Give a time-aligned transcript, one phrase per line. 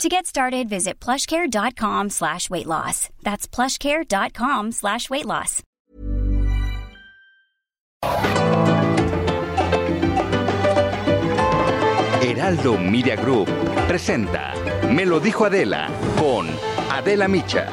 [0.00, 3.08] To get started, visit plushcare.com slash weight loss.
[3.22, 5.62] That's plushcare.com slash weight loss.
[12.20, 13.48] Heraldo Media Group
[13.86, 14.54] presenta
[14.90, 16.48] Me lo dijo Adela con
[16.90, 17.66] Adela Micha.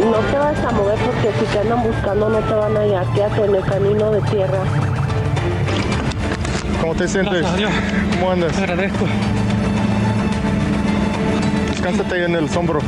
[0.00, 3.06] No te vas a mover porque si te andan buscando no te van a hallar.
[3.14, 4.95] Quédate en el camino de tierra.
[6.86, 7.44] ¿Cómo te sientes?
[8.12, 8.52] ¿Cómo andas?
[8.52, 9.06] Te agradezco.
[11.68, 12.78] Descánsate ahí en el hombro.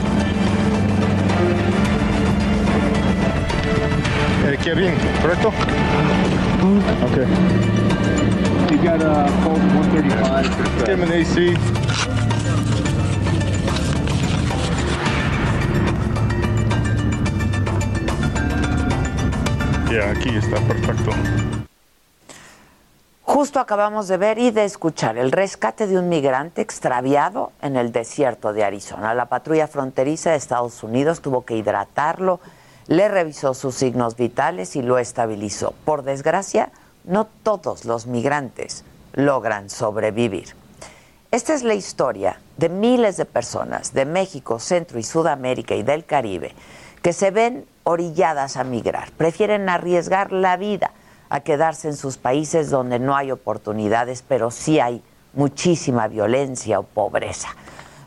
[4.46, 5.48] Eh, Kevin, ¿correcto?
[5.48, 7.16] Ok.
[8.70, 10.84] You got a Colt 135.
[10.84, 11.58] Kevin AC.
[19.90, 21.10] Ya, aquí está, perfecto.
[23.28, 27.92] Justo acabamos de ver y de escuchar el rescate de un migrante extraviado en el
[27.92, 29.12] desierto de Arizona.
[29.12, 32.40] La patrulla fronteriza de Estados Unidos tuvo que hidratarlo,
[32.86, 35.74] le revisó sus signos vitales y lo estabilizó.
[35.84, 36.70] Por desgracia,
[37.04, 40.54] no todos los migrantes logran sobrevivir.
[41.30, 46.06] Esta es la historia de miles de personas de México, Centro y Sudamérica y del
[46.06, 46.54] Caribe
[47.02, 50.92] que se ven orilladas a migrar, prefieren arriesgar la vida
[51.30, 55.02] a quedarse en sus países donde no hay oportunidades, pero sí hay
[55.34, 57.50] muchísima violencia o pobreza.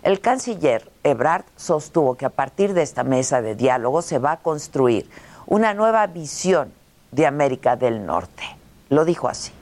[0.02, 4.36] El canciller Ebrard sostuvo que a partir de esta mesa de diálogo se va a
[4.36, 5.08] construir
[5.46, 6.72] una nueva visión
[7.10, 8.44] de América del Norte.
[8.88, 9.52] Lo dijo así.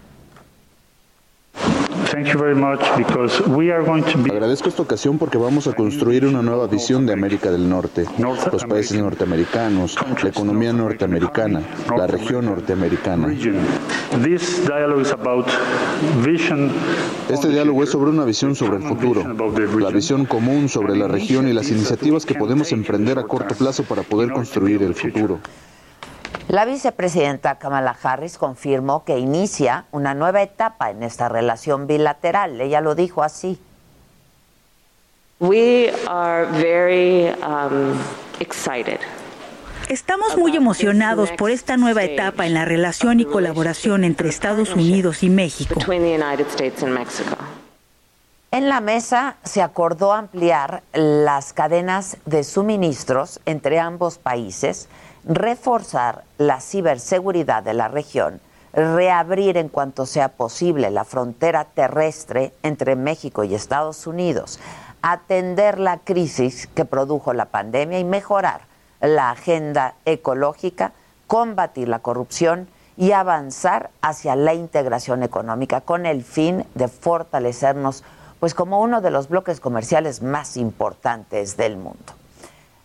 [4.31, 8.65] Agradezco esta ocasión porque vamos a construir una nueva visión de América del Norte, los
[8.65, 11.63] países norteamericanos, la economía norteamericana,
[11.97, 13.29] la región norteamericana.
[17.31, 19.25] Este diálogo es sobre una visión sobre el futuro,
[19.79, 23.85] la visión común sobre la región y las iniciativas que podemos emprender a corto plazo
[23.85, 25.39] para poder construir el futuro.
[26.49, 32.61] La vicepresidenta Kamala Harris confirmó que inicia una nueva etapa en esta relación bilateral.
[32.61, 33.59] Ella lo dijo así.
[35.41, 37.99] We are very um,
[38.39, 39.01] excited.
[39.89, 45.23] Estamos muy emocionados por esta nueva etapa en la relación y colaboración entre Estados Unidos
[45.23, 45.81] y México.
[48.53, 54.89] En la mesa se acordó ampliar las cadenas de suministros entre ambos países,
[55.25, 58.41] reforzar la ciberseguridad de la región,
[58.73, 64.59] reabrir en cuanto sea posible la frontera terrestre entre México y Estados Unidos,
[65.03, 68.63] atender la crisis que produjo la pandemia y mejorar
[69.01, 70.93] la agenda ecológica,
[71.27, 78.05] combatir la corrupción y avanzar hacia la integración económica con el fin de fortalecernos
[78.39, 82.13] pues como uno de los bloques comerciales más importantes del mundo.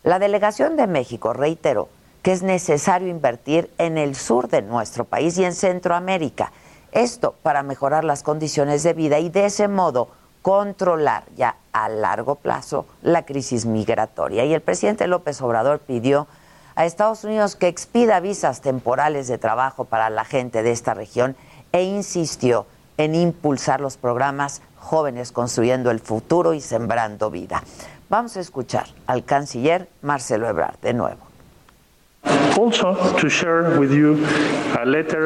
[0.03, 1.89] La delegación de México reiteró
[2.27, 6.51] que es necesario invertir en el sur de nuestro país y en Centroamérica.
[6.91, 10.09] Esto para mejorar las condiciones de vida y de ese modo
[10.41, 14.43] controlar ya a largo plazo la crisis migratoria.
[14.43, 16.27] Y el presidente López Obrador pidió
[16.75, 21.37] a Estados Unidos que expida visas temporales de trabajo para la gente de esta región
[21.71, 22.65] e insistió
[22.97, 27.63] en impulsar los programas Jóvenes Construyendo el Futuro y Sembrando Vida.
[28.09, 31.26] Vamos a escuchar al canciller Marcelo Ebrard de nuevo.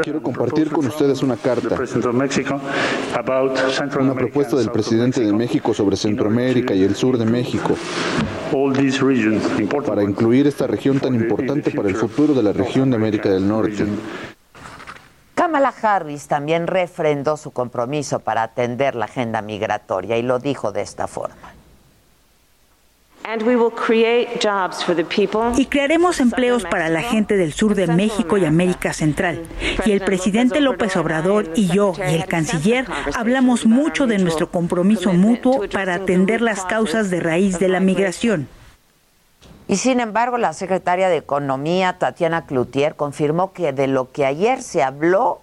[0.04, 1.76] Quiero compartir con ustedes una carta,
[4.00, 7.76] una propuesta del presidente de México sobre Centroamérica y el sur de México,
[9.86, 13.48] para incluir esta región tan importante para el futuro de la región de América del
[13.48, 13.86] Norte.
[15.36, 20.82] Kamala Harris también refrendó su compromiso para atender la agenda migratoria y lo dijo de
[20.82, 21.61] esta forma.
[25.58, 29.44] Y crearemos empleos para la gente del sur de México y América Central.
[29.86, 32.86] Y el presidente López Obrador y yo y el canciller
[33.16, 38.48] hablamos mucho de nuestro compromiso mutuo para atender las causas de raíz de la migración.
[39.68, 44.62] Y sin embargo, la secretaria de Economía, Tatiana Cloutier, confirmó que de lo que ayer
[44.62, 45.42] se habló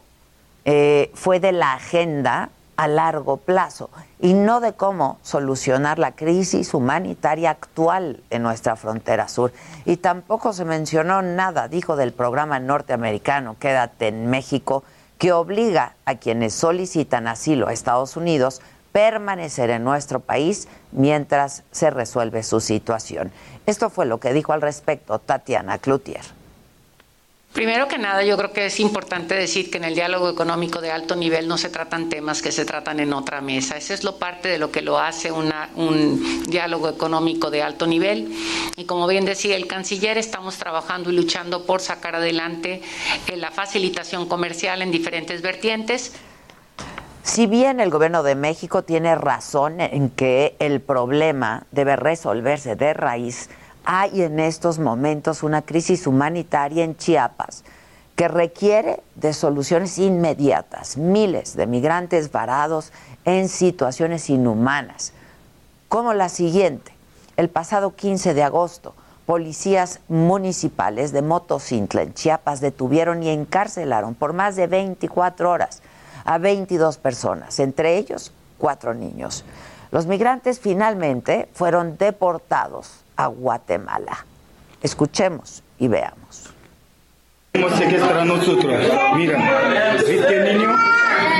[0.66, 3.90] eh, fue de la agenda a largo plazo
[4.20, 9.52] y no de cómo solucionar la crisis humanitaria actual en nuestra frontera sur.
[9.84, 14.84] Y tampoco se mencionó nada, dijo, del programa norteamericano Quédate en México,
[15.18, 21.90] que obliga a quienes solicitan asilo a Estados Unidos permanecer en nuestro país mientras se
[21.90, 23.32] resuelve su situación.
[23.66, 26.37] Esto fue lo que dijo al respecto Tatiana Cloutier.
[27.58, 30.92] Primero que nada, yo creo que es importante decir que en el diálogo económico de
[30.92, 33.76] alto nivel no se tratan temas que se tratan en otra mesa.
[33.76, 38.32] Esa es lo parte de lo que lo hace un diálogo económico de alto nivel.
[38.76, 42.80] Y como bien decía el canciller, estamos trabajando y luchando por sacar adelante
[43.26, 46.12] eh, la facilitación comercial en diferentes vertientes.
[47.24, 52.94] Si bien el gobierno de México tiene razón en que el problema debe resolverse de
[52.94, 53.50] raíz,
[53.90, 57.64] hay en estos momentos una crisis humanitaria en Chiapas
[58.16, 60.98] que requiere de soluciones inmediatas.
[60.98, 62.92] Miles de migrantes varados
[63.24, 65.14] en situaciones inhumanas,
[65.88, 66.92] como la siguiente.
[67.38, 68.94] El pasado 15 de agosto,
[69.24, 75.80] policías municipales de Motocintla en Chiapas detuvieron y encarcelaron por más de 24 horas
[76.26, 79.46] a 22 personas, entre ellos cuatro niños.
[79.92, 84.24] Los migrantes finalmente fueron deportados a Guatemala.
[84.80, 86.48] Escuchemos y veamos.
[89.16, 89.38] Mira.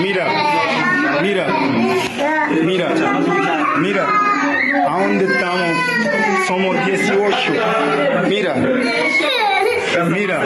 [0.03, 0.27] Mira,
[1.23, 1.47] mira,
[2.63, 2.89] mira,
[3.79, 4.07] mira.
[4.89, 5.77] ¿A dónde estamos?
[6.47, 7.37] Somos 18.
[8.29, 8.55] Mira,
[10.09, 10.39] mira,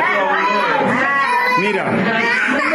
[1.61, 2.72] mira.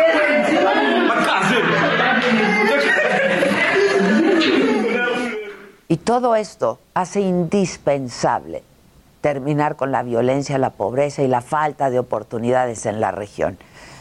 [5.90, 8.64] Y todo esto hace indispensable
[9.22, 13.58] terminar con la violencia, la pobreza y la falta de oportunidades en la región.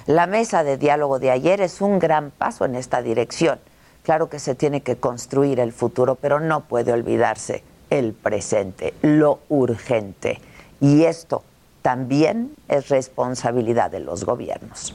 [0.06, 3.58] La mesa de diálogo de ayer es un gran paso en esta dirección.
[4.02, 9.40] Claro que se tiene que construir el futuro, pero no puede olvidarse el presente, lo
[9.48, 10.40] urgente.
[10.80, 11.42] Y esto
[11.82, 14.94] también es responsabilidad de los gobiernos.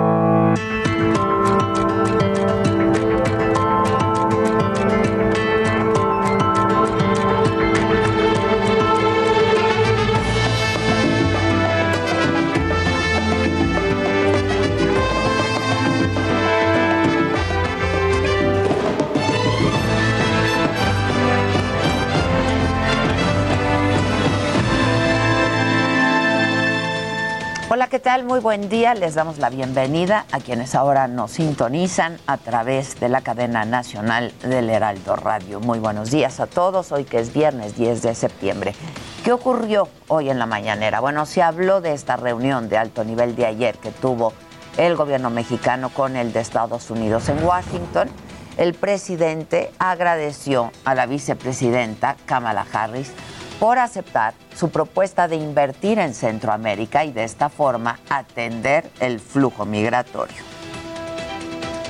[27.73, 28.25] Hola, ¿qué tal?
[28.25, 28.93] Muy buen día.
[28.95, 34.33] Les damos la bienvenida a quienes ahora nos sintonizan a través de la cadena nacional
[34.41, 35.61] del Heraldo Radio.
[35.61, 36.91] Muy buenos días a todos.
[36.91, 38.75] Hoy que es viernes 10 de septiembre.
[39.23, 40.99] ¿Qué ocurrió hoy en la mañanera?
[40.99, 44.33] Bueno, se habló de esta reunión de alto nivel de ayer que tuvo
[44.75, 48.09] el gobierno mexicano con el de Estados Unidos en Washington.
[48.57, 53.13] El presidente agradeció a la vicepresidenta Kamala Harris
[53.61, 59.67] por aceptar su propuesta de invertir en Centroamérica y de esta forma atender el flujo
[59.67, 60.37] migratorio.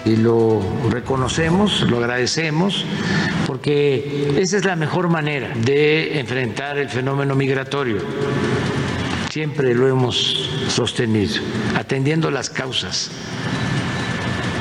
[0.04, 0.60] Y lo
[0.90, 2.86] reconocemos, lo agradecemos,
[3.48, 8.00] porque esa es la mejor manera de enfrentar el fenómeno migratorio.
[9.30, 11.42] Siempre lo hemos sostenido,
[11.78, 13.12] atendiendo las causas.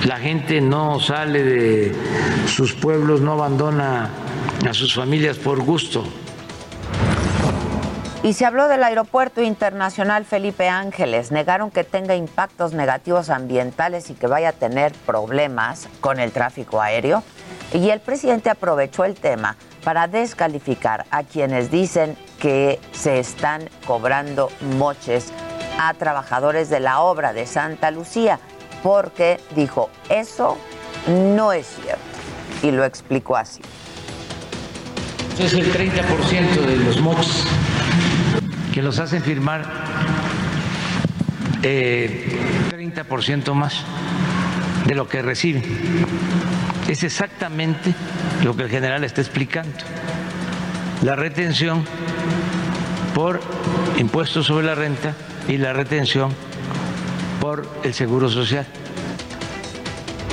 [0.07, 1.93] La gente no sale de
[2.47, 4.11] sus pueblos, no abandona
[4.65, 6.05] a sus familias por gusto
[8.23, 11.33] Y se habló del Aeropuerto Internacional Felipe Ángeles.
[11.33, 16.83] Negaron que tenga impactos negativos ambientales y que vaya a tener problemas con el tráfico
[16.83, 17.23] aéreo.
[17.73, 24.51] Y el presidente aprovechó el tema para descalificar a quienes dicen que se están cobrando
[24.77, 25.33] moches
[25.79, 28.39] a trabajadores de la obra de Santa Lucía,
[28.83, 30.59] porque dijo, eso
[31.09, 32.03] no es cierto.
[32.63, 33.63] Y lo explicó así.
[35.39, 37.47] Es el 30% de los moches
[38.81, 39.63] que los hacen firmar
[41.63, 42.27] eh,
[42.71, 43.85] 30% más
[44.87, 45.63] de lo que reciben.
[46.89, 47.93] Es exactamente
[48.43, 49.71] lo que el general está explicando.
[51.03, 51.85] La retención
[53.15, 53.43] por
[53.99, 55.15] impuestos sobre la renta
[55.47, 56.33] y la retención
[57.39, 58.65] por el seguro social.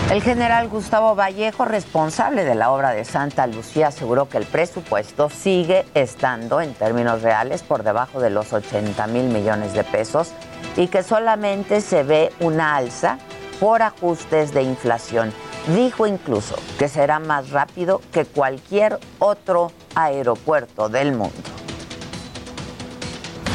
[0.10, 5.30] El general Gustavo Vallejo, responsable de la obra de Santa Lucía, aseguró que el presupuesto
[5.30, 10.32] sigue estando en términos reales por debajo de los 80 mil millones de pesos
[10.78, 13.18] y que solamente se ve una alza
[13.60, 15.34] por ajustes de inflación.
[15.76, 21.36] Dijo incluso que será más rápido que cualquier otro aeropuerto del mundo.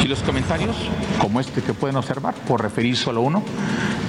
[0.03, 0.77] Y los comentarios,
[1.21, 3.45] como este que pueden observar, por referir solo uno,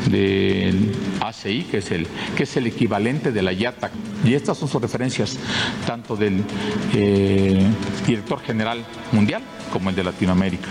[0.09, 3.91] del ACI, que es el, que es el equivalente de la IATA.
[4.25, 5.38] Y estas son sus referencias,
[5.85, 6.43] tanto del
[6.95, 7.67] eh,
[8.07, 10.69] director general mundial como el de Latinoamérica.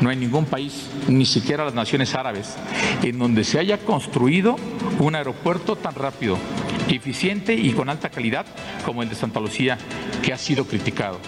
[0.00, 2.56] No hay ningún país, ni siquiera las naciones árabes,
[3.02, 4.56] en donde se haya construido
[4.98, 6.36] un aeropuerto tan rápido,
[6.88, 8.46] eficiente y con alta calidad
[8.84, 9.78] como el de Santa Lucía,
[10.22, 11.18] que ha sido criticado.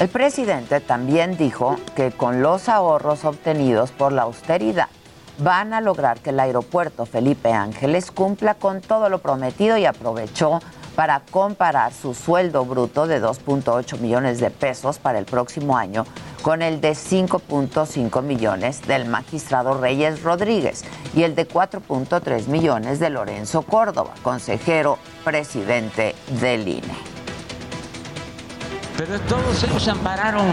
[0.00, 4.88] El presidente también dijo que con los ahorros obtenidos por la austeridad
[5.36, 10.60] van a lograr que el aeropuerto Felipe Ángeles cumpla con todo lo prometido y aprovechó
[10.96, 16.06] para comparar su sueldo bruto de 2.8 millones de pesos para el próximo año
[16.40, 20.82] con el de 5.5 millones del magistrado Reyes Rodríguez
[21.14, 27.19] y el de 4.3 millones de Lorenzo Córdoba, consejero presidente del INE
[29.00, 30.46] pero todos ellos se ampararon.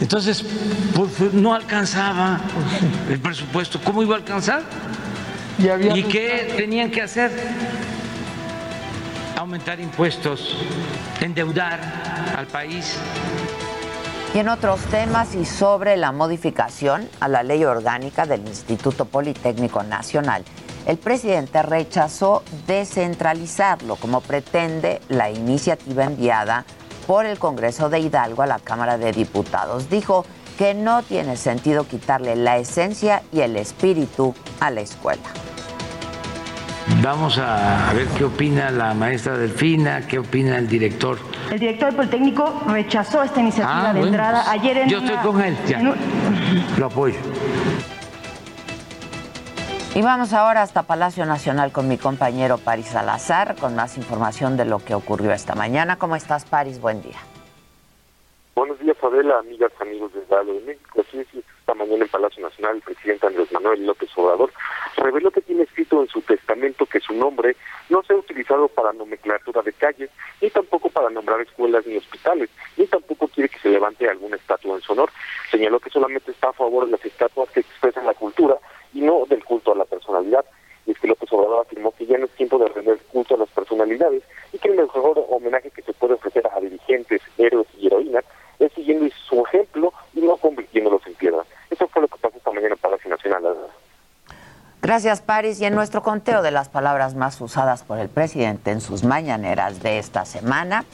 [0.00, 0.44] Entonces,
[0.96, 2.40] pues, no alcanzaba
[3.08, 3.80] el presupuesto.
[3.84, 4.64] ¿Cómo iba a alcanzar?
[5.94, 7.30] ¿Y qué tenían que hacer?
[9.36, 10.56] Aumentar impuestos,
[11.20, 11.78] endeudar
[12.36, 12.96] al país.
[14.34, 19.84] Y en otros temas y sobre la modificación a la ley orgánica del Instituto Politécnico
[19.84, 20.42] Nacional,
[20.86, 26.64] el presidente rechazó descentralizarlo, como pretende la iniciativa enviada
[27.06, 29.90] por el Congreso de Hidalgo a la Cámara de Diputados.
[29.90, 30.24] Dijo
[30.58, 35.22] que no tiene sentido quitarle la esencia y el espíritu a la escuela.
[37.02, 41.18] Vamos a ver qué opina la maestra Delfina, qué opina el director.
[41.50, 45.16] El director del Politécnico rechazó esta iniciativa ah, de entrada pues, ayer en Yo estoy
[45.16, 45.80] con él, ya.
[46.78, 47.16] Lo apoyo.
[49.96, 54.66] Y vamos ahora hasta Palacio Nacional con mi compañero Paris Salazar con más información de
[54.66, 55.96] lo que ocurrió esta mañana.
[55.96, 56.78] ¿Cómo estás, Paris?
[56.82, 57.16] Buen día.
[58.54, 61.02] Buenos días, Adela, amigas, amigos de Dalo de México.
[61.10, 64.52] Esta mañana en Palacio Nacional el presidente Andrés Manuel López Obrador
[64.98, 67.56] reveló que tiene escrito en su testamento que su nombre
[67.88, 70.10] no sea utilizado para nomenclatura de calles,
[70.42, 74.76] ni tampoco para nombrar escuelas ni hospitales, ni tampoco quiere que se levante alguna estatua
[74.76, 75.10] en su honor.
[75.50, 78.58] Señaló que solamente está a favor de las estatuas que expresan la cultura
[78.96, 80.44] y no del culto a la personalidad.
[80.86, 83.38] Y es que López Obrador afirmó que ya no es tiempo de rendir culto a
[83.38, 84.22] las personalidades
[84.52, 88.24] y que el mejor homenaje que se puede ofrecer a dirigentes, héroes y heroínas
[88.58, 91.44] es siguiendo su ejemplo y no convirtiéndolos en piedra.
[91.70, 93.56] Eso fue lo que pasó esta mañana en Palacio Nacional.
[94.80, 95.60] Gracias, Paris.
[95.60, 99.82] Y en nuestro conteo de las palabras más usadas por el presidente en sus mañaneras
[99.82, 100.84] de esta semana,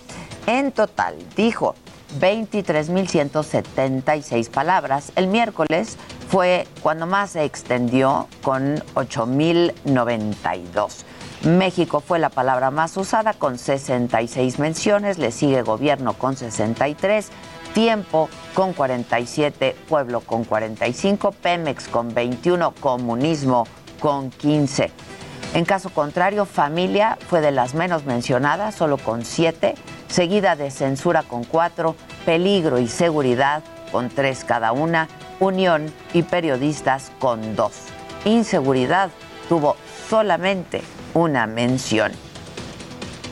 [0.46, 1.74] en total dijo
[2.20, 5.12] 23.176 palabras.
[5.16, 5.96] El miércoles
[6.28, 11.04] fue cuando más se extendió con 8.092.
[11.44, 17.30] México fue la palabra más usada con 66 menciones, le sigue gobierno con 63,
[17.74, 23.66] tiempo con 47, pueblo con 45, Pemex con 21, comunismo
[23.98, 24.90] con 15.
[25.54, 29.74] En caso contrario, familia fue de las menos mencionadas, solo con 7,
[30.08, 31.94] seguida de censura con 4,
[32.24, 35.08] peligro y seguridad con 3 cada una,
[35.40, 37.72] unión y periodistas con 2.
[38.24, 39.10] Inseguridad
[39.50, 39.76] tuvo
[40.08, 40.82] solamente
[41.12, 42.12] una mención.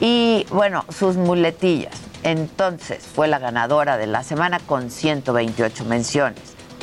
[0.01, 1.95] Y bueno, sus muletillas.
[2.23, 6.43] Entonces fue la ganadora de la semana con 128 menciones.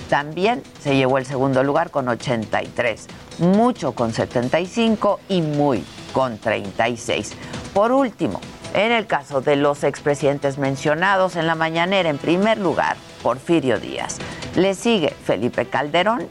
[0.09, 3.07] También se llevó el segundo lugar con 83,
[3.39, 7.33] mucho con 75 y muy con 36.
[7.73, 8.39] Por último,
[8.73, 14.17] En el caso de los expresidentes mencionados en la mañanera, en primer lugar, Porfirio Díaz.
[14.55, 16.27] Le sigue Felipe Calderón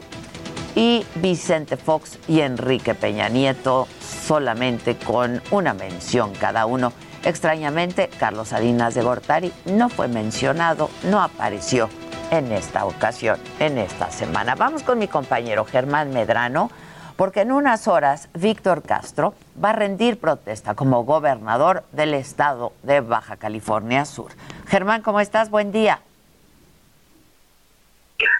[0.75, 6.93] y Vicente Fox y Enrique Peña Nieto, solamente con una mención cada uno.
[7.23, 11.89] Extrañamente, Carlos Salinas de Gortari no fue mencionado, no apareció
[12.31, 14.55] en esta ocasión, en esta semana.
[14.55, 16.69] Vamos con mi compañero Germán Medrano,
[17.17, 23.01] porque en unas horas Víctor Castro va a rendir protesta como gobernador del estado de
[23.01, 24.31] Baja California Sur.
[24.67, 25.49] Germán, ¿cómo estás?
[25.49, 25.99] Buen día.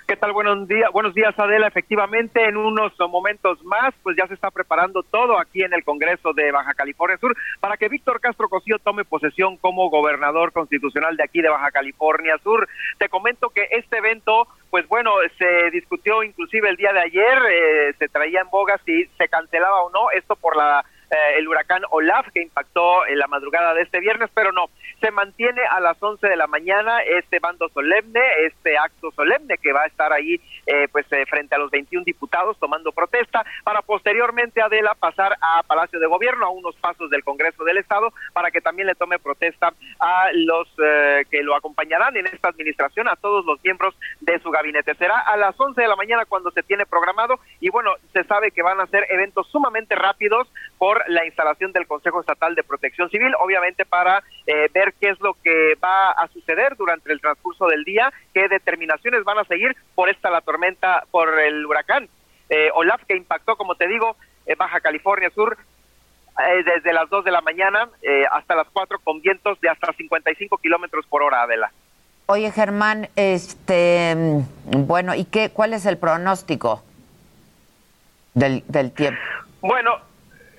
[0.07, 0.31] ¿Qué tal?
[0.31, 1.67] Buenos días, buenos días Adela.
[1.67, 6.31] Efectivamente, en unos momentos más, pues ya se está preparando todo aquí en el Congreso
[6.31, 11.25] de Baja California Sur para que Víctor Castro Cosío tome posesión como gobernador constitucional de
[11.25, 12.69] aquí de Baja California Sur.
[12.97, 17.93] Te comento que este evento pues bueno, se discutió inclusive el día de ayer, eh,
[17.99, 21.83] se traía en boga si se cancelaba o no, esto por la eh, el huracán
[21.89, 26.01] Olaf que impactó en la madrugada de este viernes, pero no, se mantiene a las
[26.01, 30.41] 11 de la mañana este bando solemne, este acto solemne que va a estar ahí
[30.65, 35.63] eh, pues eh, frente a los 21 diputados tomando protesta para posteriormente Adela pasar a
[35.63, 39.19] Palacio de Gobierno a unos pasos del Congreso del Estado para que también le tome
[39.19, 40.67] protesta a los
[41.29, 44.95] que lo acompañarán en esta administración a todos los miembros de su gabinete.
[44.95, 48.51] Será a las 11 de la mañana cuando se tiene programado y bueno, se sabe
[48.51, 50.47] que van a ser eventos sumamente rápidos
[50.77, 55.19] por la instalación del Consejo Estatal de Protección Civil, obviamente para eh, ver qué es
[55.19, 59.75] lo que va a suceder durante el transcurso del día, qué determinaciones van a seguir
[59.95, 62.09] por esta la tormenta, por el huracán
[62.49, 64.15] eh, Olaf que impactó, como te digo,
[64.57, 65.57] Baja California Sur
[66.39, 67.89] eh, desde las 2 de la mañana
[68.31, 71.71] hasta las 4 con vientos de hasta 55 kilómetros por hora, Adela.
[72.27, 74.15] Oye, Germán, este,
[74.65, 76.83] bueno, ¿y qué, cuál es el pronóstico
[78.33, 79.21] del, del tiempo?
[79.61, 80.06] Bueno,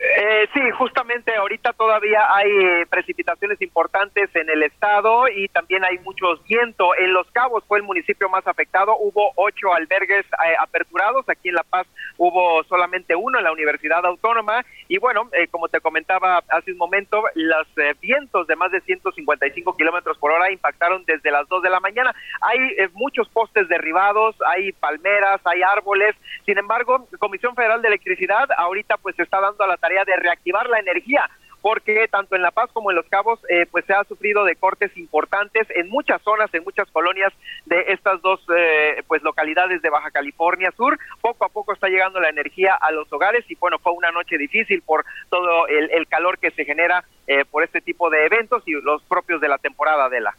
[0.00, 5.98] eh, sí, justamente ahorita todavía hay eh, precipitaciones importantes en el estado y también hay
[5.98, 6.94] muchos viento.
[6.96, 11.56] En Los Cabos fue el municipio más afectado, hubo ocho albergues eh, aperturados, aquí en
[11.56, 11.86] La Paz
[12.16, 16.78] hubo solamente uno en la Universidad Autónoma y bueno, eh, como te comentaba hace un
[16.78, 17.66] momento, los
[18.00, 22.14] vientos de más de 155 kilómetros por hora impactaron desde las 2 de la mañana.
[22.40, 22.58] Hay
[22.92, 26.14] muchos postes derribados, hay palmeras, hay árboles,
[26.46, 30.78] sin embargo, Comisión Federal de Electricidad ahorita pues está dando a la de reactivar la
[30.78, 31.28] energía
[31.60, 34.56] porque tanto en La Paz como en Los Cabos eh, pues se ha sufrido de
[34.56, 37.32] cortes importantes en muchas zonas, en muchas colonias
[37.66, 40.98] de estas dos eh, pues localidades de Baja California Sur.
[41.20, 44.38] Poco a poco está llegando la energía a los hogares y bueno, fue una noche
[44.38, 48.72] difícil por todo el, calor que se genera eh, por este tipo de eventos y
[48.72, 50.34] los propios de la temporada de la.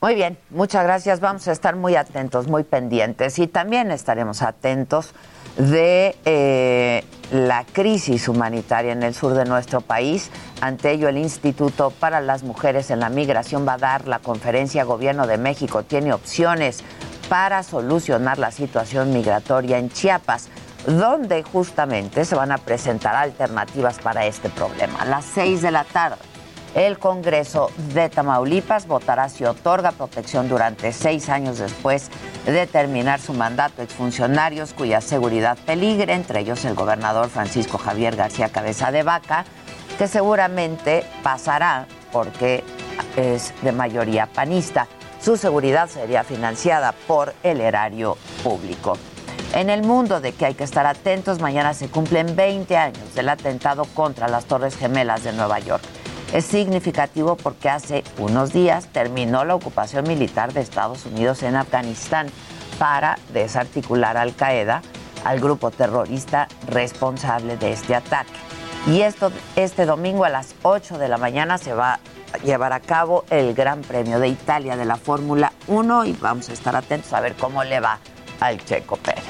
[0.00, 1.18] Muy bien, muchas gracias.
[1.18, 5.12] Vamos a estar muy atentos, muy pendientes y también estaremos atentos
[5.56, 10.30] de eh, la crisis humanitaria en el sur de nuestro país.
[10.60, 14.84] Ante ello, el Instituto para las Mujeres en la Migración va a dar la conferencia
[14.84, 15.82] Gobierno de México.
[15.82, 16.84] Tiene opciones
[17.28, 20.48] para solucionar la situación migratoria en Chiapas,
[20.86, 25.00] donde justamente se van a presentar alternativas para este problema.
[25.00, 26.18] A las seis de la tarde
[26.74, 32.10] el Congreso de Tamaulipas votará si otorga protección durante seis años después
[32.44, 38.50] de terminar su mandato exfuncionarios cuya seguridad peligre, entre ellos el gobernador Francisco Javier García
[38.50, 39.44] Cabeza de Vaca,
[39.98, 42.62] que seguramente pasará porque
[43.16, 44.86] es de mayoría panista.
[45.20, 48.96] Su seguridad sería financiada por el erario público.
[49.54, 53.30] En el mundo de que hay que estar atentos, mañana se cumplen 20 años del
[53.30, 55.82] atentado contra las Torres Gemelas de Nueva York.
[56.32, 62.28] Es significativo porque hace unos días terminó la ocupación militar de Estados Unidos en Afganistán
[62.78, 64.82] para desarticular Al Qaeda,
[65.24, 68.32] al grupo terrorista responsable de este ataque.
[68.86, 71.94] Y esto, este domingo a las 8 de la mañana se va
[72.32, 76.50] a llevar a cabo el Gran Premio de Italia de la Fórmula 1 y vamos
[76.50, 77.98] a estar atentos a ver cómo le va
[78.40, 79.27] al Checo Pérez.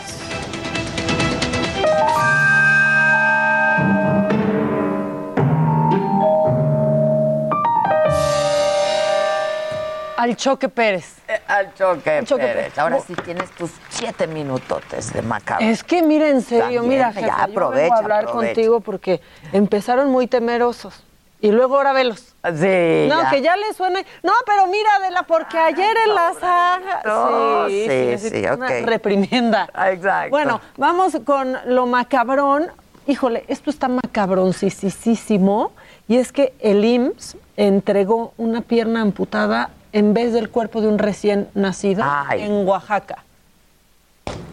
[10.19, 11.19] Al Choque Pérez.
[11.29, 12.77] Eh, al Choque, Pérez.
[12.77, 15.65] Ahora sí tienes tus siete minutotes de macabro.
[15.65, 19.21] Es que mira, en serio, mira, jefa, ya aprovecha, yo vengo a hablar contigo porque
[19.53, 21.05] empezaron muy temerosos.
[21.41, 22.35] Y luego ahora velos.
[22.43, 23.07] Sí.
[23.09, 24.01] No, que ya le suena.
[24.25, 27.69] No, pero mira, Adela, porque ayer en la saga.
[27.69, 29.69] sí, sí, sí, sí una reprimienda.
[29.87, 30.31] Exacto.
[30.31, 32.73] Bueno, vamos con lo macabrón.
[33.07, 35.71] Híjole, esto está macabroncísimo.
[36.09, 40.99] Y es que el IMSS entregó una pierna amputada en vez del cuerpo de un
[40.99, 43.25] recién nacido en Oaxaca.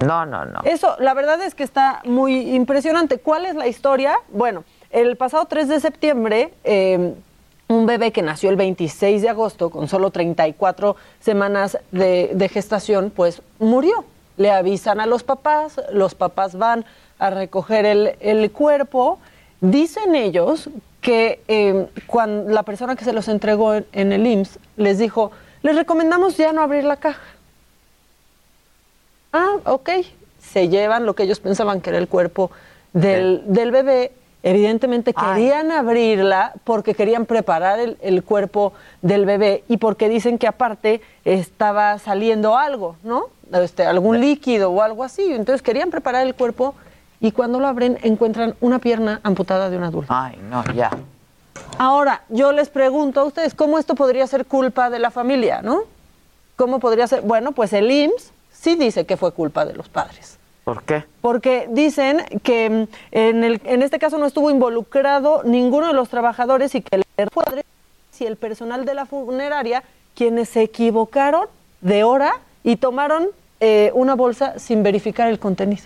[0.05, 0.61] No, no, no.
[0.63, 3.19] Eso, la verdad es que está muy impresionante.
[3.19, 4.17] ¿Cuál es la historia?
[4.29, 7.13] Bueno, el pasado 3 de septiembre, em,
[7.67, 13.11] un bebé que nació el 26 de agosto con solo 34 semanas de, de gestación,
[13.13, 14.05] pues murió.
[14.37, 16.85] Le avisan a los papás, los papás van
[17.19, 19.17] a recoger el, el cuerpo.
[19.61, 20.69] Dicen ellos
[21.05, 25.29] que eh, cuando la persona que se los entregó en, en el IMSS les dijo,
[25.61, 27.21] les recomendamos ya no abrir la caja.
[29.31, 29.89] Ah, ok.
[30.39, 32.49] Se llevan lo que ellos pensaban que era el cuerpo
[32.91, 34.13] del, del bebé.
[34.41, 40.47] Evidentemente querían abrirla porque querían preparar el, el cuerpo del bebé y porque dicen que
[40.47, 43.25] aparte estaba saliendo algo, ¿no?
[43.53, 45.33] Este, algún líquido o algo así.
[45.33, 46.73] Entonces querían preparar el cuerpo
[47.19, 50.13] y cuando lo abren encuentran una pierna amputada de un adulto.
[50.13, 50.91] Ay, no, ya.
[51.77, 55.81] Ahora, yo les pregunto a ustedes, ¿cómo esto podría ser culpa de la familia, no?
[56.55, 57.21] ¿Cómo podría ser?
[57.21, 60.37] Bueno, pues el IMSS sí dice que fue culpa de los padres.
[60.63, 61.03] ¿Por qué?
[61.21, 66.09] Porque dicen que mm, en, el, en este caso no estuvo involucrado ninguno de los
[66.09, 67.63] trabajadores y que el padre
[68.19, 69.83] y el personal de la funeraria
[70.15, 71.47] quienes se equivocaron
[71.81, 73.27] de hora y tomaron
[73.59, 75.83] eh, una bolsa sin verificar el contenido.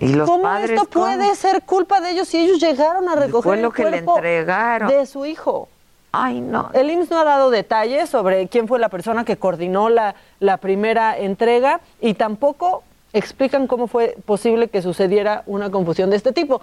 [0.00, 1.04] ¿Y los ¿Cómo padres esto cómo?
[1.06, 3.90] puede ser culpa de ellos si ellos llegaron a recoger Fue lo el que le
[3.90, 4.88] cuerpo entregaron.
[4.88, 5.68] de su hijo?
[6.12, 6.70] Ay, no.
[6.74, 10.56] El IMSS no ha dado detalles sobre quién fue la persona que coordinó la, la
[10.58, 12.82] primera entrega y tampoco
[13.14, 16.60] explican cómo fue posible que sucediera una confusión de este tipo.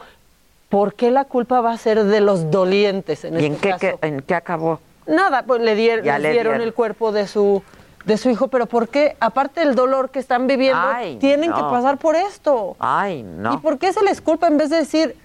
[0.69, 3.69] ¿Por qué la culpa va a ser de los dolientes en ¿Y este en qué,
[3.69, 3.79] caso?
[3.99, 4.79] qué- en qué acabó?
[5.07, 6.67] Nada, pues le, dier- Ya les le dieron dieron.
[6.67, 7.63] el cuerpo de su
[8.09, 9.15] de su hijo, pero ¿por qué?
[9.19, 11.55] Aparte del dolor que están viviendo, Ay, tienen no.
[11.55, 12.75] que pasar por esto.
[12.79, 13.53] Ay, no.
[13.53, 15.15] ¿Y por qué se les culpa en vez de decir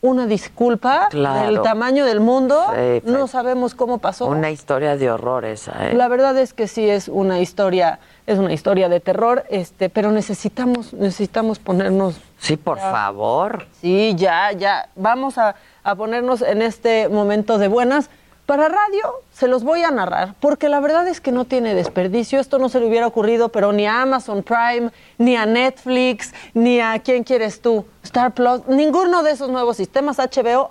[0.00, 1.46] una disculpa Claro.
[1.46, 2.60] del tamaño del mundo?
[2.74, 4.26] Sí, no sabemos cómo pasó.
[4.26, 5.94] Una historia de horror esa, ¿eh?
[5.94, 10.10] La verdad es que sí es una historia, es una historia de terror, este, pero
[10.12, 12.16] necesitamos, necesitamos ponernos.
[12.38, 13.66] Sí, por ya- favor.
[13.80, 14.88] Sí, ya, ya.
[14.96, 18.10] Vamos a, a ponernos en este momento de buenas.
[18.48, 22.40] Para radio se los voy a narrar, porque la verdad es que no tiene desperdicio.
[22.40, 26.80] Esto no se le hubiera ocurrido, pero ni a Amazon Prime, ni a Netflix, ni
[26.80, 30.70] a quién quieres tú, Star Plus, ninguno de esos nuevos sistemas HBO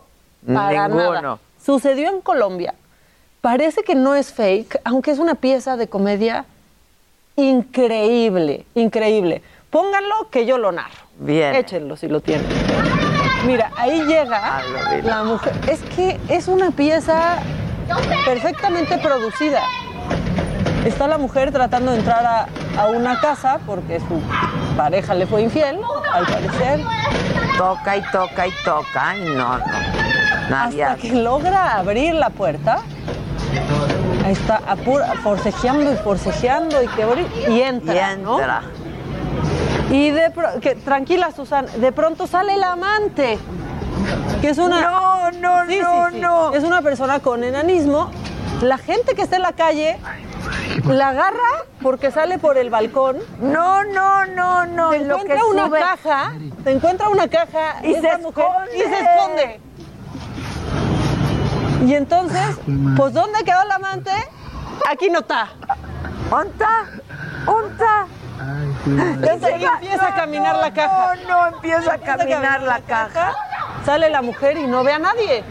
[0.51, 1.21] para Ninguno.
[1.21, 1.37] nada.
[1.63, 2.73] Sucedió en Colombia.
[3.41, 6.45] Parece que no es fake, aunque es una pieza de comedia
[7.35, 9.43] increíble, increíble.
[9.69, 11.05] Pónganlo que yo lo narro.
[11.19, 11.53] Bien.
[11.53, 12.47] Échenlo si lo tienen.
[13.45, 14.63] Mira, ahí llega
[15.03, 15.53] la mujer.
[15.69, 17.37] Es que es una pieza
[18.25, 19.61] perfectamente producida.
[20.85, 22.47] Está la mujer tratando de entrar a,
[22.81, 24.21] a una casa porque su
[24.77, 25.79] pareja le fue infiel,
[26.13, 26.81] al parecer.
[27.57, 29.09] Toca y toca y toca.
[29.09, 29.63] Ay, no, no.
[30.49, 32.79] Nadie Hasta que logra abrir la puerta.
[34.25, 38.37] Ahí está, apura, forcejeando y forcejeando y que abrir- y entra, Y ¿no?
[38.39, 38.61] entra.
[39.89, 43.37] Y de que, tranquila, Susan, de pronto sale el amante,
[44.41, 44.81] que es una...
[44.81, 46.53] No, no, Sí, no, sí, no.
[46.53, 48.11] Es una persona con enanismo.
[48.61, 49.97] La gente que está en la calle
[50.85, 53.17] la agarra porque sale por el balcón.
[53.39, 54.89] No, no, no, no.
[54.91, 56.31] Te lo que encuentra una sube- caja,
[56.63, 58.75] te encuentra una caja Y se esconde.
[58.75, 59.59] y se esconde.
[61.85, 62.57] Y entonces,
[62.95, 64.11] pues ¿dónde quedó el amante?
[64.89, 65.49] Aquí no está.
[66.31, 66.85] ¿Onta?
[67.45, 68.07] ¿Onta?
[68.85, 71.15] Entonces ahí empieza a caminar la caja.
[71.27, 73.33] No, no, empieza a caminar la caja.
[73.87, 75.45] Sale la mujer y no ve a nadie.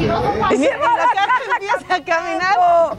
[0.00, 2.58] Y Y se mira, va la la caja caja empieza a caminar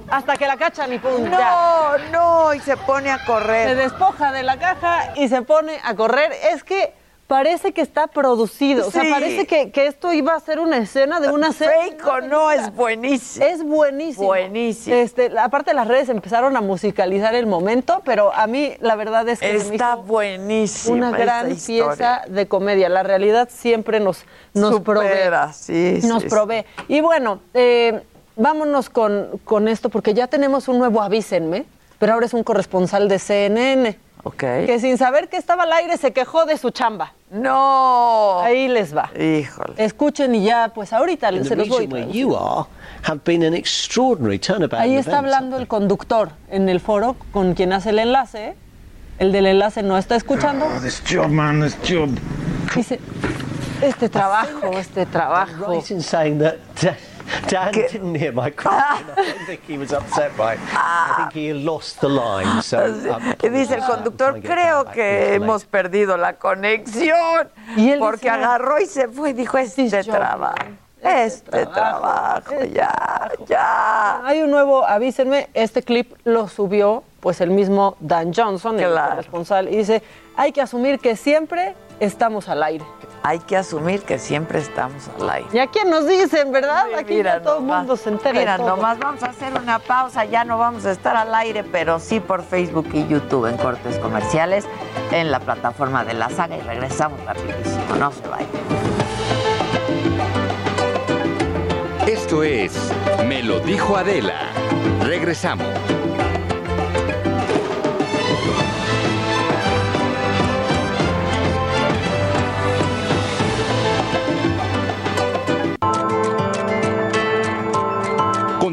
[0.09, 1.29] hasta que la cachan y pum, ya.
[1.29, 3.75] No, no, y se pone a Se correr.
[3.75, 6.31] despoja de la caja y se pone a correr.
[6.53, 6.93] Es que
[7.31, 8.85] parece que está producido.
[8.85, 11.91] O sea, parece que, que esto iba a ser una escena de una serie.
[11.91, 13.45] Fake o no, es buenísimo.
[13.45, 14.27] Es buenísimo.
[14.27, 14.97] Buenísimo.
[14.97, 19.39] Este, aparte las redes empezaron a musicalizar el momento, pero a mí la verdad es
[19.39, 22.89] que Está hizo buenísima una gran pieza de comedia.
[22.89, 25.07] La realidad siempre nos, nos provee.
[25.53, 26.65] Sí, nos sí, provee.
[26.89, 28.01] Y bueno, eh,
[28.35, 31.63] vámonos con, con esto, porque ya tenemos un nuevo avísenme,
[31.97, 33.97] pero ahora es un corresponsal de CNN.
[34.39, 37.13] Que sin saber que estaba al aire se quejó de su chamba.
[37.31, 38.39] No.
[38.39, 39.09] Ahí les va.
[39.19, 39.73] Híjole.
[39.77, 41.87] Escuchen y ya, pues ahorita in se los voy.
[42.11, 42.67] you are
[43.03, 47.73] have been an extraordinary turnabout Ahí está hablando el conductor en el foro con quien
[47.73, 48.55] hace el enlace.
[49.17, 50.67] El del enlace no está escuchando.
[50.81, 52.09] This job, man, this job.
[52.75, 52.99] Dice,
[53.81, 55.71] este trabajo, este trabajo.
[57.47, 58.81] Dan didn't hear my question.
[58.81, 60.59] I don't think he was upset by it.
[60.73, 62.61] I think he lost the line.
[62.61, 67.49] So, um, Y dice el conductor, creo que hemos perdido la conexión.
[67.75, 70.55] Y él porque dice, agarró y se fue y dijo, este trabajo,
[71.01, 74.25] este trabajo, ya, ya.
[74.25, 79.69] Hay un nuevo, avísenme, este clip lo subió pues el mismo Dan Johnson, el corresponsal,
[79.69, 80.01] y dice,
[80.35, 82.83] hay que asumir que siempre estamos al aire.
[83.23, 85.47] hay que asumir que siempre estamos al aire.
[85.53, 86.85] ¿Y a quién nos dicen, verdad?
[86.97, 88.39] Aquí mira ya todo el mundo se entera.
[88.39, 88.69] Mira, todo.
[88.69, 92.19] nomás vamos a hacer una pausa, ya no vamos a estar al aire, pero sí
[92.19, 94.65] por Facebook y YouTube en cortes comerciales
[95.11, 98.49] en la plataforma de la saga y regresamos rapidísimo, no se vayan.
[102.07, 102.73] Esto es
[103.27, 104.49] Me lo dijo Adela.
[105.03, 105.67] Regresamos.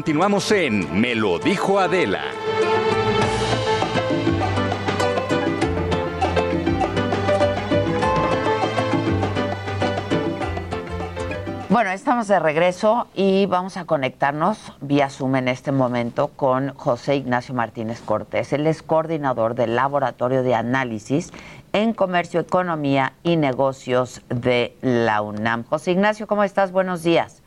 [0.09, 2.23] Continuamos en Me lo dijo Adela.
[11.69, 17.15] Bueno, estamos de regreso y vamos a conectarnos vía Zoom en este momento con José
[17.15, 18.51] Ignacio Martínez Cortés.
[18.51, 21.31] Él es coordinador del Laboratorio de Análisis
[21.71, 25.65] en Comercio, Economía y Negocios de la UNAM.
[25.65, 26.71] José Ignacio, ¿cómo estás?
[26.71, 27.38] Buenos días.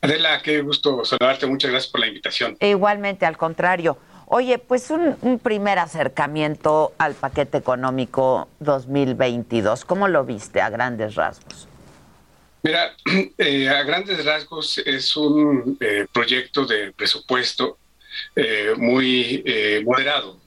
[0.00, 1.46] Adela, qué gusto saludarte.
[1.46, 2.56] Muchas gracias por la invitación.
[2.60, 3.98] E igualmente, al contrario.
[4.26, 9.84] Oye, pues un, un primer acercamiento al paquete económico 2022.
[9.84, 11.66] ¿Cómo lo viste a grandes rasgos?
[12.62, 12.94] Mira,
[13.38, 17.78] eh, a grandes rasgos es un eh, proyecto de presupuesto
[18.36, 20.40] eh, muy eh, moderado.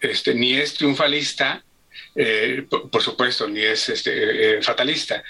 [0.00, 1.62] Este, ni es triunfalista,
[2.22, 5.22] eh, por, por supuesto, ni es este, eh, fatalista.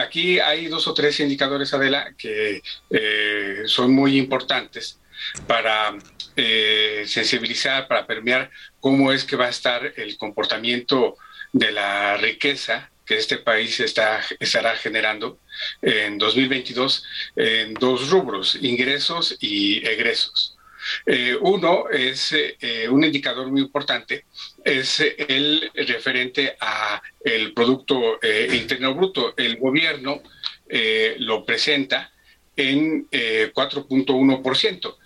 [0.00, 5.00] Aquí hay dos o tres indicadores, Adela, que eh, son muy importantes
[5.48, 5.96] para
[6.36, 11.16] eh, sensibilizar, para permear cómo es que va a estar el comportamiento
[11.52, 15.40] de la riqueza que este país está, estará generando
[15.82, 17.04] en 2022
[17.36, 20.56] en dos rubros, ingresos y egresos.
[21.04, 24.24] Eh, uno es eh, un indicador muy importante,
[24.66, 29.34] es el referente a el Producto eh, Interno Bruto.
[29.36, 30.22] El gobierno
[30.68, 32.12] eh, lo presenta
[32.56, 34.96] en eh, 4.1%.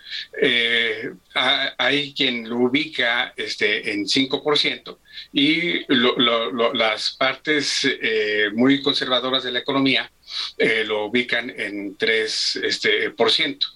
[0.40, 4.98] Eh, ha- hay quien lo ubica este, en 5%
[5.32, 10.10] y lo- las partes eh, muy conservadoras de la economía
[10.58, 12.64] eh, lo ubican en 3%.
[12.64, 13.66] Este, por ciento.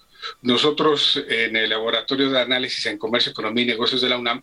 [0.43, 4.43] Nosotros en el Laboratorio de Análisis en Comercio, Economía y Negocios de la UNAM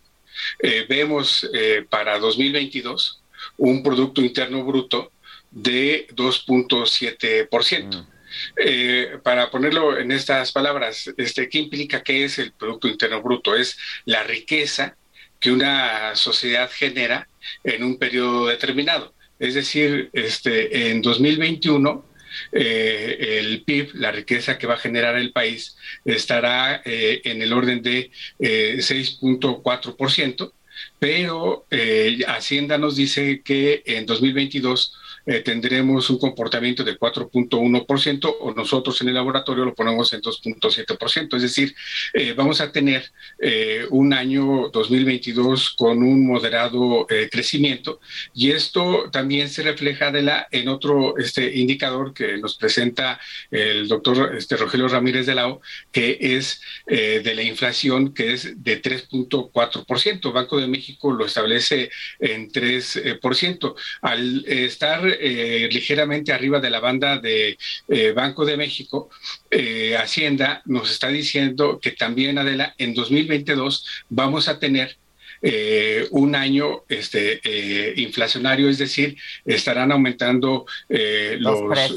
[0.59, 3.21] eh, vemos eh, para 2022
[3.57, 5.11] un Producto Interno Bruto
[5.49, 8.07] de 2.7%.
[8.55, 13.55] Eh, para ponerlo en estas palabras, este, ¿qué implica que es el Producto Interno Bruto?
[13.55, 14.95] Es la riqueza
[15.39, 17.27] que una sociedad genera
[17.63, 19.13] en un periodo determinado.
[19.39, 22.05] Es decir, este, en 2021
[22.51, 27.53] eh, el PIB, la riqueza que va a generar el país, estará eh, en el
[27.53, 30.51] orden de eh, 6.4%,
[30.99, 38.53] pero eh, Hacienda nos dice que en 2022 eh, tendremos un comportamiento de 4.1% o
[38.53, 41.35] nosotros en el laboratorio lo ponemos en 2.7%.
[41.35, 41.75] Es decir,
[42.13, 47.99] eh, vamos a tener eh, un año 2022 con un moderado crecimiento
[48.33, 50.11] y esto también se refleja
[50.51, 56.17] en otro este, indicador que nos presenta el doctor este, Rogelio Ramírez de Lao, que
[56.19, 60.33] es de la inflación, que es de 3.4%.
[60.33, 63.75] Banco de México lo establece en 3%.
[64.01, 67.57] Al estar eh, ligeramente arriba de la banda de
[67.87, 69.09] eh, Banco de México,
[69.49, 74.97] eh, Hacienda nos está diciendo que también, Adela, en 2022 vamos a tener
[75.43, 81.93] eh, un año este, eh, inflacionario, es decir, estarán aumentando eh, Los los,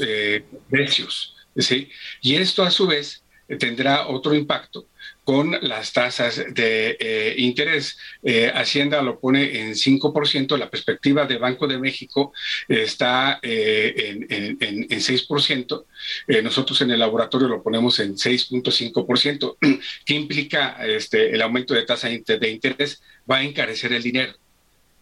[0.67, 1.35] precios.
[1.55, 1.89] ¿sí?
[2.21, 3.23] Y esto a su vez
[3.59, 4.87] tendrá otro impacto
[5.25, 7.97] con las tasas de eh, interés.
[8.23, 12.31] Eh, Hacienda lo pone en 5%, la perspectiva de Banco de México
[12.69, 15.85] está eh, en, en- en- en 6%,
[16.27, 19.57] Eh, nosotros en el laboratorio lo ponemos en 6.5%.
[20.05, 23.01] ¿Qué implica este, el aumento de tasa de interés?
[23.29, 24.33] Va a encarecer el dinero.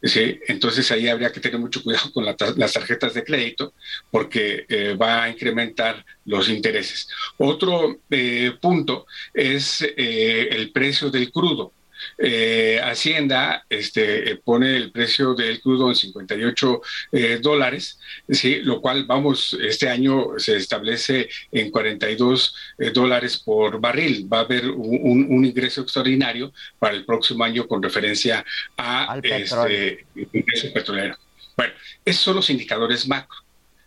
[0.06, 3.74] Entonces ahí habría que tener mucho cuidado con las tarjetas de crédito
[4.12, 7.08] porque eh, va a incrementar los intereses.
[7.38, 11.72] Otro eh, punto es eh, el precio del crudo.
[12.18, 18.62] Eh, Hacienda este, eh, pone el precio del crudo en 58 eh, dólares, ¿sí?
[18.64, 24.28] lo cual, vamos, este año se establece en 42 eh, dólares por barril.
[24.32, 28.46] Va a haber un, ingreso extraordinario para el próximo año con referencia
[28.78, 31.18] a este, ingreso petrolero.
[31.56, 31.74] Bueno,
[32.06, 33.44] esos son los indicadores macro.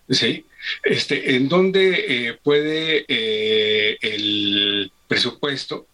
[0.09, 0.47] ¿sí?
[0.83, 5.87] Este, en donde eh, puede eh, el presupuesto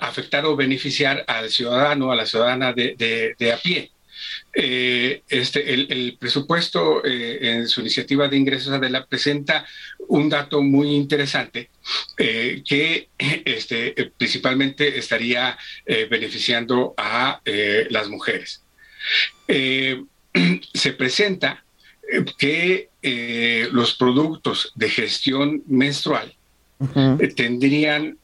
[0.00, 3.90] afectar o beneficiar al ciudadano, a la ciudadana de, a pie.
[4.54, 9.66] eh, este, el, presupuesto eh, en su iniciativa de ingresos Adela presenta
[10.08, 11.70] un dato muy interesante
[12.18, 15.56] eh, que este, principalmente estaría
[16.10, 17.40] beneficiando a
[17.90, 18.62] las mujeres.
[20.74, 21.64] se presenta
[22.38, 22.88] que
[23.72, 26.34] los productos de gestión menstrual
[27.36, 28.18] tendrían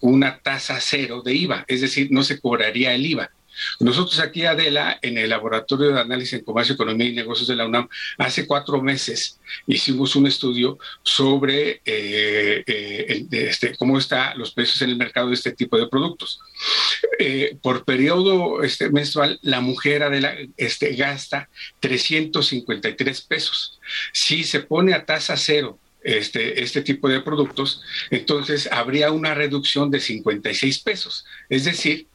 [0.00, 3.30] una tasa cero de IVA, es decir, no se cobraría el IVA.
[3.78, 7.66] Nosotros aquí, Adela, en el Laboratorio de Análisis en Comercio, Economía y Negocios de la
[7.66, 7.88] UNAM,
[8.18, 14.90] hace cuatro meses hicimos un estudio sobre eh, eh, este, cómo están los precios en
[14.90, 16.40] el mercado de este tipo de productos.
[17.18, 21.48] Eh, por periodo este, menstrual, la mujer Adela este, gasta
[21.80, 23.80] 353 pesos.
[24.12, 29.90] Si se pone a tasa cero este, este tipo de productos, entonces habría una reducción
[29.90, 31.24] de 56 pesos.
[31.48, 32.06] Es decir,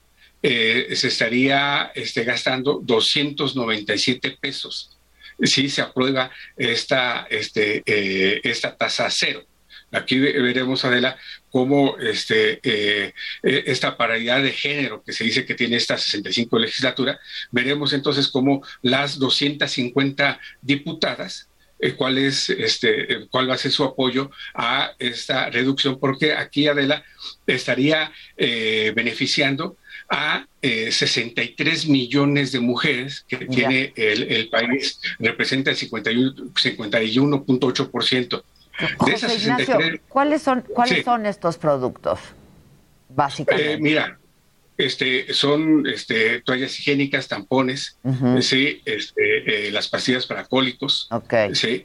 [0.42, 4.96] eh, se estaría este, gastando 297 pesos
[5.44, 9.44] si se aprueba esta, este, eh, esta tasa cero.
[9.92, 11.18] Aquí veremos, Adela,
[11.50, 17.20] cómo este, eh, esta paridad de género que se dice que tiene esta 65 legislatura,
[17.52, 21.48] veremos entonces cómo las 250 diputadas
[21.94, 27.04] cuál es este cuál va a ser su apoyo a esta reducción porque aquí Adela
[27.46, 29.78] estaría beneficiando
[30.10, 38.44] a 63 eh, millones de mujeres que tiene el, país, representa el 51.8%.
[39.06, 42.20] de esas 63, ¿cuáles son cuáles son estos productos?
[43.10, 43.74] Básicamente.
[43.74, 44.18] Eh, mira,
[44.78, 47.98] este, son este, toallas higiénicas, tampones,
[48.42, 51.10] sí, este, eh, las pastillas para cólicos,
[51.54, 51.84] sí,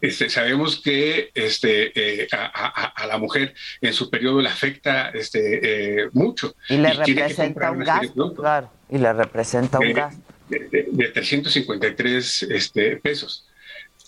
[0.00, 6.08] este, sabemos que este, eh, a, la mujer en su periodo le afecta este, eh,
[6.12, 6.54] mucho.
[6.68, 8.70] Y le representa un gasto, claro.
[8.88, 10.22] Y le representa un gasto.
[10.48, 13.46] De, 353 este, pesos.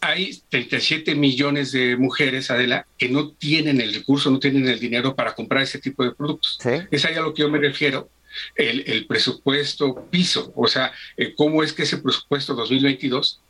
[0.01, 5.15] Hay 37 millones de mujeres, Adela, que no tienen el recurso, no tienen el dinero
[5.15, 6.59] para comprar ese tipo de productos.
[6.91, 8.11] Es ahí a lo que yo me refiero.
[8.55, 13.41] El, presupuesto piso, o sea, eh, cómo es que ese presupuesto 2022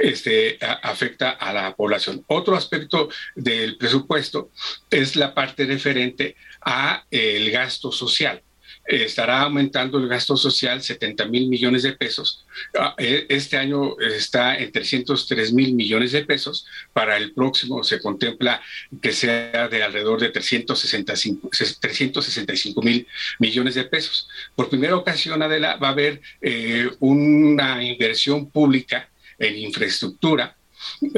[0.00, 2.24] este, afecta a la población.
[2.28, 4.50] Otro aspecto del presupuesto
[4.90, 8.42] es la parte referente a el gasto social.
[8.86, 12.44] Estará aumentando el gasto social 70 mil millones de pesos.
[12.78, 16.66] Ah, e, este año está en 303 mil millones de pesos.
[16.92, 18.60] Para el próximo se contempla
[19.02, 23.06] que sea de alrededor de 365, 365 mil
[23.38, 24.28] millones de pesos.
[24.54, 30.56] Por primera ocasión, Adela, va a haber eh, una inversión pública en infraestructura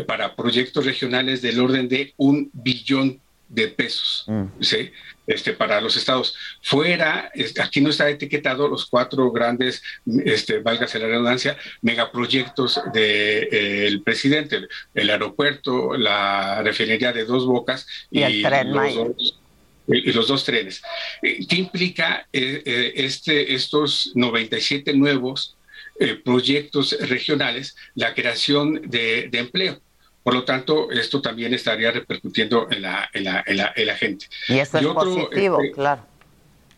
[0.06, 4.44] para proyectos regionales del orden de un billón de pesos mm.
[4.60, 4.90] ¿sí?
[5.28, 6.34] Este, para los estados.
[6.62, 9.82] Fuera, aquí no está etiquetado los cuatro grandes,
[10.24, 17.46] este, válgase la redundancia, megaproyectos del de, eh, presidente, el aeropuerto, la refinería de Dos
[17.46, 19.38] Bocas y, los, dos,
[19.86, 20.82] y los dos trenes.
[21.22, 25.54] Eh, ¿Qué implica eh, este, estos 97 nuevos
[26.00, 29.80] eh, proyectos regionales la creación de, empleo.
[30.28, 34.26] Por lo tanto, esto también estaría repercutiendo en la, en la, en la, gente.
[34.46, 36.06] Y eso es positivo, este, claro.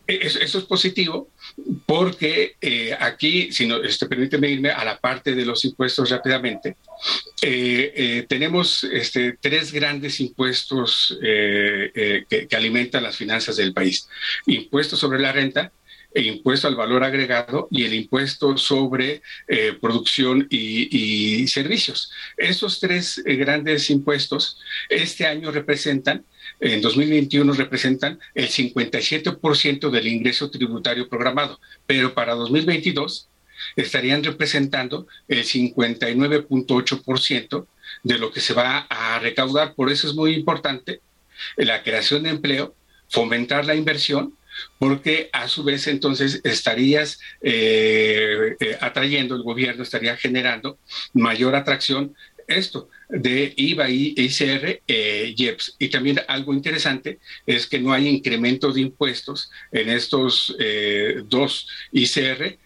[0.07, 1.27] Eh, eso, es positivo
[1.85, 6.77] porque eh, aquí, si no, este, permíteme irme a la parte de los impuestos rápidamente,
[8.29, 14.07] tenemos este, tres grandes impuestos que, que, alimentan las finanzas del país.
[14.45, 15.73] Impuesto sobre la renta,
[16.13, 22.11] el impuesto al valor agregado y el impuesto sobre eh, producción y, servicios.
[22.37, 26.25] Esos tres eh, grandes impuestos este año representan,
[26.59, 33.27] en 2021 representan el 57% del ingreso tributario programado, pero para 2022
[33.75, 37.65] estarían representando el 59.8%
[38.03, 39.75] de lo que se va a recaudar.
[39.75, 41.01] Por eso es muy importante
[41.57, 42.73] la creación de empleo,
[43.09, 44.37] fomentar la inversión
[44.77, 50.77] porque a su vez entonces estarías eh, eh, atrayendo, el gobierno estaría generando
[51.13, 52.15] mayor atracción
[52.47, 55.75] esto de IVA y ICR eh, IEPS.
[55.79, 60.55] Y también algo interesante es que no hay incremento de impuestos en estos
[61.27, 62.57] dos ICR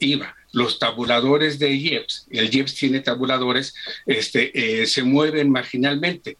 [0.00, 3.74] IVA los tabuladores de IEPS, el IEPS tiene tabuladores,
[4.06, 6.38] este, se mueven marginalmente.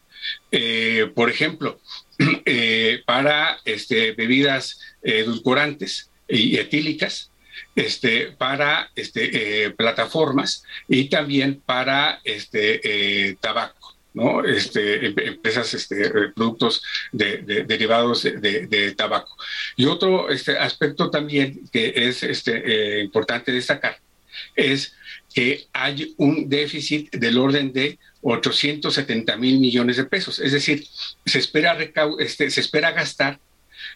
[1.14, 1.80] Por ejemplo,
[2.46, 7.30] Eh, para este, bebidas edulcorantes y etílicas,
[7.74, 12.80] este, para este, eh, plataformas y también para este,
[13.28, 13.96] eh, tabaco.
[14.14, 14.42] ¿no?
[14.44, 19.36] Este, em, empresas, este, productos de, derivados de, tabaco.
[19.76, 23.98] Y otro este, aspecto también que es este, importante destacar
[24.54, 24.94] es
[25.34, 27.98] que hay un déficit del orden de
[28.28, 30.40] 870 mil millones de pesos.
[30.40, 30.84] Es decir,
[31.24, 31.78] se espera,
[32.18, 33.38] este, se espera gastar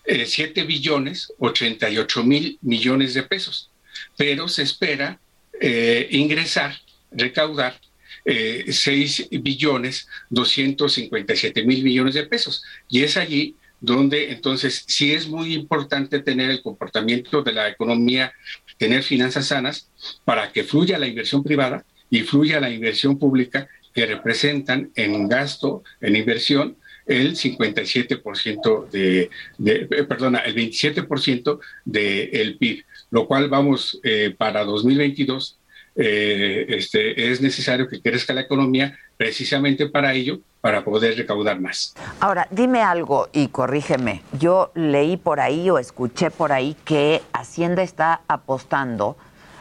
[0.06, 3.70] 7 eh, billones 88 mil millones de pesos,
[4.16, 5.18] pero se espera
[5.60, 6.76] eh, ingresar,
[7.10, 7.80] recaudar
[8.24, 12.62] eh, 6 billones 257 mil millones de pesos.
[12.88, 18.32] Y es allí donde entonces sí es muy importante tener el comportamiento de la economía,
[18.78, 19.88] tener finanzas sanas
[20.24, 25.82] para que fluya la inversión privada y fluya la inversión pública que representan en gasto,
[26.00, 26.76] en inversión,
[27.06, 34.64] el 57% de, de, eh, perdona, el 27% del PIB, lo cual vamos eh, para
[34.64, 35.58] 2022
[35.96, 41.94] eh, este, es necesario que crezca la economía precisamente para ello, para poder recaudar más.
[42.20, 44.22] Ahora, dime algo y corrígeme.
[44.38, 49.16] Yo leí por ahí o escuché por ahí que Hacienda está apostando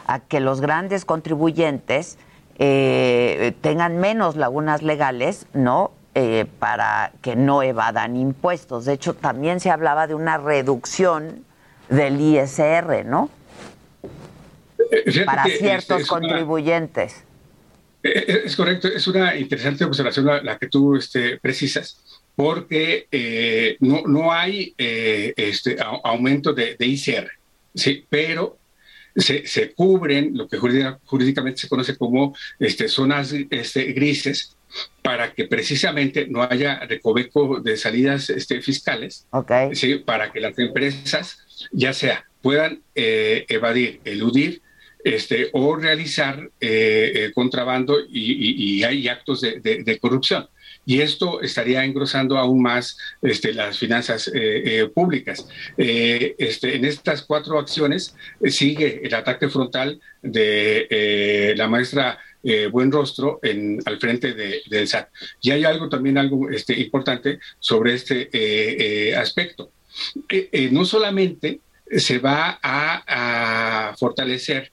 [0.06, 2.16] a que los grandes contribuyentes
[2.58, 5.92] eh, tengan menos lagunas legales, ¿no?
[6.14, 8.84] Eh, para que no evadan impuestos.
[8.84, 11.44] De hecho, también se hablaba de una reducción
[11.88, 13.30] del ISR, ¿no?
[14.90, 17.24] Eh, para ciertos contribuyentes.
[18.02, 22.00] es correcto, es una interesante observación la, que tú este, precisas,
[22.34, 27.30] porque no, no hay este, aumento de, de ICR,
[27.74, 28.04] ¿sí?
[28.08, 28.59] pero
[29.16, 34.56] se, cubren lo que jurídicamente se conoce como este, zonas este, grises
[35.02, 39.26] para que precisamente no haya recoveco de salidas este, fiscales,
[40.04, 44.62] para que las empresas ya sea puedan eh, evadir, eludir
[45.04, 50.48] este, o realizar eh, eh, contrabando y, hay actos de corrupción
[50.86, 55.46] y esto estaría engrosando aún más este, las finanzas eh, eh, públicas.
[55.76, 58.14] Eh, este, en estas cuatro acciones
[58.44, 62.18] sigue el ataque frontal de la maestra
[62.72, 63.38] Buen Rostro
[63.84, 65.08] al frente del SAT.
[65.42, 69.70] Y hay algo también algo este, importante sobre este aspecto.
[70.70, 71.60] no solamente
[71.96, 74.72] se va a, fortalecer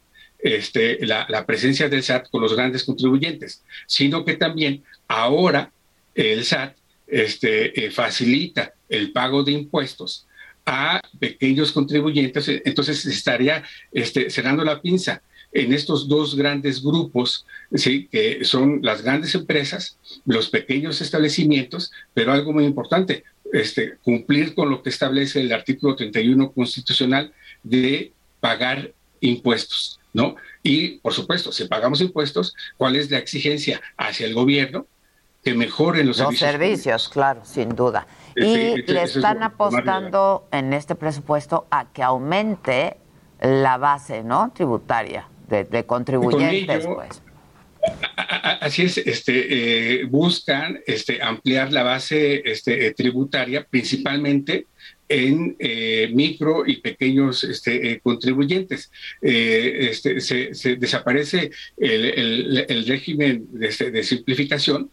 [1.02, 5.72] la, la, presencia del SAT con los grandes contribuyentes, sino que también ahora
[6.18, 6.76] el SAT
[7.08, 10.28] este, eh, facilita el pago de impuestos
[10.66, 13.64] a pequeños contribuyentes, entonces estaría
[13.94, 15.22] este, cerrando la pinza
[15.54, 18.10] en estos dos grandes grupos, ¿sí?
[18.12, 24.70] que son las grandes empresas, los pequeños establecimientos, pero algo muy importante, este, cumplir con
[24.70, 27.32] lo que establece el artículo 31 constitucional
[27.64, 28.12] de
[28.42, 28.92] pagar
[29.22, 30.36] impuestos, ¿no?
[30.64, 34.86] Y, por supuesto, si pagamos impuestos, ¿cuál es la exigencia hacia el gobierno?
[35.48, 37.08] Que mejoren los, los servicios.
[37.08, 38.06] claro, sin duda.
[38.36, 42.98] y le están apostando en este presupuesto a que aumente
[43.40, 44.52] la base, ¿no?
[44.54, 47.22] Tributaria de, contribuyentes, pues.
[48.60, 54.68] Así es, este, eh, buscan este, ampliar la base este, tributaria principalmente
[55.08, 58.92] en eh, micro y pequeños este, eh, contribuyentes.
[59.22, 64.92] este, se, desaparece el, el, régimen de, de simplificación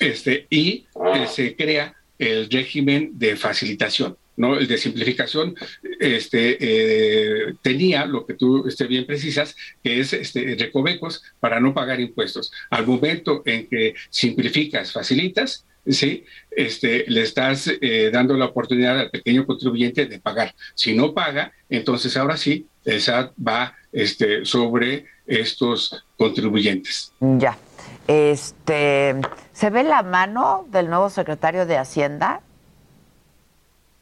[0.00, 4.16] este, y eh, se crea el régimen de facilitación.
[4.36, 4.56] ¿no?
[4.56, 5.54] El de simplificación
[6.00, 11.74] este, eh, tenía lo que tú este, bien precisas, que es este, recovecos para no
[11.74, 12.50] pagar impuestos.
[12.70, 16.24] Al momento en que simplificas, facilitas, ¿sí?
[16.50, 20.54] este, le estás eh, dando la oportunidad al pequeño contribuyente de pagar.
[20.74, 27.12] Si no paga, entonces ahora sí, el SAT va este, sobre estos contribuyentes.
[27.20, 27.58] Ya.
[28.06, 29.14] Este,
[29.52, 32.40] ¿Se ve la mano del nuevo secretario de Hacienda?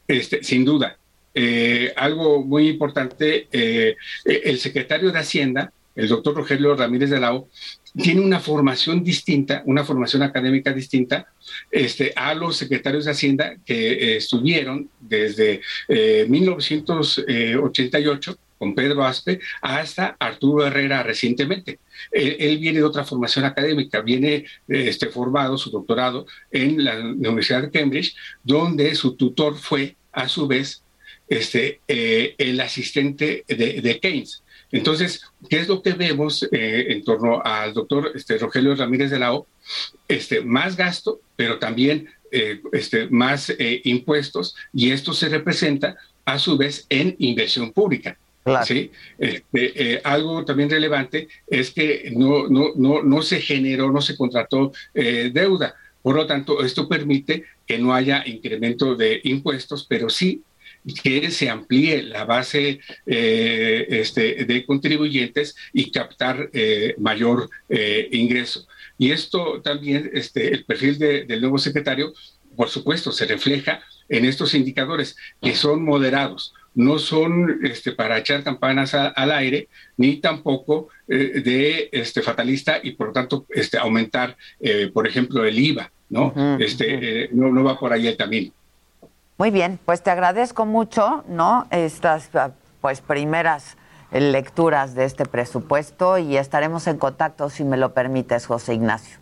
[0.07, 0.97] Este, sin duda.
[1.33, 3.95] Eh, algo muy importante, eh,
[4.25, 7.49] el secretario de Hacienda, el doctor Rogelio Ramírez de la O,
[7.95, 11.27] tiene una formación distinta, una formación académica distinta
[11.69, 15.61] este, a los secretarios de Hacienda que eh, estuvieron desde
[16.27, 21.79] 1988 con Pedro Aspe hasta Arturo Herrera recientemente.
[22.11, 27.71] Él, viene de otra formación académica, viene este, formado su doctorado en la Universidad de
[27.71, 30.83] Cambridge, donde su tutor fue a su vez
[31.29, 34.43] este, eh, el asistente de, Keynes.
[34.71, 39.19] Entonces, ¿qué es lo que vemos eh, en torno al doctor este, Rogelio Ramírez de
[39.19, 39.47] la O?
[40.07, 42.61] Este, más gasto, pero también eh,
[43.09, 43.51] más
[43.83, 48.17] impuestos, y esto se representa a su vez en inversión pública.
[48.65, 48.91] ¿Sí?
[49.17, 54.17] Este, eh, algo también relevante es que no, no, no, no se generó, no se
[54.17, 55.75] contrató eh, deuda.
[56.01, 60.43] Por lo tanto, esto permite que no haya incremento de impuestos, pero sí
[61.03, 66.49] que se amplíe la base eh, este, de contribuyentes y captar
[66.97, 67.49] mayor
[68.11, 68.65] ingreso.
[68.97, 72.13] Y esto también, este, el perfil del nuevo secretario,
[72.55, 78.43] por supuesto, se refleja en estos indicadores que son moderados no son este, para echar
[78.43, 79.67] campanas al aire,
[79.97, 84.37] ni tampoco de este, fatalista y por lo tanto este, aumentar,
[84.93, 86.33] por ejemplo, el IVA, ¿no?
[86.59, 88.51] este, no, no va por ahí el camino.
[89.37, 91.67] Muy bien, pues te agradezco mucho, ¿no?
[91.71, 92.29] Estas
[92.81, 93.77] pues primeras
[94.11, 99.17] lecturas de este presupuesto y estaremos en contacto si me lo permites, José Ignacio.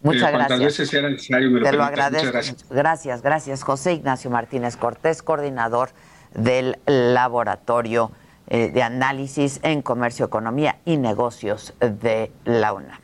[0.00, 0.60] Muchas eh, gracias.
[0.60, 2.06] veces sea necesario, me lo Te lo permitas.
[2.06, 2.26] agradezco.
[2.26, 2.68] Muchas gracias.
[2.70, 3.62] gracias, gracias.
[3.62, 5.90] José Ignacio Martínez Cortés, coordinador
[6.34, 8.10] del Laboratorio
[8.48, 13.01] eh, de Análisis en Comercio, Economía y Negocios de la UNAM.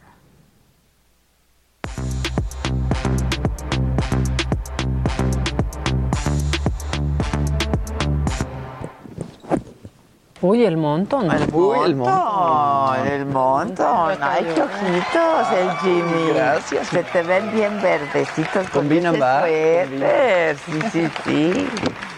[10.40, 11.30] Uy, el montón.
[11.32, 11.50] El
[11.96, 14.16] montón, el montón.
[14.20, 16.32] Ay, qué ojitos, el Jimmy.
[16.34, 16.86] Gracias.
[16.88, 20.56] Se te ven bien verdecitos con Combinan, va, suéter.
[20.58, 21.68] Sí, sí, sí.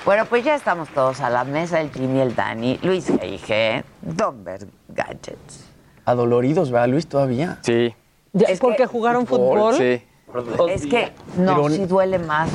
[0.05, 4.67] Bueno, pues ya estamos todos a la mesa, el Jimmy, el Dani, Luis G.I.G., Domber
[4.89, 5.65] Gadgets.
[6.05, 7.59] Adoloridos, ¿verdad, Luis, todavía?
[7.63, 7.95] Sí.
[8.33, 9.75] Ya, ¿Porque jugaron fútbol?
[9.77, 10.03] Sí.
[10.71, 12.51] Es que no, Pero- sí duele más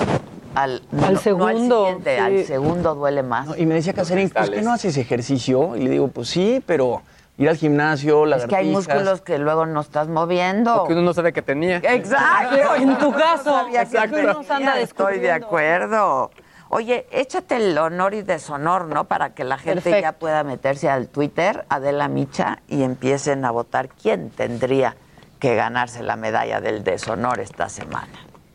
[0.56, 2.22] al, Al no, segundo, No al, siguiente, sí.
[2.22, 3.48] al segundo duele más.
[3.48, 5.76] No, y me decía Casarín, ¿por qué no haces ejercicio?
[5.76, 7.02] Y le digo, pues sí, pero
[7.38, 10.86] ir al gimnasio, es que hay músculos que luego no estás moviendo.
[10.86, 11.78] Que uno no sabe que tenía.
[11.78, 12.76] Exacto.
[12.76, 14.22] En tu caso, sabía que exacto.
[14.24, 16.32] nos anda Estoy de acuerdo.
[16.70, 19.04] Oye, échate el honor y deshonor, ¿no?
[19.04, 20.02] Para que la gente Perfecto.
[20.02, 24.96] ya pueda meterse al Twitter, Adela Micha, y empiecen a votar quién tendría
[25.40, 28.08] que ganarse la medalla del deshonor esta semana.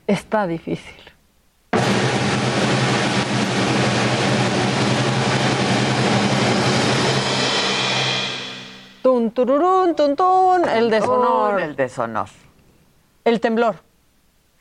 [0.06, 1.09] Está difícil.
[9.20, 11.60] Tun, tururún, tun, tun, el deshonor.
[11.60, 12.28] El deshonor.
[13.22, 13.76] El temblor.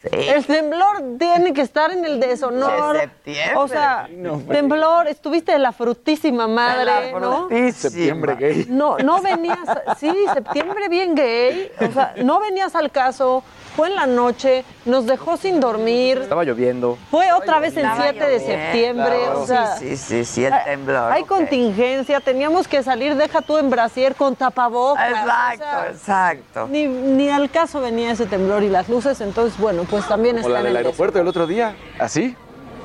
[0.02, 0.10] Sí.
[0.12, 2.94] El temblor tiene que estar en el deshonor.
[2.94, 3.56] De septiembre.
[3.56, 4.10] O sea,
[4.50, 7.48] temblor, estuviste de la frutísima madre, ¿no?
[7.72, 8.66] Septiembre gay.
[8.68, 9.60] No, no venías,
[9.98, 13.44] sí, septiembre bien gay, o sea, no venías al caso,
[13.80, 16.98] fue en la noche, nos dejó sin dormir, Estaba lloviendo.
[17.10, 19.42] fue otra vez el Estaba 7 de septiembre, Claro.
[19.42, 21.12] o sea, sí, sí, sí, sí, el temblor.
[21.14, 25.10] hay contingencia, teníamos que salir, deja tú en brasier con tapabocas.
[25.10, 25.70] Exacto, o
[26.06, 26.68] sea, exacto.
[26.70, 30.48] Ni, ni al caso venía ese temblor y las luces, entonces, bueno, pues también Como
[30.50, 31.74] está la en del el aeropuerto el otro día.
[32.00, 32.36] ¿Así?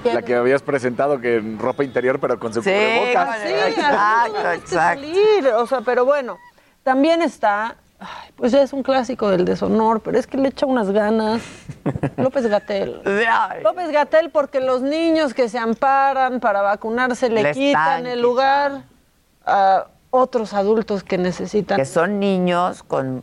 [0.05, 3.37] La que habías presentado que en ropa interior, pero con su Sí, cubrebocas.
[3.39, 4.71] con Sí, exacto, exacto.
[4.75, 6.39] salir, o sea, pero bueno,
[6.83, 10.67] también está, ay, pues ya es un clásico del deshonor, pero es que le echa
[10.67, 11.43] unas ganas
[12.17, 13.01] López Gatel.
[13.63, 18.83] López Gatel porque los niños que se amparan para vacunarse le, quitan el lugar
[19.47, 21.77] a otros adultos que necesitan.
[21.77, 23.23] Que son niños con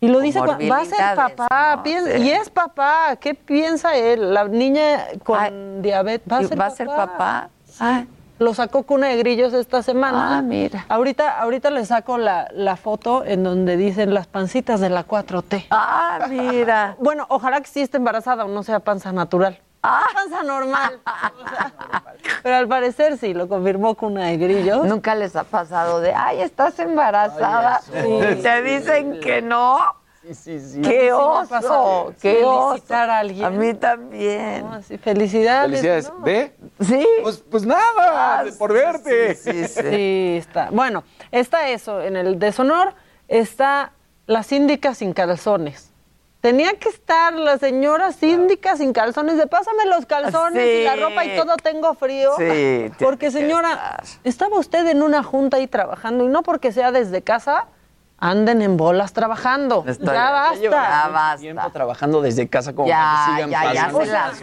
[0.00, 1.82] Y lo dice, cuando- va a ser papá, ¿no?
[1.82, 2.22] piensa- Sí.
[2.22, 4.32] y es papá, ¿qué piensa él?
[4.34, 5.52] La niña con Ay,
[5.82, 6.70] diabetes, va a ¿Y ser va papá.
[6.70, 8.06] a ser papá?
[8.38, 10.38] Lo sacó Cuna de Grillos esta semana.
[10.38, 10.84] Ah, mira.
[10.88, 15.66] Ahorita, ahorita le saco la, la foto en donde dicen las pancitas de la 4T.
[15.70, 16.96] ah, mira.
[17.00, 19.58] Bueno, ojalá que sí esté embarazada o no sea panza natural.
[19.82, 20.02] Ah.
[20.12, 21.00] Panza normal.
[21.06, 21.72] O sea,
[22.42, 24.84] pero al parecer sí, lo confirmó Cuna de Grillos.
[24.86, 27.80] Nunca les ha pasado de, ay, estás embarazada.
[28.06, 29.78] y te dicen que no.
[30.28, 30.82] Sí, sí, sí.
[30.82, 32.12] ¡Qué oso!
[32.20, 32.70] ¡Qué oso!
[32.70, 33.44] felicitar a alguien.
[33.46, 34.62] A mí también.
[34.68, 35.70] No, sí, felicidades.
[35.70, 36.12] Felicidades.
[36.12, 36.20] ¿no?
[36.24, 36.54] ¿Ve?
[36.80, 37.06] Sí.
[37.22, 39.34] Pues, pues nada, Ah, por verte.
[39.34, 39.82] Sí, sí, sí.
[39.90, 40.68] Sí, está.
[40.70, 42.02] Bueno, está eso.
[42.02, 42.94] En el deshonor
[43.26, 43.92] está
[44.26, 45.90] la síndica sin calzones.
[46.40, 51.24] Tenía que estar la señora síndica sin calzones, de pásame los calzones y la ropa
[51.24, 52.32] y todo tengo frío.
[52.36, 56.70] Sí, tiene porque que señora, estaba usted en una junta ahí trabajando y no porque
[56.70, 57.66] sea desde casa,
[58.20, 59.84] anden en bolas trabajando.
[59.86, 61.36] Estoy- ya Ya basta.
[61.38, 64.40] Tiempo trabajando desde casa como Ya, que sigan ya, ya se la cosas.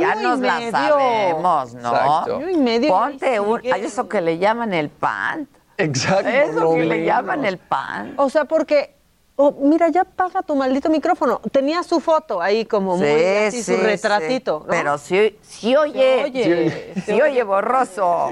[0.00, 0.70] ya nos la medio.
[0.72, 1.88] sabemos, ¿no?
[1.90, 2.36] Exacto.
[2.36, 5.48] Año y medio, Ponte un, hay eso que le llaman el pan.
[5.76, 6.28] Exacto.
[6.28, 8.14] Eso lo que le llaman el pan.
[8.16, 8.94] O sea, porque,
[9.36, 11.40] oh, mira, ya paga tu maldito micrófono.
[11.52, 14.58] Tenía su foto ahí como muy así, su retratito.
[14.58, 14.64] sí.
[14.66, 14.70] ¿no?
[14.70, 16.94] Pero sí, sí oye, Se oye.
[17.06, 18.28] sí oye borroso.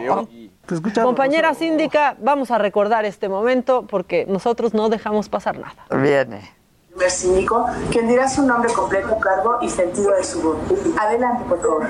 [1.02, 5.86] Compañera síndica, vamos a recordar este momento porque nosotros no dejamos pasar nada.
[5.90, 6.56] Viene.
[6.96, 10.56] Primer síndico, quien dirá su nombre completo, cargo y sentido de su voz.
[10.98, 11.86] Adelante, por favor.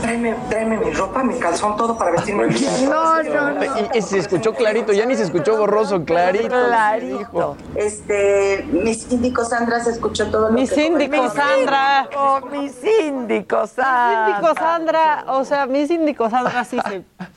[0.00, 2.88] Tráeme, tráeme mi ropa, mi calzón, todo para vestirme bien.
[2.88, 3.64] No, no, no.
[3.64, 6.48] Y, y se escuchó clarito, ya ni se escuchó borroso, clarito.
[6.48, 7.56] Clarito.
[7.74, 11.34] Este, mi síndico Sandra se escuchó todo lo Mi que síndico comentó.
[11.36, 12.08] Sandra.
[12.16, 14.26] Oh, mi síndico Mi Sandra.
[14.36, 16.78] síndico Sandra, o sea, mi síndico Sandra sí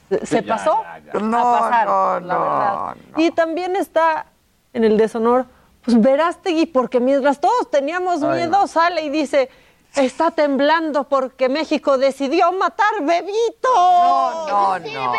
[0.10, 1.20] se, se Ya, pasó ya, ya.
[1.20, 3.22] a No, pasar, no, la no.
[3.22, 4.28] Y también está
[4.72, 5.46] en el deshonor,
[5.84, 9.50] pues Verástegui, porque mientras todos teníamos Ay, miedo, sale y dice,
[9.96, 13.70] está temblando porque México decidió matar Bebito.
[13.74, 15.14] No, no, no,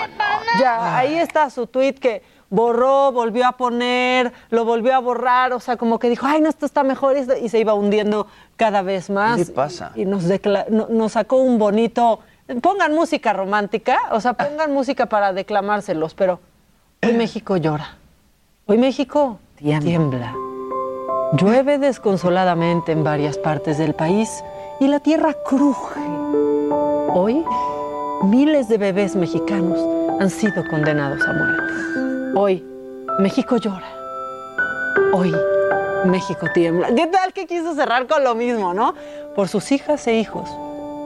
[0.61, 5.61] Ya, ahí está su tuit que borró, volvió a poner, lo volvió a borrar, o
[5.61, 8.83] sea, como que dijo, ay, no, esto está mejor, esto", y se iba hundiendo cada
[8.83, 9.37] vez más.
[9.37, 9.91] ¿Qué pasa?
[9.97, 10.19] Y no-
[10.89, 12.21] nos sacó un bonito,
[12.63, 16.39] pongan música romántica, o sea, pongan música para declamárselos, pero
[17.03, 17.97] hoy México llora,
[18.67, 20.35] hoy México tiembla.
[21.37, 24.45] Llueve desconsoladamente en varias partes del país
[24.79, 26.01] y la tierra cruje.
[27.13, 27.45] Hoy,
[28.23, 29.79] miles de bebés mexicanos
[30.21, 32.39] han sido condenados a muerte.
[32.39, 32.65] Hoy,
[33.19, 33.89] México llora.
[35.13, 35.35] Hoy,
[36.05, 36.95] México tiembla.
[36.95, 38.95] ¿Qué tal que quiso cerrar con lo mismo, no?
[39.35, 40.49] Por sus hijas e hijos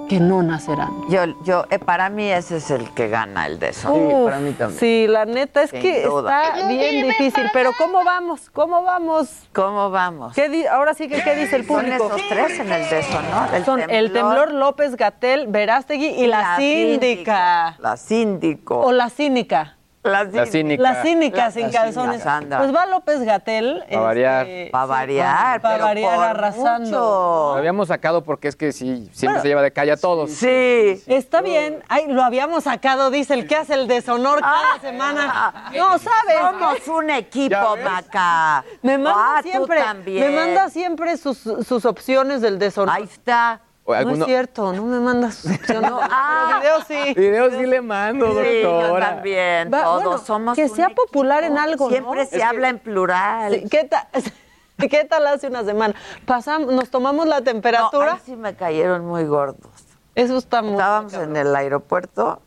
[0.08, 0.90] que no nacerán.
[1.08, 4.32] Yo, yo, eh, para mí ese es el que gana el deshonor.
[4.34, 6.42] Uf, Sí, la neta es Sin que duda.
[6.56, 8.48] está bien difícil, pero ¿cómo vamos?
[8.50, 9.28] ¿Cómo vamos?
[9.52, 10.34] ¿Cómo vamos?
[10.34, 12.06] ¿Qué di- Ahora sí que, ¿qué dice el Son público?
[12.06, 13.54] esos tres en el deshonor.
[13.54, 17.76] El Son el temblor López Gatel, Verástegui y la, síndica.
[17.78, 18.80] La síndico.
[18.80, 19.76] O la cínica.
[20.08, 20.82] La La cínica.
[20.82, 22.22] La cínica sin La calzones.
[22.22, 22.58] Sandra.
[22.58, 23.84] Pues va López Gatel.
[23.90, 24.46] Pa' variar.
[24.70, 27.50] Pa' variar, Para pero variar por arrasando.
[27.52, 30.30] Lo habíamos sacado porque es que sí, siempre se lleva de calle a todos.
[30.30, 31.02] Sí.
[31.06, 31.82] Está bien.
[31.88, 35.70] Ay, lo habíamos sacado, dice el que hace el deshonor cada semana.
[35.76, 36.38] No, ¿sabes?
[36.40, 38.64] Somos un equipo, Maca.
[38.82, 40.26] Me manda Ah, tú siempre, también.
[40.30, 42.94] me manda siempre sus, sus opciones del deshonor.
[42.94, 43.60] Ahí está.
[43.88, 45.90] No es cierto, no me manda sus opciones.
[45.94, 46.60] Ah.
[46.62, 47.14] Pero video sí.
[47.14, 49.10] Videos sí le mando, Sí, yo doctora.
[49.14, 49.70] también.
[49.72, 51.90] Va, Todos bueno, somos que un sea popular en algo, ¿no?
[51.90, 53.54] Siempre se Es que- habla en plural.
[53.54, 54.02] Sí, ¿Qué tal?
[54.90, 55.94] ¿Qué tal hace una semana?
[56.26, 58.06] Pasamos, nos tomamos la temperatura.
[58.06, 59.70] No, ahí sí me cayeron muy gordos.
[60.14, 62.40] Eso está muy Estábamos en el aeropuerto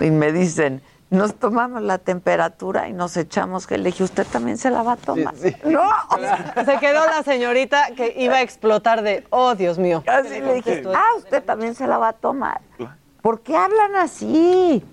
[0.00, 4.58] y me dicen, nos tomamos la temperatura y nos echamos que le dije, ¿usted también
[4.58, 5.34] se la va a tomar?
[5.64, 5.88] No.
[6.64, 10.02] Se quedó la señorita que iba a explotar de, oh, Dios mío.
[10.06, 12.60] Así le dije, ah, usted también se la va a tomar.
[13.22, 14.84] ¿Por qué hablan así?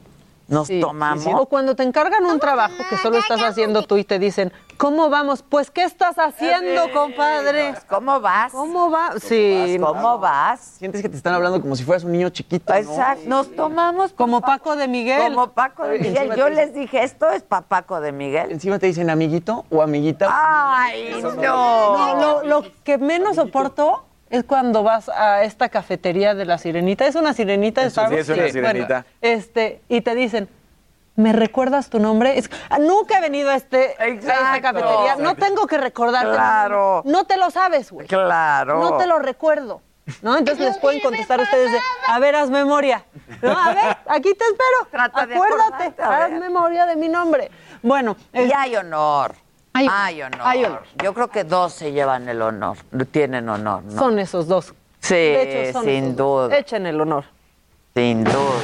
[0.47, 1.25] Nos tomamos.
[1.27, 5.09] O cuando te encargan un trabajo que solo estás haciendo tú y te dicen, ¿cómo
[5.09, 5.41] vamos?
[5.41, 7.73] Pues, ¿qué estás haciendo, compadre?
[7.89, 8.51] ¿Cómo vas?
[8.51, 9.13] ¿Cómo va?
[9.19, 9.77] Sí.
[9.81, 10.59] ¿Cómo vas?
[10.59, 12.79] Sientes que te están hablando como si fueras un niño chiquito, ¿no?
[12.79, 13.23] Exacto.
[13.27, 15.33] Nos tomamos Como Paco de Miguel.
[15.33, 16.35] como Paco de Miguel.
[16.35, 18.51] Yo les dije, esto es para Paco de Miguel.
[18.51, 20.29] Encima te dicen amiguito o amiguita.
[20.31, 22.43] Ay, No, no.
[22.43, 27.05] lo, lo que menos soporto es cuando vas a esta cafetería de la sirenita.
[27.05, 28.21] Es una sirenita de Eso sí, Starbucks.
[28.21, 29.05] es una Bueno, sirenita.
[29.21, 30.49] este, y te dicen,
[31.15, 32.38] ¿me recuerdas tu nombre?
[32.38, 34.61] Es- ah, nunca he venido a, este, a esta Exacto.
[34.61, 35.15] cafetería.
[35.19, 36.32] No tengo que recordarte.
[36.34, 37.01] Claro.
[37.05, 38.07] No te lo sabes, güey.
[38.07, 38.80] Claro.
[38.80, 39.82] No te lo recuerdo.
[40.21, 40.38] ¿No?
[40.38, 43.03] Entonces les pueden contestar ustedes de, a ver, haz memoria.
[43.41, 43.51] ¿No?
[43.59, 44.88] A ver, aquí te espero.
[44.91, 47.49] Trata de Acuérdate, a haz memoria de mi nombre.
[47.82, 49.34] Bueno, Y hay honor.
[49.76, 50.39] Hay- Hay honor.
[50.41, 50.84] hay honor.
[51.03, 52.78] Yo creo que dos se llevan el honor.
[53.11, 53.99] Tienen honor, ¿no?
[53.99, 54.73] son esos dos.
[55.01, 56.47] Sí, De hecho, son sin dos.
[56.49, 56.57] duda.
[56.57, 57.26] Echen el honor.
[57.93, 58.61] Sin duda.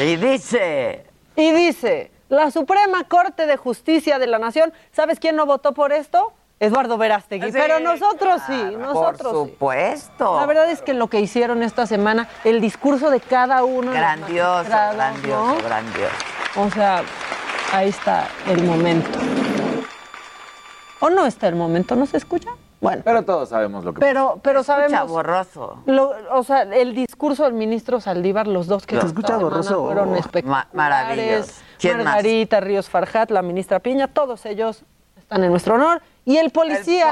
[0.00, 1.04] Y dice,
[1.36, 5.92] Y dice, la Suprema Corte de Justicia de la Nación, ¿sabes quién no votó por
[5.92, 6.32] esto?
[6.62, 7.46] Eduardo Verástegui.
[7.50, 9.50] Sí, Pero nosotros sí, por nosotros sí.
[9.50, 10.38] supuesto.
[10.38, 13.90] La verdad es que lo que hicieron esta semana, el discurso de cada uno.
[13.90, 15.56] grandioso, grandioso, ¿no?
[15.56, 16.14] grandioso.
[16.56, 17.02] O sea,
[17.72, 19.18] ahí está el momento.
[21.00, 21.96] ¿O no está el momento?
[21.96, 22.50] ¿No se escucha?
[22.80, 25.08] Bueno, Pero todos sabemos lo que pero, pero Escucha sabemos.
[25.10, 25.82] borroso.
[25.86, 29.84] Lo- o sea, el discurso del ministro Saldívar, los dos que Se escucha borroso.
[29.86, 30.74] fueron Ma- espectaculares.
[30.74, 31.52] maravilloso.
[31.78, 32.04] ¿Quién más?
[32.06, 34.84] Margarita Ríos Farjat, la ministra Piña, todos ellos
[35.16, 36.02] están en nuestro honor.
[36.24, 37.08] Y el policía,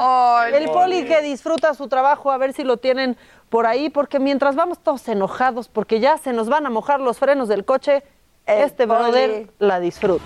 [0.46, 0.64] El poli.
[0.64, 3.16] el poli que disfruta su trabajo, a ver si lo tienen
[3.48, 7.18] por ahí, porque mientras vamos todos enojados, porque ya se nos van a mojar los
[7.18, 8.04] frenos del coche,
[8.46, 9.00] El este poli.
[9.00, 10.24] brother la disfruta.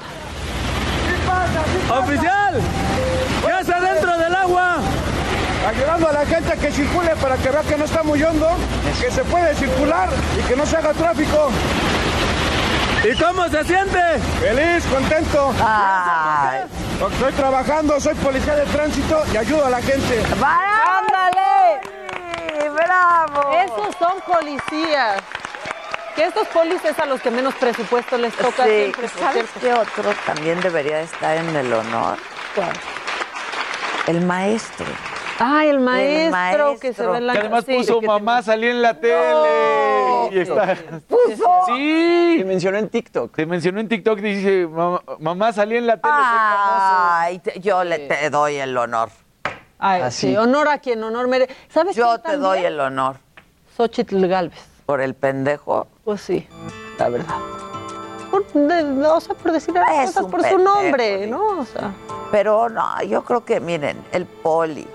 [1.98, 2.60] ¡Oficial!
[3.46, 4.76] ¡Ya está dentro del agua!
[5.68, 8.48] Ayudando a la gente a que circule para que vea que no está muy hondo,
[9.00, 10.08] que se puede circular
[10.38, 11.48] y que no se haga tráfico.
[13.04, 14.00] ¿Y cómo se siente?
[14.40, 15.52] Feliz, contento.
[15.62, 16.60] Ay,
[16.98, 20.22] Porque estoy trabajando, soy policía de tránsito y ayudo a la gente.
[20.42, 21.80] ¡Ándale!
[22.70, 23.52] ¡Bravo!
[23.58, 25.20] Esos son policías.
[26.16, 29.08] Que estos polis es a los que menos presupuesto les toca Sí, siempre.
[29.08, 32.16] por ¿Sabes qué otro también debería estar en el honor?
[32.54, 32.70] ¿Cuál?
[34.06, 34.86] El maestro.
[35.38, 38.68] Ay, el maestro, que se ve en la Que además sí, puso que- mamá, salí
[38.68, 40.28] en la tele.
[40.30, 40.76] y está.
[41.66, 42.34] Sí.
[42.38, 43.34] Te mencionó en TikTok.
[43.34, 46.14] Te mencionó en TikTok, dice, mamá, mamá salí en la tele.
[46.16, 49.08] Ay, te- yo le te doy el honor.
[49.78, 50.28] Ay, Así.
[50.28, 51.54] sí, honor a quien honor merece.
[51.68, 53.16] ¿Sabes Yo te doy el honor.
[53.76, 54.58] Xochitl Galvez.
[54.86, 55.88] Por el pendejo.
[56.04, 56.46] Pues sí,
[56.98, 57.34] la verdad.
[58.30, 61.26] Por, de- o sea, por decir las Es cosas por su nombre.
[61.26, 61.60] ¿no?
[61.60, 61.92] O sea,
[62.30, 64.86] Pero no, yo creo que, miren, el poli,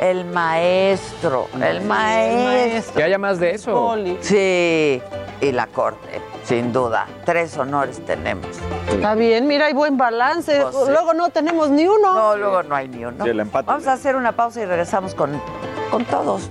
[0.00, 2.94] el maestro, el maestro.
[2.94, 3.72] Que haya más de eso.
[3.72, 4.18] Poli.
[4.20, 5.02] Sí,
[5.40, 7.06] y la corte, sin duda.
[7.24, 8.46] Tres honores tenemos.
[8.88, 10.60] Está bien, mira, hay buen balance.
[10.60, 10.90] Pues sí.
[10.90, 12.14] Luego no tenemos ni uno.
[12.14, 13.24] No, luego no hay ni uno.
[13.24, 13.66] Sí, el empate.
[13.66, 15.40] Vamos a hacer una pausa y regresamos con,
[15.90, 16.50] con todos.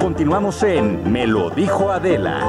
[0.00, 2.40] Continuamos en Me lo dijo Adela.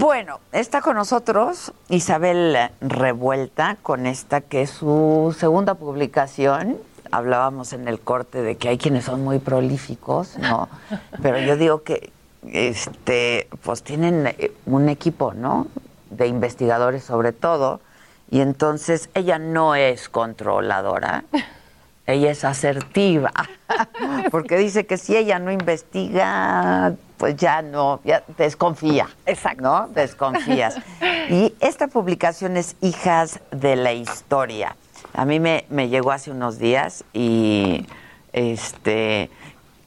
[0.00, 6.78] Bueno, está con nosotros Isabel Revuelta con esta que es su segunda publicación.
[7.10, 10.70] Hablábamos en el corte de que hay quienes son muy prolíficos, ¿no?
[11.22, 12.14] Pero yo digo que
[12.50, 15.66] este pues tienen eh, un equipo, ¿no?
[16.08, 17.82] De investigadores sobre todo,
[18.30, 21.24] y entonces ella no es controladora.
[22.06, 23.32] Ella es asertiva,
[24.30, 29.08] porque dice que si ella no investiga, pues ya no, ya desconfía.
[29.26, 29.62] Exacto.
[29.62, 29.88] ¿No?
[29.88, 30.76] Desconfías.
[31.28, 34.74] Y esta publicación es Hijas de la Historia.
[35.12, 37.86] A mí me, me llegó hace unos días y
[38.32, 39.30] este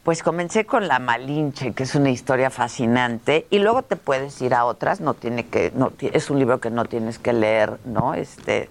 [0.03, 4.53] pues comencé con La Malinche, que es una historia fascinante, y luego te puedes ir
[4.53, 8.13] a otras, no tiene que, no, es un libro que no tienes que leer, ¿no?
[8.13, 8.69] Este,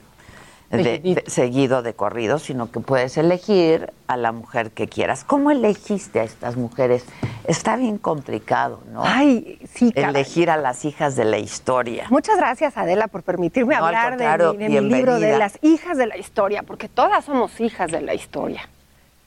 [0.73, 5.23] de- de- seguido de corrido, sino que puedes elegir a la mujer que quieras.
[5.25, 7.05] ¿Cómo elegiste a estas mujeres?
[7.47, 9.03] Está bien complicado, ¿no?
[9.05, 10.11] Ay, sí, caray.
[10.11, 12.07] Elegir a las hijas de la historia.
[12.09, 15.99] Muchas gracias, Adela, por permitirme No, hablar de, mi, de mi libro de las hijas
[15.99, 18.69] de la historia, porque todas somos hijas de la historia.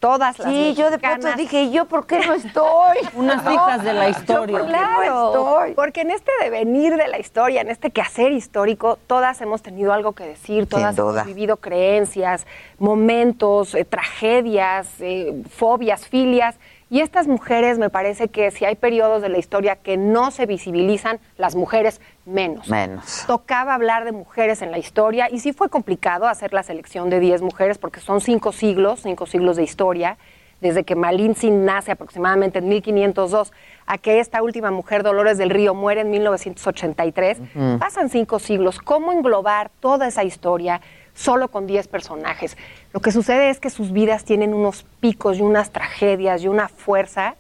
[0.06, 2.98] Todas las Sí, yo de pronto dije, ¿y yo por qué no estoy?
[3.16, 4.60] Unas hijas de la historia.
[4.60, 9.64] Yo, claro, porque en este devenir de la historia, en este quehacer histórico, todas hemos
[9.64, 12.46] tenido algo que decir, todas hemos vivido creencias,
[12.78, 16.56] momentos, eh, tragedias, eh, fobias, filias.
[16.90, 20.46] Y estas mujeres, me parece que si hay periodos de la historia que no se
[20.46, 22.70] visibilizan, las mujeres menos.
[22.70, 23.24] Menos.
[23.26, 27.20] Tocaba hablar de mujeres en la historia y sí fue complicado hacer la selección de
[27.20, 30.18] 10 mujeres porque son cinco siglos, cinco siglos de historia,
[30.62, 33.52] desde que Malintzin nace aproximadamente en 1502
[33.88, 37.40] a que esta última mujer, Dolores del Río, muere en 1983.
[37.40, 37.80] Ujú.
[37.80, 38.80] Pasan cinco siglos.
[38.80, 40.82] ¿Cómo englobar toda esa historia
[41.16, 42.56] solo con 10 personajes?
[42.94, 46.68] Lo que sucede es que sus vidas tienen unos picos y unas tragedias y una
[46.68, 47.36] fuerza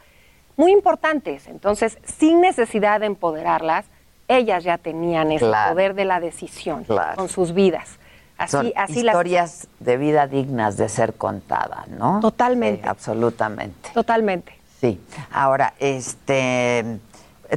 [0.57, 1.47] muy importantes.
[1.47, 3.85] Entonces, sin necesidad de empoderarlas,
[4.27, 5.73] ellas ya tenían ese Claro.
[5.73, 7.15] poder de la decisión Claro.
[7.15, 7.99] con sus vidas.
[8.37, 12.19] Así, Son así las historias de vida dignas de ser contadas, ¿no?
[12.21, 12.87] Totalmente.
[12.87, 13.91] Absolutamente.
[13.93, 14.57] Totalmente.
[14.81, 14.99] Sí.
[15.31, 16.99] Ahora, este,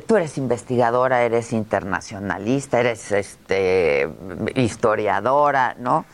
[0.07, 4.09] tú eres investigadora, eres internacionalista, eres este
[4.55, 6.05] historiadora, ¿no?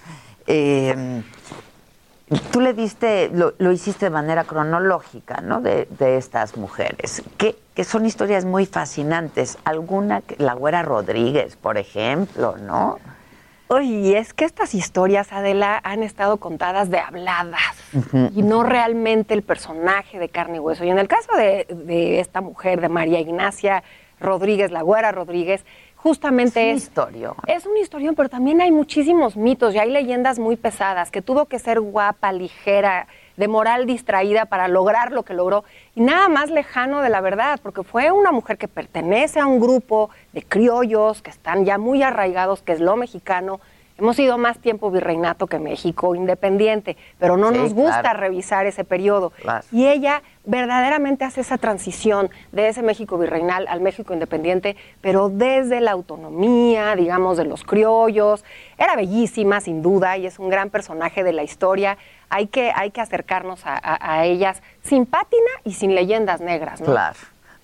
[0.46, 1.22] Eh,
[2.50, 5.60] tú le diste, lo, lo hiciste de manera cronológica, ¿no?
[5.60, 9.58] De, de estas mujeres, que, que son historias muy fascinantes.
[9.64, 12.98] Alguna, la Güera Rodríguez, por ejemplo, ¿no?
[13.68, 17.60] Oye, es que estas historias, Adela, han estado contadas de habladas
[18.34, 20.84] y no realmente el personaje de carne y hueso.
[20.84, 23.82] Y en el caso de, de esta mujer, de María Ignacia
[24.20, 25.64] Rodríguez, la güera Rodríguez,
[25.96, 26.84] justamente es...
[26.84, 27.32] historia.
[27.46, 31.46] Es un historión, pero también hay muchísimos mitos y hay leyendas muy pesadas, que tuvo
[31.46, 33.06] que ser guapa, ligera,
[33.36, 35.64] de moral distraída para lograr lo que logró,
[35.94, 39.60] y nada más lejano de la verdad, porque fue una mujer que pertenece a un
[39.60, 43.60] grupo de criollos que están ya muy arraigados, que es lo mexicano.
[43.96, 48.18] Hemos sido más tiempo virreinato que México independiente, pero no Sí, nos gusta claro.
[48.18, 49.30] revisar ese periodo.
[49.40, 49.64] Claro.
[49.70, 55.80] Y ella verdaderamente hace esa transición de ese México virreinal al México independiente, pero desde
[55.80, 58.44] la autonomía, digamos, de los criollos.
[58.78, 61.96] Era bellísima, sin duda, y es un gran personaje de la historia.
[62.30, 66.86] Hay que, hay que acercarnos a, ellas sin pátina y sin leyendas negras, ¿no?
[66.86, 67.16] Claro.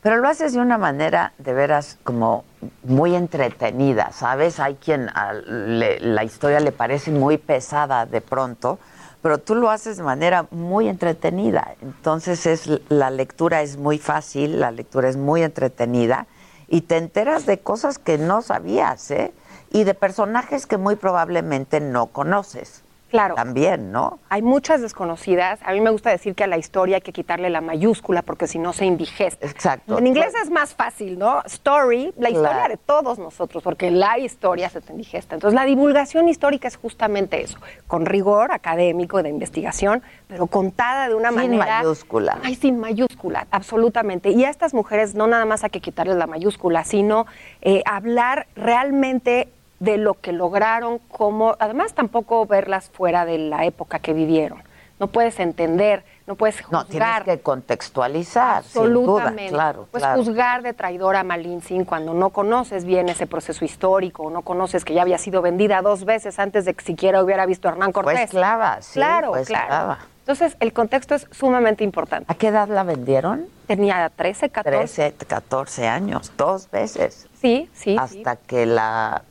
[0.02, 2.44] Pero lo haces de una manera de veras como
[2.84, 4.58] muy entretenida, ¿sabes?
[4.58, 8.78] Hay quien a- la historia le parece muy pesada de pronto,
[9.22, 11.74] pero tú lo haces de manera muy entretenida.
[11.82, 16.26] Entonces es la lectura es muy fácil, la lectura es muy entretenida
[16.68, 19.34] y te enteras de cosas que no sabías, ¿eh?
[19.72, 22.82] Y de personajes que muy probablemente no conoces.
[23.10, 23.34] Claro.
[23.34, 24.20] También, ¿no?
[24.28, 25.58] Hay muchas desconocidas.
[25.64, 28.46] A mí me gusta decir que a la historia hay que quitarle la mayúscula porque
[28.46, 29.44] si no se indigesta.
[29.46, 29.98] Exacto.
[29.98, 31.42] En inglés es más fácil, ¿no?
[31.46, 32.68] Story, la historia Claro.
[32.74, 35.34] de todos nosotros, porque la historia se te indigesta.
[35.34, 41.14] Entonces, la divulgación histórica es justamente eso, con rigor académico de investigación, pero contada de
[41.16, 41.78] una Sin manera.
[41.82, 42.38] mayúscula.
[42.44, 44.30] Ay, sin mayúscula, absolutamente.
[44.30, 47.26] Y a estas mujeres no nada más hay que quitarles la mayúscula, sino
[47.60, 49.48] eh, hablar realmente
[49.80, 54.62] de lo que lograron, como, además tampoco verlas fuera de la época que vivieron.
[55.00, 57.24] No puedes entender, no puedes No, tienes juzgar.
[57.24, 59.52] que contextualizar, sin duda, Absolutamente.
[59.52, 60.22] claro, Puedes claro.
[60.22, 64.84] juzgar de traidora a Malintzin cuando no conoces bien ese proceso histórico, o no conoces
[64.84, 67.92] que ya había sido vendida dos veces antes de que siquiera hubiera visto a Hernán
[67.92, 68.12] Cortés.
[68.14, 69.64] Fue esclava, sí, Claro, fue claro.
[69.64, 69.98] esclava.
[70.20, 72.30] Entonces, el contexto es sumamente importante.
[72.30, 73.46] ¿A qué edad la vendieron?
[73.66, 75.02] Tenía 13, 14.
[75.10, 77.26] 13, 14 años, dos veces.
[77.40, 77.96] Sí, sí.
[77.98, 79.22] Hasta que la...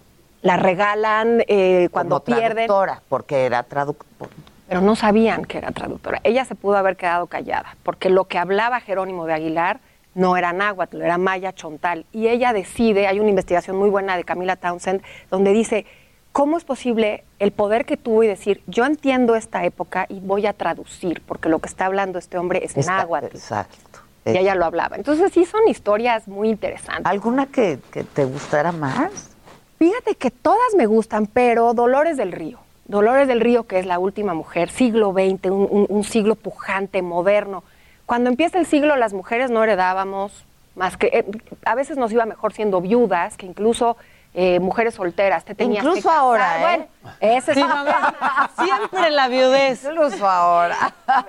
[0.41, 2.67] La regalan eh, cuando como pierden.
[2.67, 4.31] traductora, porque era traductora.
[4.67, 6.21] pero no sabían que era traductora.
[6.23, 9.79] Ella se pudo haber quedado callada, porque lo que hablaba Jerónimo de Aguilar
[10.15, 12.05] no era náhuatl, era maya chontal.
[12.11, 15.85] Y ella decide, hay una investigación muy buena de Camila Townsend, donde dice,
[16.31, 20.45] ¿cómo es posible el poder que tuvo y decir, yo entiendo esta época y voy
[20.45, 23.25] a traducir, porque lo que está hablando este hombre es Está- náhuatl?
[23.35, 23.99] Exacto.
[24.25, 24.95] Y ella lo hablaba.
[24.95, 27.05] Entonces sí son historias muy interesantes.
[27.05, 29.31] ¿Alguna que, que te gustara más?
[29.79, 32.59] Fíjate que todas me gustan, pero Dolores del Río.
[32.85, 37.63] Dolores del Río, que es la última mujer, siglo XX, un, un- siglo pujante, moderno.
[38.05, 41.07] Cuando empieza el siglo, las mujeres no heredábamos más que.
[41.07, 41.25] eh,
[41.65, 43.95] a veces nos iba mejor siendo viudas, que incluso
[44.33, 45.43] eh, mujeres solteras.
[45.43, 46.21] Te tenías que Incluso casar.
[46.21, 46.87] ahora, ¿eh?
[47.01, 49.83] Bueno, ese es mamá, siempre la viudez.
[49.83, 50.75] Incluso ahora.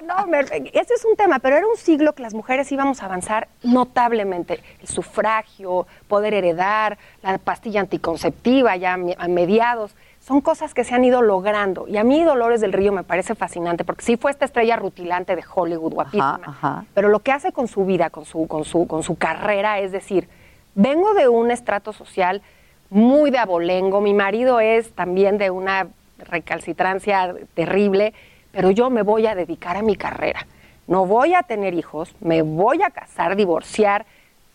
[0.06, 3.06] No, me- ese es un tema, pero era un siglo que las mujeres íbamos a
[3.06, 4.62] avanzar notablemente.
[4.80, 9.94] El sufragio, poder heredar, la pastilla anticonceptiva ya a mediados.
[10.20, 11.88] Son cosas que se han ido logrando.
[11.88, 15.34] Y a mí Dolores del Río me parece fascinante, porque sí fue esta estrella rutilante
[15.34, 16.40] de Hollywood, guapísima.
[16.44, 16.84] ajá.
[16.92, 19.92] Pero lo que hace con su vida, con su, con su, con su carrera, es
[19.92, 20.28] decir,
[20.74, 22.42] vengo de un estrato social
[22.90, 25.88] muy de abolengo, mi marido es también de una
[26.18, 28.12] recalcitrancia terrible,
[28.52, 30.46] pero yo me voy a dedicar a mi carrera.
[30.86, 34.06] No voy a tener hijos, me voy a casar, divorciar,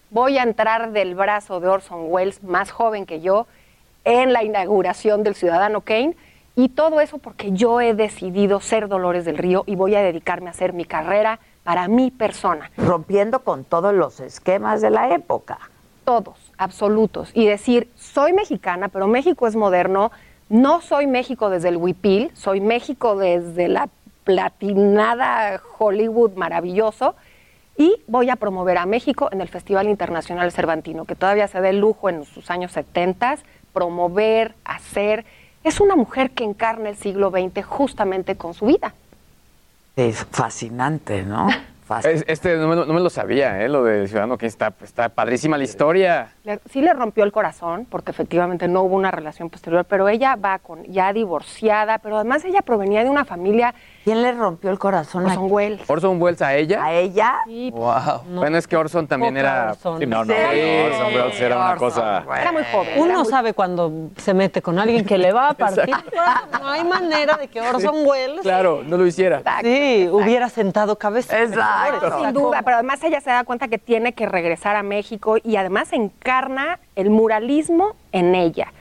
[0.09, 3.47] voy a entrar del brazo de Orson Welles, más joven que yo,
[4.03, 6.15] en la inauguración del Ciudadano Kane.
[6.57, 10.47] Y todo eso porque yo he decidido ser Dolores del Río y voy a dedicarme
[10.47, 12.71] a hacer mi carrera para mi persona.
[12.77, 15.57] Rompiendo con todos los esquemas de la época.
[16.05, 17.31] Todos, absolutos.
[17.33, 20.09] Y decir, soy mexicana, pero México es moderno.
[20.47, 23.89] No soy México desde el huipil, soy México desde la
[24.23, 27.15] platinada Hollywood maravilloso.
[27.77, 31.67] Y voy a promover a México en el Festival Internacional Cervantino, que todavía se da
[31.67, 33.39] el lujo en sus años 70,
[33.73, 35.25] promover, hacer.
[35.65, 38.93] Es una mujer que encarna el siglo XX justamente con su vida.
[39.97, 41.49] Es fascinante, ¿no?
[42.03, 43.69] Es- Este no me, lo- no me lo sabía, ¿eh?
[43.69, 46.29] Lo de Ciudadano que está, está padrísima la historia.
[46.43, 50.35] Le- sí le rompió el corazón, porque efectivamente no hubo una relación posterior, pero ella
[50.35, 53.73] va con ya divorciada, pero además ella provenía de una familia.
[54.05, 55.25] ¿Quién le rompió el corazón?
[55.25, 55.89] Orson Welles.
[55.89, 56.83] ¿Orson Welles a ella?
[56.85, 57.37] ¿A ella?
[57.45, 58.21] Sí, Wow.
[58.35, 59.71] Bueno, es que Orson también era.
[59.71, 59.97] Orson.
[59.99, 60.31] Sí, no, no.
[60.31, 60.39] Sí,
[60.85, 62.23] Orson Welles era una Orson cosa.
[62.27, 62.41] Welles.
[62.43, 62.93] Era muy joven.
[62.97, 65.89] Uno muy- sabe cuando se mete con alguien que le va a partir.
[66.61, 69.41] No hay manera de que Orson Welles Claro, no lo hiciera.
[69.63, 71.41] sí, hubiera sentado cabeza.
[71.41, 72.19] Exacto.
[72.21, 75.55] Sin duda, pero además ella se da cuenta que tiene que regresar a México y
[75.55, 78.71] además encarna el muralismo en ella.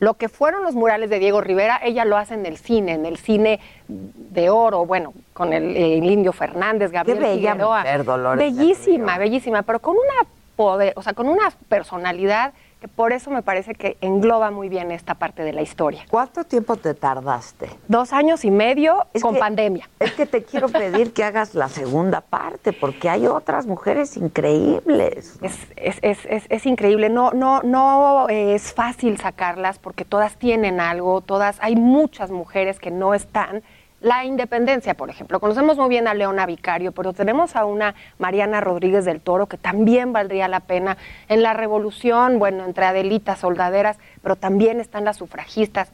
[0.00, 3.04] Lo que fueron los murales de Diego Rivera, ella lo hace en el cine, en
[3.04, 7.80] el cine de oro, bueno, con el, el Indio Fernández, Gabriel bella Figueroa.
[7.80, 12.86] mujer, Dolores del Bellísima, bellísima, pero con una poder, o sea, con una personalidad que
[12.88, 16.04] por eso me parece que engloba muy bien esta parte de la historia.
[16.08, 17.68] ¿Cuánto tiempo te tardaste?
[17.88, 19.88] Dos años y medio Es con que- pandemia.
[19.98, 25.38] Es que te quiero pedir que hagas la segunda parte, porque hay otras mujeres increíbles.
[25.42, 30.36] Es, es, es, es, es increíble, no, no, no eh, es fácil sacarlas porque todas
[30.36, 33.62] tienen algo, todas, hay muchas mujeres que no están.
[34.00, 38.60] La independencia, por ejemplo, conocemos muy bien a Leona Vicario, pero tenemos a una Mariana
[38.60, 40.96] Rodríguez del Toro que también valdría la pena.
[41.28, 45.90] En la revolución, bueno, entre Adelitas, soldaderas, pero también están las sufragistas.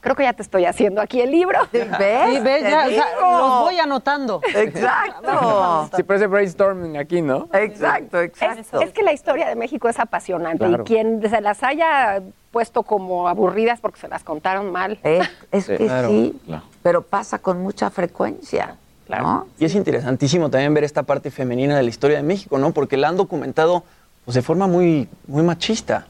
[0.00, 1.58] Creo que ya te estoy haciendo aquí el libro.
[1.72, 1.82] ¿Ves?
[1.90, 3.38] Sí, ves, ya, o sea, digo.
[3.38, 4.40] los voy anotando.
[4.54, 5.90] Exacto.
[5.96, 7.48] Sí, parece brainstorming aquí, ¿no?
[7.52, 8.80] Exacto, Es, exacto.
[8.80, 10.82] es que la historia de México es apasionante Claro.
[10.84, 14.98] y quien se las haya puesto como aburridas porque se las contaron mal.
[15.02, 16.62] Es, es que Claro, sí, claro.
[16.82, 18.76] pero pasa con mucha frecuencia.
[19.08, 19.46] ¿no?
[19.58, 22.72] Y es interesantísimo también ver esta parte femenina de la historia de México, ¿no?
[22.72, 23.82] Porque la han documentado
[24.26, 26.06] pues, de forma muy, muy machista.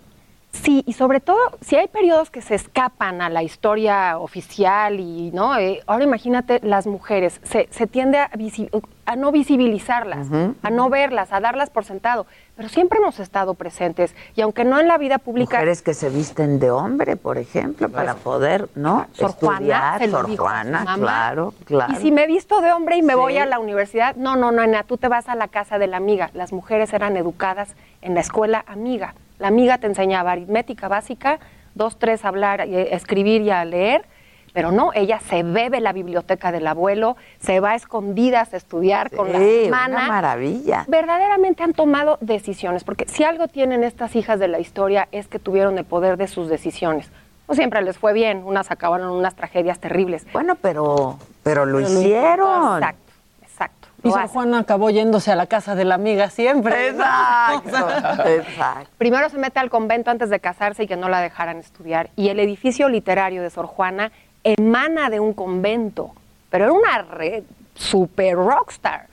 [0.51, 5.31] Sí, y sobre todo si hay periodos que se escapan a la historia oficial y
[5.31, 8.69] no, eh, ahora imagínate las mujeres, se, se tiende a, visi-
[9.07, 10.27] a no visibilizarlas,
[10.63, 12.27] a no verlas, a darlas por sentado,
[12.59, 16.11] pero siempre hemos estado presentes y aunque no en la vida pública, Mujeres que se
[16.11, 19.07] visten de hombre, por ejemplo, para poder, ¿no?
[19.13, 20.97] Sor Juana, Estudiar, Sor Juana, mamá.
[20.99, 21.93] claro, claro.
[21.93, 23.19] Y si me he visto de hombre y me Sí.
[23.21, 25.87] voy a la universidad, no, no, no, Ana, tú te vas a la casa de
[25.87, 26.31] la amiga.
[26.35, 29.15] Las mujeres eran educadas en la escuela amiga.
[29.39, 31.39] La amiga te enseñaba aritmética básica,
[31.77, 34.05] dos, tres, hablar, eh, escribir y a leer,
[34.53, 39.11] pero no, ella se bebe la biblioteca del abuelo, se va a escondidas a estudiar
[39.11, 39.97] con la hermana.
[39.97, 40.85] una maravilla.
[40.89, 45.39] Verdaderamente han tomado decisiones, porque si algo tienen estas hijas de la historia es que
[45.39, 47.11] tuvieron el poder de sus decisiones.
[47.49, 50.27] No siempre les fue bien, unas acabaron en unas tragedias terribles.
[50.33, 52.77] Bueno, pero, pero lo Pero hicieron.
[52.77, 53.89] Exacto, exacto.
[54.05, 54.29] Y hacen.
[54.29, 56.89] Juana acabó yéndose a la casa de la amiga siempre.
[56.91, 57.89] Exacto,
[58.29, 58.91] exacto.
[58.99, 62.11] Primero se mete al convento antes de casarse y que no la dejaran estudiar.
[62.17, 64.13] Y el edificio literario de Sor Juana
[64.45, 66.13] emana de un convento,
[66.51, 69.07] pero era una re- super rockstar.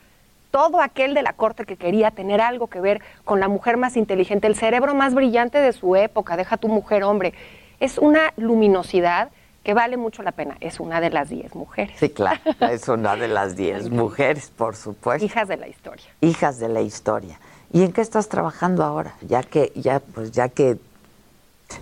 [0.51, 3.97] Todo aquel de la corte que quería tener algo que ver con la mujer más
[3.97, 7.33] inteligente, el cerebro más brillante de su época, deja tu mujer hombre.
[7.81, 9.29] Es una luminosidad
[9.63, 10.55] que vale mucho la pena.
[10.61, 11.97] Es una de las diez mujeres.
[11.99, 12.39] Sí, claro,
[12.71, 15.25] es una de las diez mujeres, por supuesto.
[15.25, 16.05] Hijas de la historia.
[16.21, 17.37] Hijas de la historia.
[17.73, 19.15] ¿Y en qué estás trabajando ahora?
[19.27, 20.77] Ya que, ya, pues ya que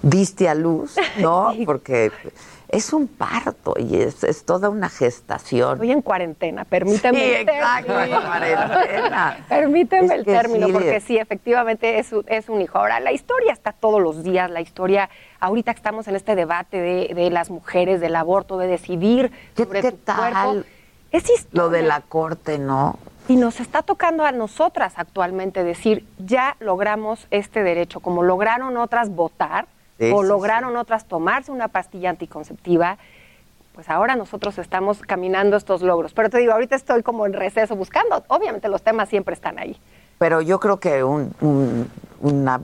[0.02, 1.54] diste a luz, ¿no?
[1.66, 2.12] Porque
[2.74, 5.74] es un parto y es, es toda una gestación.
[5.74, 8.22] Estoy en cuarentena, permíteme Sí, el exacto, en término.
[8.28, 9.38] cuarentena.
[9.50, 12.78] Permíteme Es el término, sí, porque sí, efectivamente es un, es un hijo.
[12.78, 15.10] Ahora, la historia está todos los días, la historia,
[15.40, 19.82] ahorita que estamos en este debate de, de las mujeres, del aborto, de decidir sobre
[19.82, 20.34] qué tu tal?
[20.34, 20.68] cuerpo.
[21.12, 21.82] Es Lo de historia.
[21.84, 22.98] la corte, ¿no?
[23.28, 29.10] Y nos está tocando a nosotras actualmente decir, ya logramos este derecho, como lograron otras
[29.10, 29.68] votar,
[30.00, 32.98] Sí, o sí, lograron otras tomarse una pastilla anticonceptiva,
[33.74, 36.14] pues ahora nosotros estamos caminando estos logros.
[36.14, 39.78] Pero te digo, ahorita estoy como en receso buscando, obviamente los temas siempre están ahí.
[40.20, 41.90] Pero yo creo que un- un-
[42.22, 42.62] una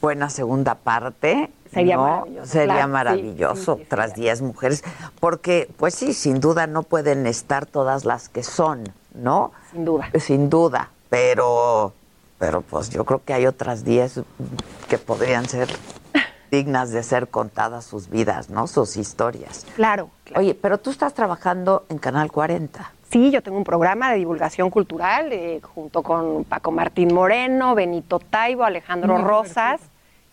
[0.00, 2.02] buena segunda parte Sería ¿no?
[2.02, 4.82] maravilloso, Sería claro, maravilloso tras 10 mujeres,
[5.20, 9.52] porque pues sí, sin duda no pueden estar todas las que son, ¿no?
[9.70, 10.10] Sin duda.
[10.18, 11.92] Sin duda, pero
[12.38, 14.20] pero pues yo creo que hay otras 10
[14.88, 15.68] que podrían ser
[16.50, 18.66] dignas de ser contadas sus vidas, ¿no?
[18.66, 19.66] Sus historias.
[19.76, 20.10] Claro.
[20.36, 22.92] Oye, pero tú estás trabajando en Canal 40.
[23.10, 28.18] Sí, yo tengo un programa de divulgación cultural eh, junto con Paco Martín Moreno, Benito
[28.18, 29.80] Taibo, Alejandro Muy Rosas.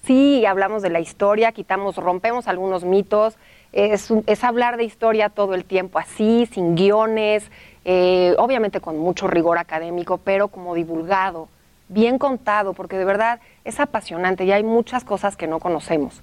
[0.03, 3.37] Sí, hablamos de la historia, quitamos, rompemos algunos mitos.
[3.71, 7.49] Es, un- es hablar de historia todo el tiempo, así, sin guiones,
[7.85, 11.47] eh, obviamente con mucho rigor académico, pero como divulgado,
[11.89, 16.21] bien contado, porque de verdad es apasionante y hay muchas cosas que no conocemos.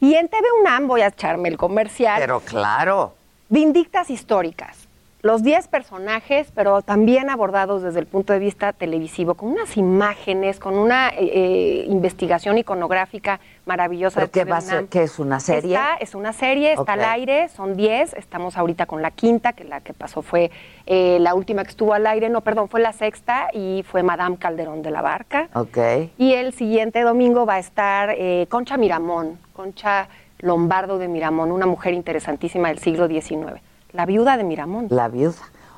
[0.00, 2.20] Y en TV UNAM voy a echarme el comercial.
[2.20, 3.14] Pero claro.
[3.48, 4.88] Vindictas históricas.
[5.24, 10.60] Los 10 personajes, pero también abordados desde el punto de vista televisivo, con unas imágenes,
[10.60, 14.16] con una eh, eh, investigación iconográfica maravillosa.
[14.16, 14.84] ¿Pero de qué va a ser?
[14.88, 15.72] ¿Qué es una serie?
[15.76, 19.64] Está- es una serie, está al aire, son 10, estamos ahorita con la quinta, que
[19.64, 20.50] la que pasó fue
[20.84, 24.36] eh, la última que estuvo al aire, no, perdón, fue la sexta y fue Madame
[24.36, 25.48] Calderón de la Barca.
[25.54, 25.78] Ok.
[26.18, 30.06] Y el siguiente domingo va a estar eh, Concha Miramón, Concha
[30.40, 33.62] Lombardo de Miramón, una mujer interesantísima del siglo XIX,
[33.94, 34.88] la viuda de Miramón.
[34.90, 35.36] La viuda.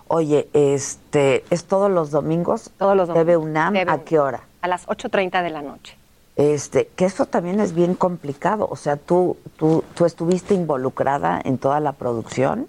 [0.08, 2.70] Oye, este, ¿es todos los domingos?
[2.78, 3.26] Todos los domingos.
[3.26, 4.40] TV UNAM, TV ¿a qué hora?
[4.62, 5.96] A las 8.30 de la noche.
[6.36, 8.66] Este, que eso también es bien complicado.
[8.70, 12.66] O sea, tú, tú, tú estuviste involucrada en toda la producción.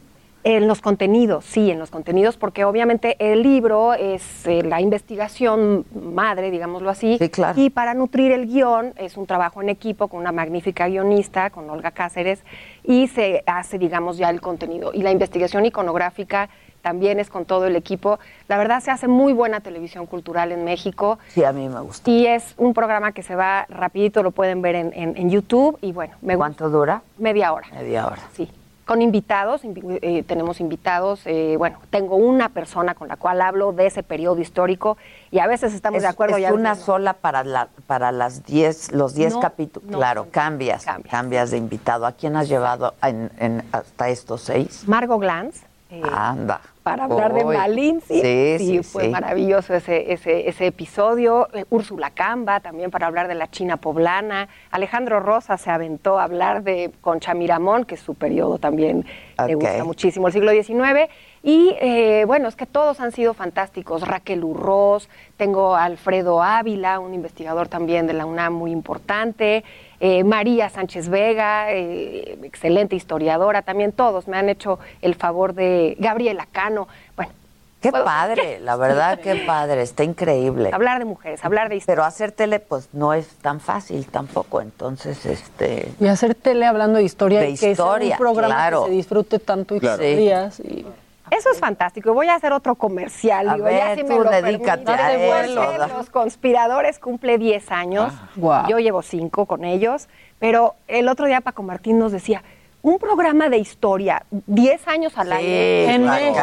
[0.50, 5.84] En los contenidos, sí, en los contenidos, porque obviamente el libro es eh, la investigación
[5.94, 7.18] madre, digámoslo así.
[7.20, 7.60] Sí, claro.
[7.60, 11.70] Y para nutrir el guion es un trabajo en equipo con una magnífica guionista, con
[11.70, 12.44] Olga Cáceres,
[12.86, 14.92] y se hace, digamos, ya el contenido.
[14.94, 16.48] Y la investigación iconográfica
[16.82, 18.18] también es con todo el equipo.
[18.48, 21.20] La verdad se hace muy buena televisión cultural en México.
[21.28, 22.10] Sí, a mí me gusta.
[22.10, 25.78] Y es un programa que se va rapidito, lo pueden ver en, en- en YouTube.
[25.82, 27.02] Y bueno, me ¿Cuánto dura?
[27.18, 27.68] Media hora.
[27.74, 28.22] Media hora.
[28.32, 28.50] Sí.
[28.88, 31.20] Con invitados, invi- eh, tenemos invitados.
[31.26, 34.96] eh, bueno, tengo una persona con la cual hablo de ese periodo histórico
[35.30, 36.38] y a veces estamos Es, de acuerdo.
[36.38, 36.76] es una no.
[36.80, 39.90] sola para la, para las 10, los 10 No, capítulos.
[39.92, 42.06] no, claro, cambias, cambias, de invitado.
[42.06, 44.86] ¿A quién has llevado en, en- hasta estos seis?
[44.88, 45.64] Margot Glantz.
[45.90, 46.60] Eh, Anda.
[46.84, 47.44] para hablar de.
[47.46, 49.10] Malin, sí, Sí, sí, fue sí.
[49.10, 51.48] maravilloso ese, ese, ese episodio.
[51.54, 54.48] Eh, Úrsula Camba, también para hablar de la China poblana.
[54.72, 59.06] Alejandro Rosa se aventó a hablar de Concha Miramón, que es su periodo también
[59.48, 61.10] le gusta muchísimo, el siglo XIX.
[61.48, 64.06] Y eh, bueno, es que todos han sido fantásticos.
[64.06, 69.64] Raquel Urroz, tengo a Alfredo Ávila, un investigador también de la UNAM muy importante,
[70.02, 75.96] eh, María Sánchez Vega, eh, excelente historiadora, también todos me han hecho el favor de
[76.00, 76.90] Gabriela Cano.
[77.16, 77.32] Bueno,
[77.80, 80.72] Qué padre, la verdad, qué padre, está increíble.
[80.74, 81.96] Hablar de mujeres, hablar de historia.
[81.96, 85.94] Pero hacer tele, pues no es tan fácil tampoco, entonces, este.
[86.02, 88.84] Y hacer tele hablando de historia, De y que historia, sea un programa claro.
[88.84, 90.04] que se disfrute tanto y Claro.
[90.04, 90.86] historias y
[91.32, 92.14] Eso es fantástico.
[92.14, 93.50] Voy a hacer otro comercial.
[93.50, 98.14] A digo, ya si tú me lo dedícate a eso, Los conspiradores cumple 10 años.
[98.16, 98.68] Ah, guau.
[98.68, 100.08] Yo llevo 5 con ellos.
[100.40, 102.44] Pero el otro día Paco Martín nos decía,
[102.84, 105.94] un programa de historia, 10 años al Sí, aire.
[105.96, 106.40] En México.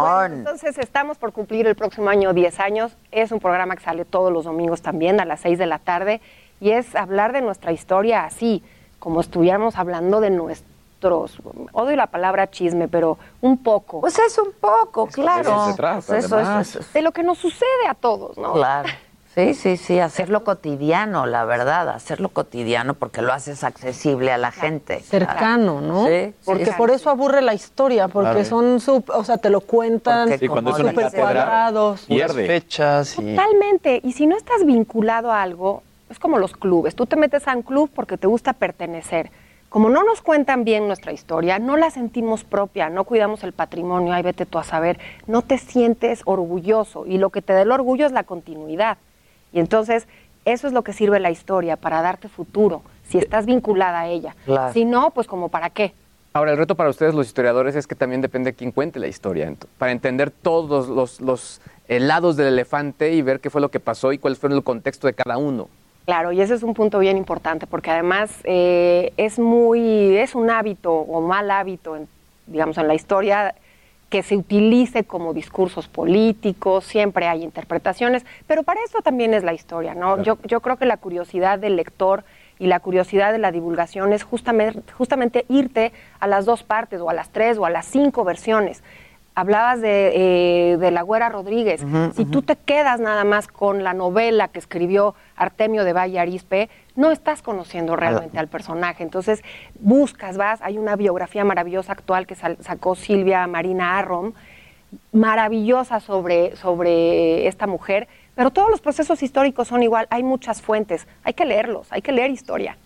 [0.00, 2.96] Bueno, entonces estamos por cumplir el próximo año 10 años.
[3.10, 6.20] Es un programa que sale todos los domingos también a las 6 de la tarde.
[6.60, 8.62] Y es hablar de nuestra historia así,
[8.98, 10.30] como estuviéramos hablando de
[11.12, 14.00] odio la palabra chisme, pero un poco.
[14.00, 15.40] Pues es un poco, claro.
[15.42, 18.52] eso se trata, Pues eso es- de lo que nos sucede a todos, ¿no?
[18.54, 18.88] Claro.
[19.34, 24.52] Sí, sí, sí, hacerlo cotidiano, la verdad, hacerlo cotidiano porque lo haces accesible a la
[24.52, 25.00] gente.
[25.00, 26.06] cercano, ¿no?
[26.06, 26.94] Sí, sí, porque sí, por sí.
[26.96, 28.44] eso aburre la historia, porque Claro.
[28.44, 32.02] son, sub- o sea, te lo cuentan Porque Sí, cuando es una cuadrados.
[32.06, 32.46] Pierde.
[32.46, 33.34] fechas y...
[33.34, 34.00] Totalmente.
[34.04, 36.94] Y si no estás vinculado a algo, es como los clubes.
[36.94, 39.32] Tú te metes a un club porque te gusta pertenecer.
[39.74, 44.12] Como no nos cuentan bien nuestra historia, no la sentimos propia, no cuidamos el patrimonio,
[44.12, 47.06] ay, vete tú a saber, no te sientes orgulloso.
[47.06, 48.98] Y lo que te da el orgullo es la continuidad.
[49.52, 50.06] Y entonces,
[50.44, 54.36] eso es lo que sirve la historia, para darte futuro, si estás vinculada a ella.
[54.44, 54.72] Claro.
[54.72, 55.92] Si no, pues como para qué.
[56.34, 59.08] Ahora, el reto para ustedes, los historiadores, es que también depende de quién cuente la
[59.08, 59.52] historia.
[59.78, 63.80] Para entender todos los, los, eh, lados del elefante y ver qué fue lo que
[63.80, 65.68] pasó y cuál fue el contexto de cada uno.
[66.04, 70.50] Claro, y ese es un punto bien importante, porque además eh, es muy, es un
[70.50, 72.08] hábito o mal hábito, en,
[72.46, 73.54] digamos, en la historia
[74.10, 79.54] que se utilice como discursos políticos, siempre hay interpretaciones, pero para eso también es la
[79.54, 80.22] historia, ¿no?
[80.22, 82.22] Yo, yo creo que la curiosidad del lector
[82.58, 87.10] y la curiosidad de la divulgación es justamente, justamente irte a las dos partes, o
[87.10, 88.82] a las tres, o a las cinco versiones.
[89.34, 90.12] Hablabas de,
[90.72, 91.84] eh, de la Güera Rodríguez.
[92.14, 96.68] si tú te quedas nada más con la novela que escribió Artemio de Valle Arispe,
[96.94, 99.02] no estás conociendo realmente al personaje.
[99.02, 99.42] Entonces,
[99.80, 104.32] buscas, vas, hay una biografía maravillosa actual que sacó Silvia Marina Arrom,
[105.12, 111.06] maravillosa sobre, sobre esta mujer, pero todos los procesos históricos son igual, hay muchas fuentes,
[111.22, 112.76] hay que leerlos, hay que leer historia.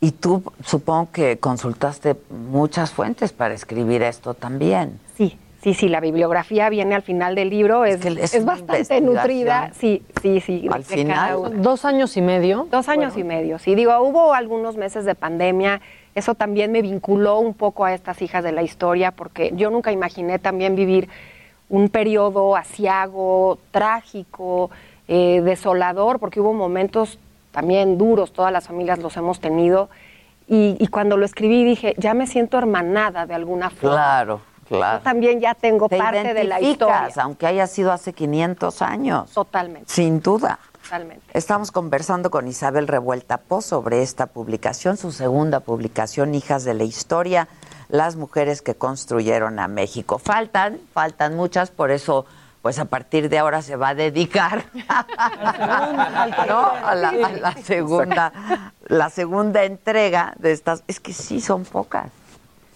[0.00, 5.00] Y tú supongo que consultaste muchas fuentes para escribir esto también.
[5.66, 10.40] Sí, sí, la bibliografía viene al final del libro, es, es bastante nutrida, sí, sí,
[10.40, 10.68] sí.
[10.70, 12.68] Al final, dos años y medio.
[12.70, 13.74] Dos años y medio, sí.
[13.74, 15.80] Digo, hubo algunos meses de pandemia,
[16.14, 19.90] eso también me vinculó un poco a estas hijas de la historia, porque yo nunca
[19.90, 21.08] imaginé también vivir
[21.68, 24.70] un periodo asiago, trágico,
[25.08, 27.18] eh, desolador, porque hubo momentos
[27.50, 29.88] también duros, todas las familias los hemos tenido.
[30.46, 33.96] Y, y cuando lo escribí dije, ya me siento hermanada de alguna forma.
[33.96, 34.98] Claro, claro.
[34.98, 37.08] Yo también ya tengo Te parte de la historia.
[37.16, 39.30] aunque haya sido hace 500 años.
[39.32, 39.92] Totalmente.
[39.92, 40.58] Sin duda.
[40.82, 41.24] Totalmente.
[41.32, 46.84] Estamos conversando con Isabel Revuelta Poz sobre esta publicación, su segunda publicación, Hijas de la
[46.84, 47.48] Historia,
[47.88, 50.18] las mujeres que construyeron a México.
[50.18, 52.24] Faltan, faltan muchas, por eso,
[52.62, 54.64] pues a partir de ahora se va a dedicar
[56.48, 56.66] ¿no?
[56.84, 58.32] a, la, a la segunda,
[58.86, 60.82] la segunda entrega de estas.
[60.86, 62.06] Es que sí, son pocas,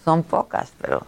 [0.03, 1.03] son pocas, pero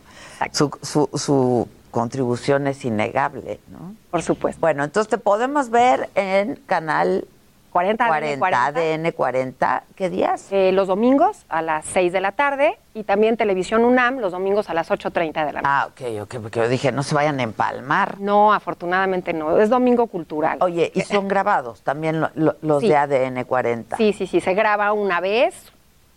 [0.52, 3.96] su, su, su contribución es innegable, ¿no?
[4.12, 4.60] Por supuesto.
[4.62, 7.26] Bueno, entonces te podemos ver en canal
[7.72, 10.46] 40, 40, ADN 40, ¿qué días?
[10.52, 14.70] Eh, los domingos a las 6 de la tarde y también Televisión UNAM los domingos
[14.70, 15.66] a las 8.30 de la noche.
[15.66, 18.20] Ah, ok, ok, porque yo dije, no se vayan a empalmar.
[18.20, 20.60] No, afortunadamente no, es domingo cultural.
[20.62, 22.89] Oye, y son grabados también lo- lo- los Sí.
[22.89, 23.98] de ADN 40.
[23.98, 25.72] Sí, sí, sí, se graba una vez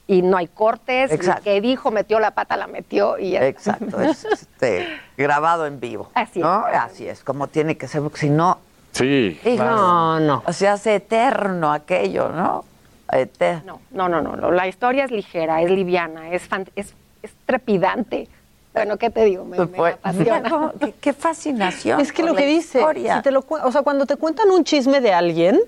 [0.07, 1.11] y no hay cortes.
[1.11, 1.43] Exacto.
[1.45, 3.47] Que dijo metió la pata, la metió y ya.
[3.47, 4.87] Exacto, es este,
[5.17, 6.11] grabado en vivo.
[6.15, 6.47] Así es.
[6.47, 8.59] Así es, como tiene que ser, porque si no,
[8.93, 9.39] Sí.
[9.59, 10.43] No, no.
[10.53, 12.65] se hace eterno aquello, ¿no?
[13.13, 13.81] Eterno.
[13.91, 18.27] No, no, no, no, la historia es ligera, es liviana, es, fan- es, es trepidante.
[18.73, 19.45] Bueno, ¿qué te digo?
[19.45, 20.49] Me, me Pues, apasiona.
[20.49, 20.73] ¿cómo?
[20.81, 22.01] ¿Qué, qué fascinación.
[22.01, 23.17] Es que lo que dice, historia.
[23.19, 25.61] si te lo cu- o sea, cuando te cuentan un chisme de alguien,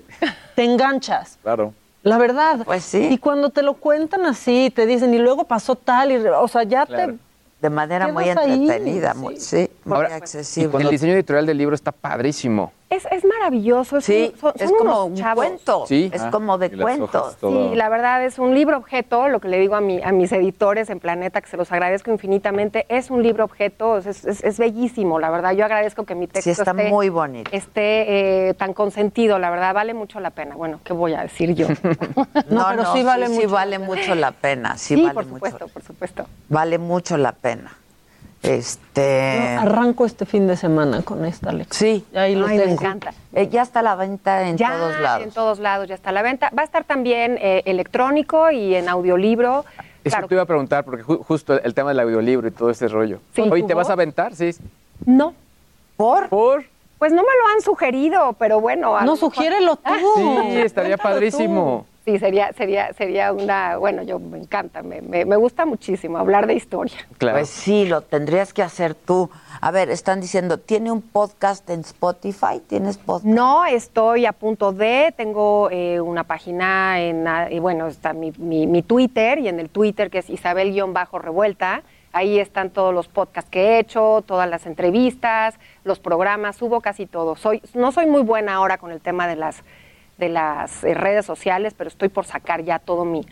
[0.55, 1.37] te enganchas.
[1.43, 1.73] Claro.
[2.03, 2.59] La verdad.
[2.65, 3.07] Pues sí.
[3.11, 6.63] Y cuando te lo cuentan así, te dicen, y luego pasó tal, y, o sea,
[6.63, 7.13] ya Claro.
[7.13, 7.19] te...
[7.61, 10.81] De manera muy ahí, entretenida, muy, sí, muy Ahora, accesible.
[10.81, 12.71] El diseño editorial del libro está padrísimo.
[12.89, 13.97] Es, es maravilloso.
[13.97, 15.45] Es Sí, son- es como unos un chavos.
[15.45, 15.85] cuento.
[15.85, 16.09] Sí.
[16.11, 17.31] Es Ah, como de cuento.
[17.39, 20.31] Sí, la verdad es un libro objeto, lo que le digo a, mi, a mis
[20.31, 24.57] editores en Planeta, que se los agradezco infinitamente, es un libro objeto, es, es- es
[24.57, 25.51] bellísimo, la verdad.
[25.51, 27.51] Yo agradezco que mi texto Sí, está esté, muy bonito.
[27.53, 30.55] esté eh, tan consentido, la verdad, vale mucho la pena.
[30.55, 31.67] Bueno, ¿qué voy a decir yo?
[32.49, 34.77] No, pero no, sí vale sí, mucho vale mucho la pena.
[34.77, 35.35] Sí, Sí, vale por mucho.
[35.35, 36.25] supuesto, por supuesto.
[36.49, 37.71] Vale mucho la pena.
[38.41, 39.57] Este.
[39.59, 41.89] Arranco este fin de semana con esta lección.
[42.01, 42.05] Sí.
[42.15, 42.81] Ahí lo Ay, me tengo.
[42.81, 43.13] encanta.
[43.33, 45.23] Eh, ya está a la venta en ya, todos lados.
[45.25, 46.49] en todos lados ya está a la venta.
[46.57, 49.65] Va a estar también eh, electrónico y en audiolibro.
[50.03, 52.69] Eso Claro, te iba a preguntar, porque ju- justo el tema del audiolibro y todo
[52.69, 53.19] ese rollo.
[53.35, 53.41] Sí.
[53.41, 54.33] Oye, ¿Tu ¿te vas a aventar?
[54.35, 54.51] Sí.
[55.05, 55.33] no,
[55.97, 56.29] ¿Por?
[56.29, 56.63] ¿Por?
[56.97, 58.99] pues no me lo han sugerido, pero bueno.
[59.01, 59.93] No, sugiérelo tú.
[60.17, 61.85] Sí, estaría Cuéntalo padrísimo.
[62.09, 66.47] Sí, sería, sería, sería una, bueno, yo me encanta, me, me, me gusta muchísimo hablar
[66.47, 66.97] de historia.
[67.19, 67.37] Claro.
[67.37, 69.29] Pues sí, lo tendrías que hacer tú.
[69.61, 72.61] A ver, están diciendo, ¿tiene un podcast en Spotify?
[72.65, 73.25] ¿Tienes podcast?
[73.25, 78.65] No estoy a punto de, tengo eh, una página en, y bueno, está mi, mi,
[78.65, 83.61] mi Twitter y en el Twitter que es Isabel-Revuelta, ahí están todos los podcasts que
[83.61, 87.35] he hecho, todas las entrevistas, los programas, subo casi todo.
[87.35, 89.63] Soy, no soy muy buena ahora con el tema de las,
[90.19, 93.25] de las eh, redes sociales, pero estoy por sacar ya todo mi,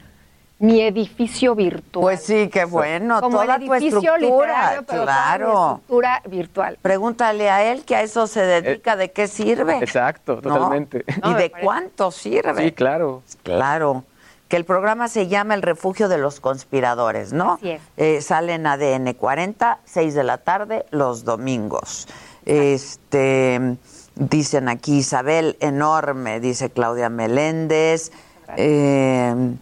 [0.59, 2.01] mi edificio virtual.
[2.01, 3.19] Pues sí, qué bueno.
[3.21, 4.17] Como toda el tu estructura.
[4.17, 5.51] literario, pero toda mi claro.
[5.51, 6.79] estructura virtual.
[6.81, 9.73] Pregúntale a él que a eso se dedica, ¿de qué sirve?
[9.75, 10.41] Eh, Exacto, ¿No?
[10.41, 11.03] totalmente.
[11.23, 12.63] ¿Y de cuánto sirve?
[12.63, 13.21] Sí, claro.
[13.43, 14.03] Claro.
[14.47, 17.55] Que el programa se llama El Refugio de los Conspiradores, ¿no?
[17.55, 17.81] Así es.
[17.97, 22.07] Eh, sale en ADN 40, 6 de la tarde, los domingos.
[22.45, 23.75] Este,
[24.19, 28.11] dicen aquí Isabel, enorme, dice Claudia Meléndez.
[28.55, 29.55] Eh,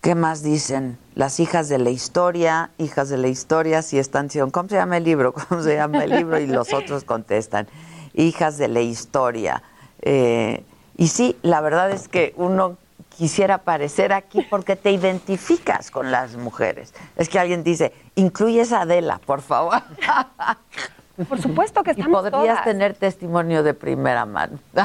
[0.00, 0.98] ¿Qué más dicen?
[1.14, 5.04] Las hijas de la historia, hijas de la historia, si están ¿cómo se llama el
[5.04, 5.32] libro?
[5.48, 6.40] ¿Cómo se llama el libro?
[6.40, 7.68] Y los otros contestan,
[8.14, 9.62] hijas de la historia.
[10.00, 10.64] Eh,
[10.96, 12.76] y sí, la verdad es que uno
[13.16, 16.94] quisiera aparecer aquí porque te identificas con las mujeres.
[17.16, 19.82] Es que alguien dice, incluyes a Adela, por favor.
[21.28, 22.64] Por supuesto que y estamos podrías todas.
[22.64, 24.58] tener testimonio de primera mano.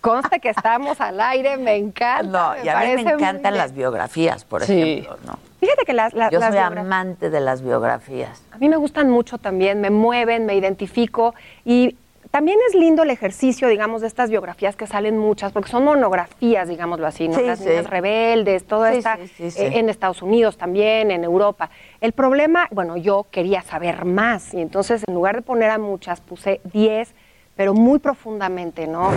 [0.00, 2.22] Conste que estamos al aire, me encanta.
[2.56, 4.80] No, y a mí me encantan las biografías, por Sí.
[5.00, 5.16] ejemplo.
[5.26, 5.38] ¿no?
[5.60, 8.40] Fíjate que las, las, Yo las soy amante de las biografías.
[8.52, 11.34] A mí me gustan mucho también, me mueven, me identifico
[11.64, 11.96] y
[12.36, 16.68] también es lindo el ejercicio, digamos, de estas biografías que salen muchas, porque son monografías,
[16.68, 17.38] digámoslo así, ¿no?
[17.38, 17.64] Sí, Las sí.
[17.64, 21.70] niñas rebeldes, todo Sí, está eh, en Estados Unidos también, en Europa.
[22.02, 26.20] El problema, bueno, yo quería saber más y entonces en lugar de poner a muchas,
[26.20, 27.14] puse 10,
[27.54, 29.12] pero muy profundamente, ¿no?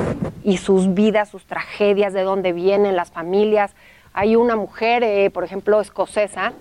[0.46, 3.76] Y sus vidas, sus tragedias, de dónde vienen las familias.
[4.14, 6.54] Hay una mujer, eh, por ejemplo, escocesa,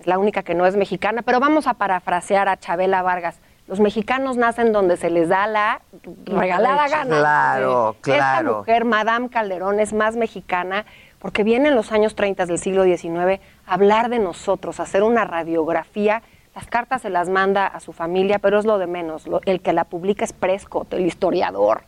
[0.00, 3.40] es la única que no es mexicana, pero vamos a parafrasear a Chabela Vargas.
[3.68, 5.82] Los mexicanos nacen donde se les da la
[6.24, 7.18] regalada gana.
[7.18, 8.56] Claro, Esta claro.
[8.58, 10.86] mujer, Madame Calderón, es más mexicana
[11.18, 15.02] porque viene en los años 30 del siglo XIX a hablar de nosotros, a hacer
[15.02, 16.22] una radiografía.
[16.54, 19.26] Las cartas se las manda a su familia, pero es lo de menos.
[19.26, 21.82] Lo- el que la publica es Prescott, el historiador.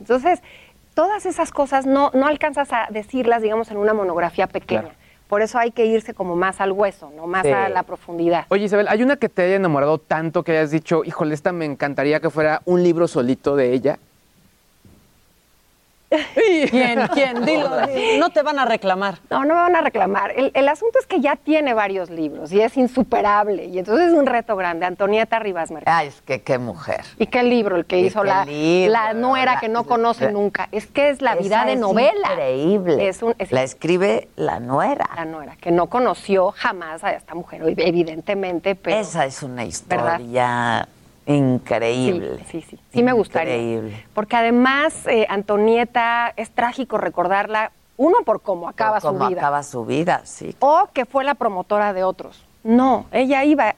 [0.00, 0.42] Entonces,
[0.94, 4.80] todas esas cosas no, no alcanzas a decirlas, digamos, en una monografía pequeña.
[4.82, 4.96] Claro.
[5.28, 7.52] Por eso hay que irse como más al hueso, no más Sí.
[7.52, 8.46] a la profundidad.
[8.48, 11.64] Oye, Isabel, ¿hay una que te haya enamorado tanto que hayas dicho, híjole, esta me
[11.64, 13.98] encantaría que fuera un libro solito de ella?
[16.70, 17.00] ¿Quién?
[17.14, 17.44] ¿Quién?
[17.44, 19.18] Dilo, di- no te van a reclamar.
[19.30, 20.32] No, no me van a reclamar.
[20.36, 23.64] El, el asunto es que ya tiene varios libros y es insuperable.
[23.66, 24.86] Y entonces es un reto grande.
[24.86, 25.96] Antonieta Rivas Mercado.
[25.96, 27.00] Ay, es que qué mujer.
[27.18, 27.76] ¿Y qué libro?
[27.76, 28.92] El que ¿Y hizo la, libro?
[28.92, 30.68] la nuera La- que no conoce la- nunca.
[30.72, 32.28] Es que es la vida de es novela.
[32.32, 33.08] Increíble.
[33.08, 35.08] Es un- es- la escribe la nuera.
[35.16, 38.96] La nuera, que no conoció jamás a esta mujer, evidentemente, pero...
[38.96, 40.88] Esa es una historia
[41.26, 42.38] increíble.
[42.50, 42.80] Sí, sí, sí.
[42.92, 43.56] Sí me gustaría.
[43.56, 44.04] Increíble.
[44.14, 49.40] Porque además, eh, Antonieta, es trágico recordarla, uno, por cómo acaba Por su cómo vida.
[49.40, 50.54] acaba su vida, sí.
[50.60, 52.44] o que fue la promotora de otros.
[52.62, 53.74] No, ella iba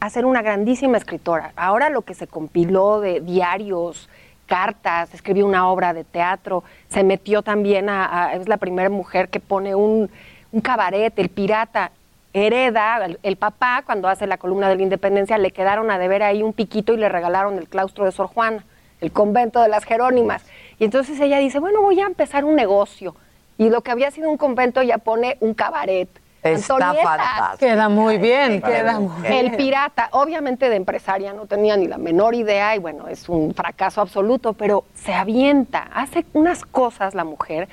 [0.00, 1.52] a ser una grandísima escritora.
[1.56, 4.08] Ahora lo que se compiló de diarios,
[4.46, 9.28] cartas, escribió una obra de teatro, se metió también a, a- es la primera mujer
[9.28, 10.10] que pone un,
[10.52, 11.92] un cabaret, el pirata.
[12.34, 16.22] Hereda, el, el papá, cuando hace la columna de la independencia, le quedaron a deber
[16.22, 18.64] ahí un piquito y le regalaron el claustro de Sor Juana,
[19.00, 20.44] el convento de las Jerónimas.
[20.78, 23.14] Y entonces ella dice, bueno, voy a empezar un negocio.
[23.58, 26.08] Y lo que había sido un convento ya pone un cabaret.
[26.42, 27.58] Está Antonieta, fantástico.
[27.58, 29.56] Queda muy bien, queda muy el bien.
[29.56, 34.00] pirata, obviamente de empresaria no tenía ni la menor idea y bueno, es un fracaso
[34.00, 37.68] absoluto, pero se avienta, hace unas cosas la mujer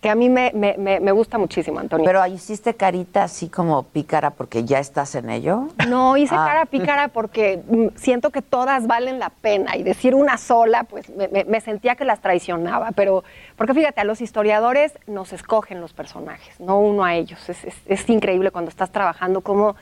[0.00, 2.04] que a mí me, me, me, gusta muchísimo, Antonio.
[2.04, 5.68] Pero hiciste carita así como pícara porque ya estás en ello.
[5.88, 6.44] No, hice ah.
[6.46, 11.10] cara pícara porque mm, siento que todas valen la pena y decir una sola, pues
[11.10, 12.92] me, sentía que las traicionaba.
[12.92, 13.24] Pero,
[13.56, 17.48] porque fíjate, a los historiadores nos escogen los personajes, no uno a ellos.
[17.48, 19.74] Es, es, increíble cuando estás trabajando como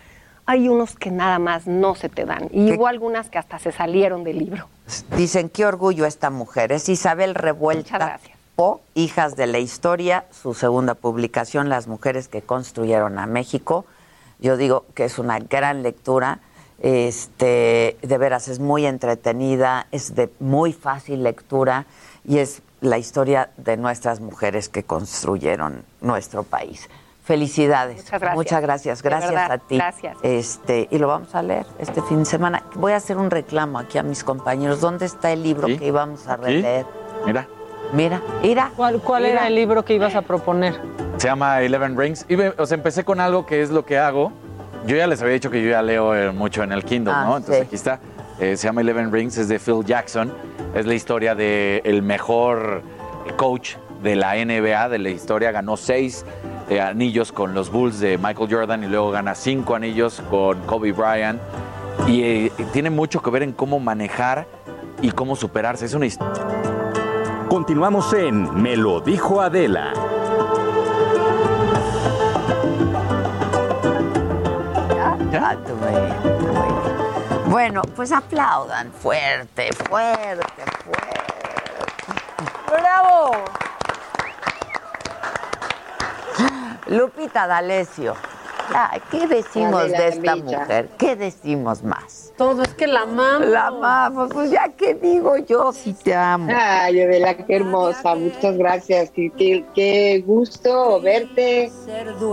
[0.47, 2.49] hay unos que nada más no se te dan.
[2.53, 4.69] Y hubo algunas que hasta se salieron del libro.
[5.17, 6.73] Dicen, qué orgullo esta mujer.
[6.73, 7.93] Es Isabel Revuelta.
[7.93, 8.36] Muchas gracias
[8.95, 13.85] Hijas de la Historia, su segunda publicación, Las mujeres que construyeron a México.
[14.39, 16.41] Yo digo que es una gran lectura,
[16.79, 21.85] este, de veras es muy entretenida, es de muy fácil lectura
[22.25, 26.89] y es la historia de nuestras mujeres que construyeron nuestro país.
[27.25, 28.05] Felicidades.
[28.05, 28.37] Muchas gracias.
[28.37, 29.03] Muchas gracias.
[29.03, 29.77] Gracias a ti.
[29.77, 30.17] Gracias.
[30.23, 32.63] Este, y lo vamos a leer este fin de semana.
[32.75, 34.81] Voy a hacer un reclamo aquí a mis compañeros.
[34.81, 36.87] ¿Dónde está el libro que íbamos a releer?
[37.27, 37.49] Mira.
[37.93, 38.71] Mira, mira.
[38.77, 40.75] ¿Cuál, cuál era el libro que ibas a proponer?
[41.17, 42.27] Se llama Eleven Rings.
[42.29, 44.33] Y, o sea, empecé con algo que es lo que hago.
[44.87, 47.25] Yo ya les había dicho que yo ya leo eh, mucho en el Kindle, ah,
[47.25, 47.37] ¿no?
[47.39, 48.01] Entonces aquí está.
[48.39, 50.33] Eh, se llama Eleven Rings, es de Phil Jackson.
[50.75, 52.83] Es la historia del el mejor
[53.37, 55.51] coach de la NBA, de la historia.
[55.51, 56.25] Ganó seis
[56.69, 60.93] eh, anillos con los Bulls de Michael Jordan y luego gana cinco anillos con Kobe
[60.93, 61.41] Bryant.
[62.07, 64.47] Y tiene mucho que ver en cómo manejar
[65.01, 65.87] y cómo superarse.
[65.87, 66.56] Es una historia
[67.57, 69.95] Continuamos en Me lo dijo Adela.
[77.49, 81.23] Bueno, pues aplaudan fuerte, fuerte, fuerte.
[82.71, 83.33] ¡Bravo!
[86.89, 88.36] Lupita D'Alessio.
[89.11, 90.89] ¿Qué decimos de esta mujer?
[90.99, 92.33] ¿Qué decimos más?
[92.37, 93.49] Todo es que la amamos.
[93.49, 96.53] La amamos, pues ya que digo yo si te amo.
[96.55, 99.11] Ay, Adela, qué hermosa, muchas gracias.
[99.11, 101.71] Qué, qué, gusto verte.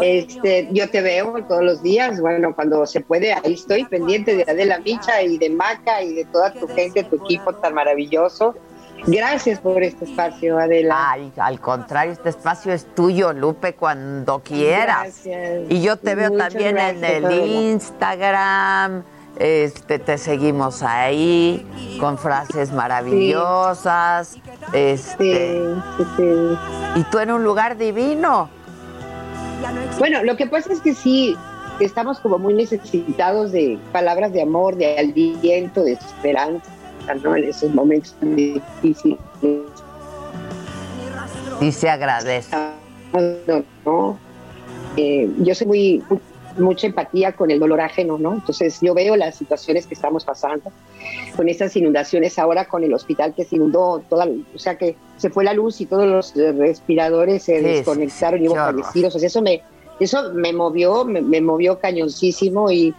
[0.01, 4.43] Este, yo te veo todos los días, bueno, cuando se puede, ahí estoy pendiente de
[4.43, 8.55] Adela Micha y de Maca y de toda tu gente, tu equipo tan maravilloso.
[9.06, 11.12] Gracias por este espacio, Adela.
[11.12, 15.22] Ay, al contrario, este espacio es tuyo, Lupe, cuando quieras.
[15.26, 15.64] Gracias.
[15.70, 19.04] Y yo te veo también en el Instagram.
[19.38, 21.68] Este, te seguimos ahí
[22.00, 24.38] con frases maravillosas.
[24.72, 25.60] Este,
[25.98, 26.58] sí, sí,
[26.96, 28.50] Y tú en un lugar divino.
[30.00, 31.36] Bueno, lo que pasa es que sí,
[31.80, 36.73] estamos como muy necesitados de palabras de amor, de aliento, de esperanza
[37.08, 39.20] en esos momentos tan difíciles.
[41.62, 42.56] Y se agradece.
[44.96, 46.04] Eh, yo soy muy,
[46.58, 48.34] mucha empatía con el dolor ajeno, ¿no?
[48.34, 50.72] Entonces yo veo las situaciones que estamos pasando,
[51.36, 55.30] con estas inundaciones ahora con el hospital que se inundó, toda, o sea que se
[55.30, 59.42] fue la luz y todos los respiradores se desconectaron y hubo fallecidos, o sea, eso
[59.42, 59.62] me,
[60.04, 62.94] eso me movió, me, me movió cañoncísimo y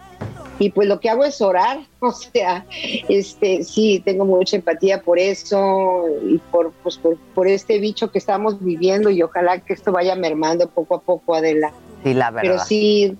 [0.58, 2.64] y pues lo que hago es orar, o sea,
[3.08, 6.98] este, sí, tengo mucha empatía por eso y por, pues,
[7.34, 11.34] por, este bicho que estamos viviendo y ojalá que esto vaya mermando poco a poco,
[11.34, 11.72] Adela.
[12.02, 12.42] Sí, la verdad.
[12.42, 13.16] Pero sí,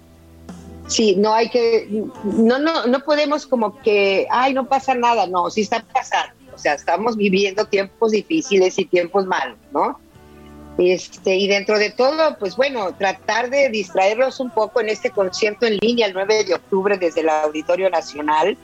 [0.86, 1.88] sí, no hay que,
[2.24, 6.58] no, no, no podemos como que, ay, no pasa nada, no, sí está pasando, o
[6.58, 9.98] sea, estamos viviendo tiempos difíciles y tiempos malos, ¿no?
[10.76, 15.66] Este, y dentro de todo, pues bueno, tratar de distraerlos un poco en este concierto
[15.66, 18.56] en línea el 9 de octubre desde el Auditorio Nacional,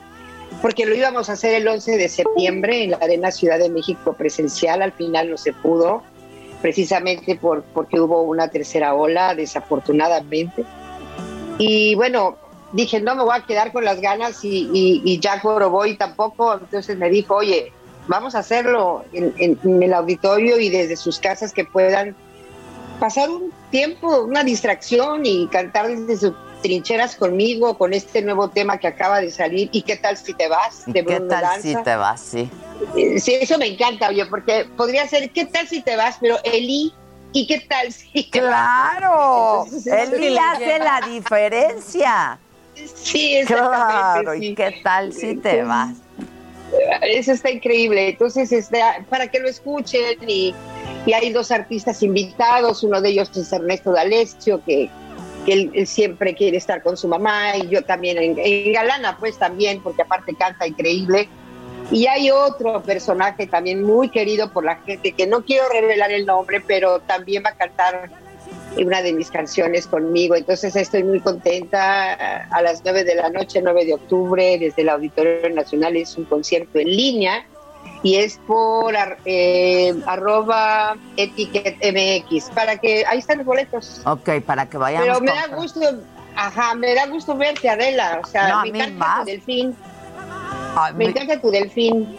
[0.60, 4.14] porque lo íbamos a hacer el 11 de septiembre en la Arena Ciudad de México
[4.14, 6.02] presencial, al final no se pudo,
[6.60, 10.64] precisamente por, porque hubo una tercera ola, desafortunadamente.
[11.58, 12.38] Y bueno,
[12.72, 15.42] dije, no me voy a quedar con las ganas y, y, y Jack
[15.96, 17.72] tampoco, entonces me dijo, oye,
[18.10, 22.16] vamos a hacerlo en, el auditorio y desde sus casas que puedan
[22.98, 28.78] pasar un tiempo, una distracción y cantar desde sus trincheras conmigo con este nuevo tema
[28.78, 31.76] que acaba de salir y qué tal si te vas de Bruno ¿Qué tal si
[31.76, 32.20] te vas?
[32.20, 32.50] Sí.
[32.96, 36.36] Eh, sí, eso me encanta, oye, porque podría ser qué tal si te vas, pero
[36.42, 36.92] Eli
[37.32, 42.40] ¿Y qué tal si Claro, Eli hace la diferencia.
[42.74, 44.24] Sí, exactamente.
[44.24, 45.94] Claro, ¿y qué tal si te vas?
[47.02, 48.08] Eso está increíble.
[48.08, 50.54] Entonces, este, para que lo escuchen y,
[51.12, 54.88] hay dos artistas invitados, uno de ellos es Ernesto D'Alessio, que,
[55.46, 59.82] que él, siempre quiere estar con su mamá y yo también en, Galana, pues también,
[59.82, 61.28] porque aparte canta increíble.
[61.90, 66.26] Y hay otro personaje también muy querido por la gente, que no quiero revelar el
[66.26, 68.10] nombre, pero también va a cantar
[68.76, 70.34] una de mis canciones conmigo.
[70.34, 72.14] Entonces estoy muy contenta.
[72.50, 76.24] A las 9 de la noche, 9 de octubre, desde el Auditorio Nacional es un
[76.24, 77.44] concierto en línea
[78.02, 78.94] y es por
[79.24, 84.00] eh, arroba etiquet mx, para que, ahí están los boletos.
[84.06, 85.06] Ok, para que vayamos.
[85.06, 85.80] Pero me da gusto,
[86.34, 89.76] ajá, me da gusto verte, Adela, o sea, me encanta tu delfín.
[90.96, 92.16] me, encanta tu delfín.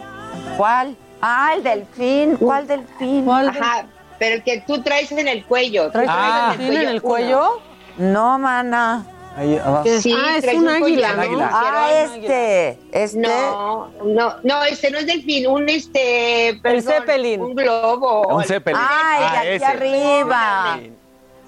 [0.56, 0.96] ¿Cuál?
[1.20, 3.28] Ah, el delfín, ¿cuál delfín?
[3.28, 3.86] Ajá,
[4.22, 5.90] pero el que tú traes en el cuello.
[5.90, 6.54] ¿Traes ah.
[6.56, 7.60] delfín en el cuello?
[7.98, 9.04] No, mana.
[9.36, 9.84] Ahí abajo.
[10.00, 11.40] Sí, ah, es un águila, ¿no?
[11.42, 13.18] Ah, este, este.
[13.18, 17.42] No, no, no, este no es delfín, un este, perdón, el Zeppelin.
[17.42, 18.28] Un globo.
[18.28, 18.80] Un Zeppelin.
[18.80, 20.80] Ay, ah, aquí arriba.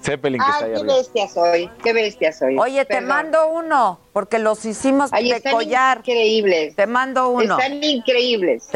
[0.03, 2.57] Zeppelin que ah, está ahí qué bestia soy, qué bestia soy.
[2.57, 5.99] Oye, te mando uno, porque los hicimos Ay, de collar.
[5.99, 6.75] increíbles.
[6.75, 7.57] Te mando uno.
[7.57, 8.67] Están increíbles.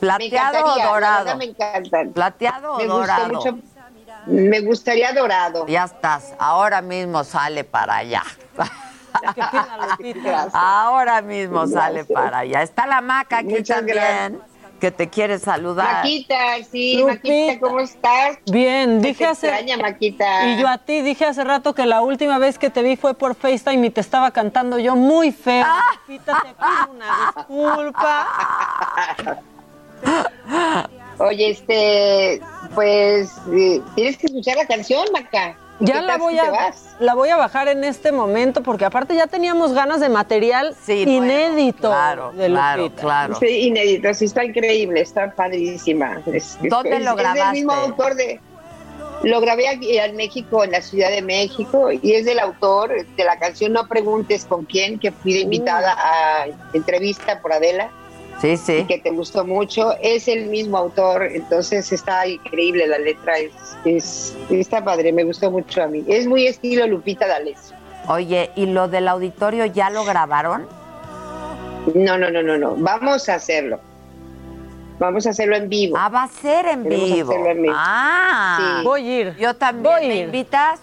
[0.00, 1.36] ¿Plateado o dorado?
[1.36, 2.12] Me encantan.
[2.12, 3.34] ¿Plateado o dorado?
[3.34, 3.58] Mucho,
[4.26, 5.66] me gustaría dorado.
[5.66, 8.22] Ya estás, ahora mismo sale para allá.
[10.52, 12.62] Ahora mismo sale para allá.
[12.62, 14.40] Está la maca aquí también.
[14.80, 15.92] Que te quiere saludar.
[15.92, 16.36] Maquita,
[16.70, 18.38] sí, Maquita, ¿cómo estás?
[18.46, 19.48] Bien, dije hace.
[19.48, 20.46] Extraña, Maquita.
[20.46, 23.14] Y yo a ti dije hace rato que la última vez que te vi fue
[23.14, 25.64] por FaceTime y te estaba cantando yo muy feo.
[25.66, 25.82] Ah.
[25.96, 28.26] Maquita, te pido una disculpa.
[31.18, 32.40] Oye, este,
[32.74, 35.56] pues eh, tienes que escuchar la canción, Maca.
[35.80, 39.72] Ya la voy, a, la voy a bajar en este momento porque aparte ya teníamos
[39.72, 43.36] ganas de material inédito claro, de claro, claro.
[43.38, 46.20] Sí, inédito, sí, está increíble, está padrísima.
[46.68, 47.38] ¿Dónde lo grabaste?
[47.38, 48.40] Es del mismo autor de...
[49.22, 53.24] Lo grabé aquí en México, en la Ciudad de México, y es del autor de
[53.24, 57.90] la canción No Preguntes con quién, que fui invitada a entrevista por Adela.
[58.40, 58.84] Sí, sí.
[58.86, 59.94] que te gustó mucho.
[60.00, 63.34] Es el mismo autor, entonces está increíble la letra,
[63.84, 66.04] es, está padre, me gustó mucho a mí.
[66.06, 67.76] Es muy estilo Lupita D'Alessio.
[68.08, 70.66] Oye, ¿y lo del auditorio ya lo grabaron?
[71.94, 72.74] No, no, no, no, no.
[72.76, 73.80] Vamos a hacerlo.
[74.98, 75.96] Vamos a hacerlo en vivo.
[75.98, 77.32] Ah, va a ser en vivo.
[77.74, 78.84] Ah, sí.
[78.84, 79.36] voy a ir.
[79.36, 80.08] Yo también.
[80.08, 80.80] ¿Me invitas?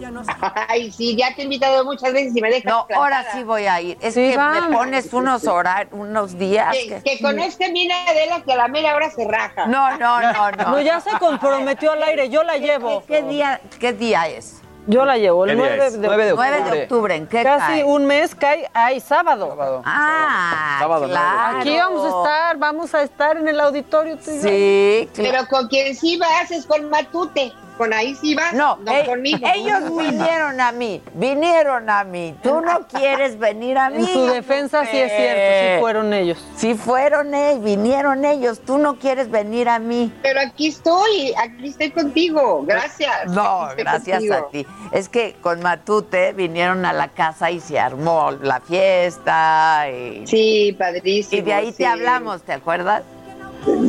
[0.68, 2.72] Ay, sí, ya te he invitado muchas veces y me dejas.
[2.72, 3.98] No, ahora sí voy a ir.
[4.00, 6.74] Es que me pones unos horarios, unos días.
[6.76, 7.20] Que, que...
[7.20, 9.66] con este viene Adela que a la mera hora se raja.
[9.66, 10.64] No, no, no, no.
[10.74, 13.04] No, ya se comprometió al aire, yo la llevo.
[13.06, 14.60] ¿Qué, día, qué día es?
[14.86, 16.50] Yo la llevo, el 9 de, 9 de, octubre.
[16.58, 17.16] 9 de octubre.
[17.16, 19.48] ¿En qué Casi un mes cae, ay, sábado.
[19.48, 19.82] sábado.
[19.84, 21.58] Ah, sábado, claro.
[21.58, 24.18] Aquí vamos a estar, vamos a estar en el auditorio.
[24.20, 25.30] Sí, claro.
[25.30, 29.46] Pero con quien sí vas es con Matute con ahí sí vas, no, no conmigo.
[29.54, 32.34] Ellos vinieron a mí, vinieron a mí.
[32.42, 33.98] Tú no quieres venir a mí.
[33.98, 36.44] En su defensa sí es cierto, sí fueron ellos.
[36.56, 38.60] Sí fueron ellos, vinieron ellos.
[38.60, 40.12] Tú no quieres venir a mí.
[40.22, 42.64] Pero aquí estoy, aquí estoy contigo.
[42.66, 43.26] Gracias.
[43.26, 44.66] No, gracias a ti.
[44.92, 49.86] Es que con Matute vinieron a la casa y se armó la fiesta.
[49.90, 50.26] Y...
[50.26, 51.40] Sí, padrísimo.
[51.40, 53.02] Y de ahí te hablamos, ¿te acuerdas?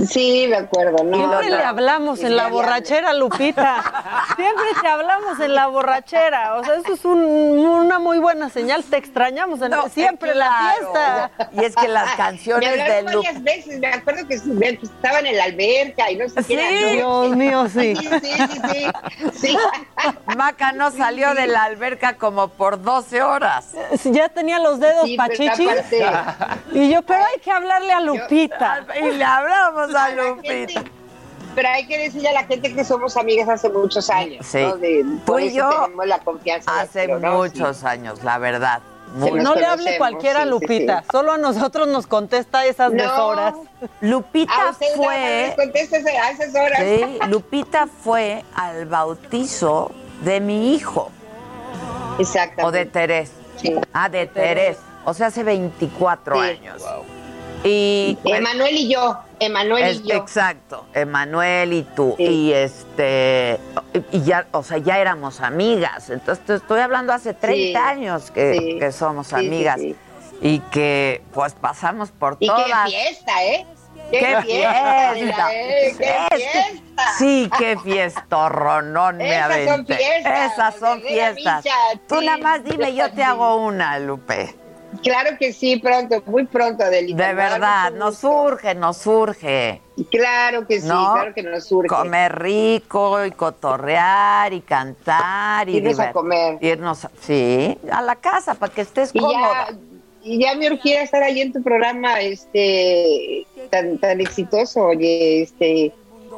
[0.09, 1.17] Sí, me acuerdo, ¿no?
[1.17, 3.83] Siempre le hablamos en la borrachera, Lupita.
[4.35, 6.55] Siempre te hablamos en la borrachera.
[6.57, 8.83] O sea, eso es una muy buena señal.
[8.83, 11.31] Te extrañamos en siempre la fiesta.
[11.51, 13.17] Y es que las canciones de Lupita.
[13.17, 13.79] varias veces.
[13.79, 16.93] Me acuerdo que estaban en la alberca y no sé qué era.
[16.93, 17.95] Dios mío, sí.
[17.95, 19.57] Sí, sí, sí, sí.
[20.37, 23.73] Maca no salió de la alberca como por 12 horas.
[24.05, 25.69] Ya tenía los dedos pachichis.
[26.73, 28.85] Y yo, pero hay que hablarle a Lupita.
[28.99, 30.83] y le hablaba vamos a Lupita.
[31.55, 34.45] pero hay que decirle a la gente que somos amigas hace muchos años.
[34.45, 34.59] Sí.
[34.59, 34.77] ¿no?
[34.77, 36.81] De, Tú y yo tenemos la confianza.
[36.81, 38.81] Hace muchos años, la verdad.
[39.15, 43.27] no le hable cualquiera a Lupita, solo a nosotros nos contesta esas no.
[43.27, 43.55] horas.
[44.01, 45.55] Lupita fue.
[45.55, 46.79] a esas horas.
[46.79, 49.91] Sí, Lupita fue al bautizo
[50.23, 51.11] de mi hijo.
[52.19, 52.65] Exacto.
[52.65, 53.31] O de Terés.
[53.57, 53.75] Sí.
[53.93, 54.77] Ah, de Terés.
[55.05, 56.83] O sea, hace 24 años.
[57.67, 60.15] Y Emanuel y yo, Emanuel y yo.
[60.17, 62.15] Exacto, Emanuel y tú.
[62.19, 63.59] Y este
[64.11, 66.11] y ya, o sea, ya éramos amigas.
[66.11, 69.79] Entonces te estoy hablando hace 30 años que, que somos amigas.
[70.41, 72.65] Y que pues pasamos por y todas.
[72.85, 73.65] qué fiesta, ¿eh?
[74.11, 75.13] ¡Qué, ¡Qué fiesta!
[75.15, 75.53] fiesta!
[75.53, 75.95] ¿eh?
[75.97, 77.03] ¡Qué fiesta!
[77.17, 79.95] Sí, qué fiestorronón me Esas son aventé.
[79.95, 81.65] fiestas, Esas son fiestas.
[82.07, 84.55] Tú nada más dime, yo te hago una, Lupe.
[85.03, 87.27] Claro que sí, pronto, muy pronto, Adelita.
[87.27, 89.81] De verdad, nos surge, nos surge.
[90.11, 91.13] Claro que sí, ¿no?
[91.13, 91.87] claro que nos surge.
[91.87, 96.57] Comer rico y cotorrear y cantar y Irnos a comer.
[96.61, 99.67] Irnos, sí, a la casa para que estés Y cómoda.
[99.69, 99.77] ya,
[100.23, 105.93] y ya me urgía estar ahí en tu programa, este, tan, tan exitoso, oye, este,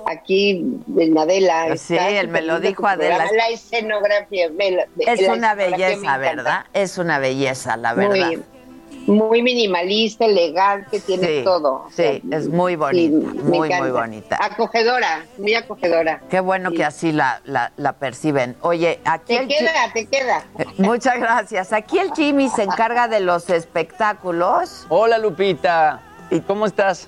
[0.07, 0.65] aquí
[0.97, 1.75] en Adela.
[1.77, 3.17] Sí, está él me lo dijo Adela.
[3.17, 4.49] programa, La escenografía.
[4.49, 6.17] me la- Es la una belleza.
[6.17, 6.65] ¿verdad?
[6.73, 8.29] Es una belleza, la Muy verdad.
[8.29, 8.57] bien.
[9.05, 11.85] muy minimalista, elegante, tiene todo.
[11.95, 14.37] Sí, es muy bonita, muy, muy bonita.
[14.41, 16.21] Acogedora, muy acogedora.
[16.29, 18.57] Qué bueno que así la, la, perciben.
[18.61, 19.37] Oye, aquí...
[19.37, 20.43] Te queda, te queda.
[20.59, 21.71] Eh, muchas gracias.
[21.71, 24.85] Aquí el Jimmy se encarga de los espectáculos.
[24.89, 26.01] Hola, Lupita.
[26.29, 27.07] ¿Y cómo estás?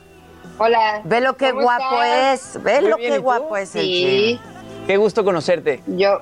[0.59, 1.01] Hola.
[1.05, 2.61] Ve lo que guapo es.
[2.61, 4.39] Ve lo que guapo es el Jimmy.
[4.85, 5.81] Qué gusto conocerte.
[5.87, 6.19] Yo,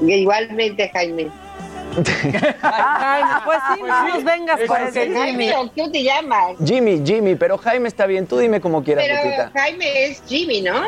[0.00, 1.28] igualmente, Jaime.
[1.94, 5.50] Jaime, pues sí, no nos vengas con ese Jimmy.
[5.74, 6.56] ¿Qué te llamas?
[6.64, 8.26] Jimmy, Jimmy, pero Jaime está bien.
[8.26, 10.82] Tú dime como quieras, Pero Jaime es Jimmy, ¿no?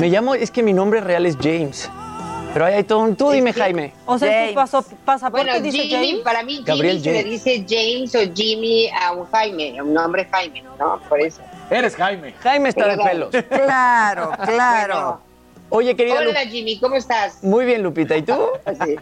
[0.00, 1.88] Me llamo, es que mi nombre real es James.
[2.52, 3.16] Pero ahí hay todo un...
[3.16, 3.92] Tú dime, Jaime.
[4.06, 6.22] O sea, tu paso, pasaporte bueno, dice Jimmy, James.
[6.22, 7.44] para mí Jimmy Gabriel se le James.
[7.44, 11.00] dice James o Jimmy a un Jaime, a un nombre Jaime, ¿no?
[11.08, 11.40] Por eso.
[11.70, 12.34] Eres Jaime.
[12.40, 13.30] Jaime está de pelos.
[13.48, 15.20] Claro, claro.
[15.70, 16.40] Oye, querida Hola.
[16.40, 17.42] Jimmy, ¿cómo estás?
[17.42, 18.16] Muy bien, Lupita.
[18.16, 18.34] ¿Y tú?
[18.84, 18.96] Sí.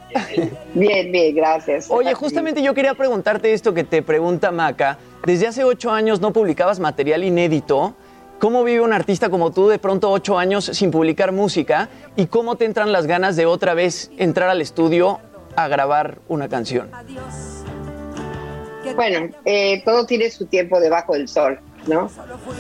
[0.75, 1.91] Bien, bien, gracias.
[1.91, 4.99] Oye, justamente yo quería preguntarte esto que te pregunta Maca.
[5.27, 7.95] Desde hace ocho años no publicabas material inédito.
[8.39, 11.89] ¿Cómo vive un artista como tú de pronto ocho años sin publicar música?
[12.17, 15.21] ¿Y cómo te entran las ganas de otra vez entrar al estudio
[15.55, 16.91] a grabar una canción?
[18.97, 22.11] Bueno, eh, todo tiene su tiempo debajo del sol, ¿no?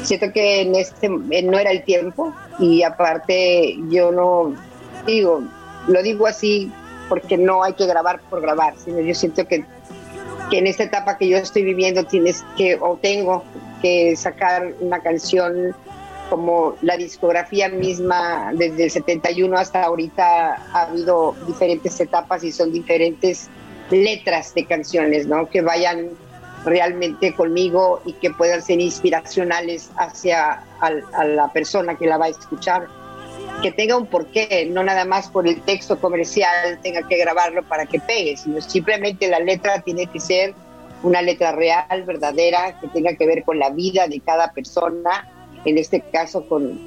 [0.02, 4.54] Siento que en este no era el tiempo y aparte yo no
[5.06, 5.42] digo,
[5.86, 6.72] lo digo así
[7.08, 9.64] porque no hay que grabar por grabar, sino yo siento que,
[10.50, 13.44] que en esta etapa que yo estoy viviendo tienes que o tengo
[13.80, 15.74] que sacar una canción
[16.30, 22.72] como la discografía misma desde el 71 hasta ahorita ha habido diferentes etapas y son
[22.72, 23.50] diferentes
[23.90, 25.46] letras de canciones, ¿no?
[25.50, 26.08] Que vayan
[26.64, 32.26] realmente conmigo y que puedan ser inspiracionales hacia al- a la persona que la va
[32.26, 32.86] a escuchar.
[33.62, 37.86] Que tenga un porqué, no nada más por el texto comercial tenga que grabarlo para
[37.86, 40.54] que pegue, sino simplemente la letra tiene que ser
[41.02, 45.28] una letra real, verdadera, que tenga que ver con la vida de cada persona,
[45.64, 46.78] en este caso con,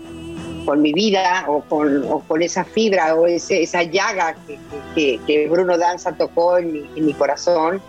[0.66, 4.58] con mi vida o con, o con esa fibra o ese- esa llaga que,
[4.96, 7.82] que- que Bruno Danza tocó en mi, en mi corazón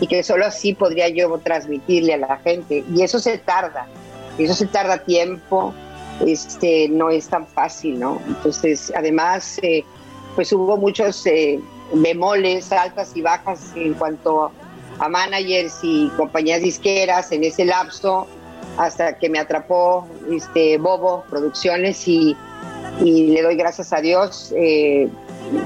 [0.00, 2.84] y que solo así podría yo transmitirle a la gente.
[2.94, 3.86] Y eso se tarda,
[4.38, 5.72] eso se tarda tiempo,
[6.26, 8.20] este, no es tan fácil, ¿no?
[8.26, 9.84] Entonces, además, eh,
[10.34, 11.60] pues hubo muchos eh,
[11.92, 14.50] bemoles, altas y bajas en cuanto
[14.98, 18.26] a managers y compañías disqueras en ese lapso
[18.76, 22.36] hasta que me atrapó este Bobo Producciones y,
[23.00, 24.52] y le doy gracias a Dios.
[24.56, 25.08] eh,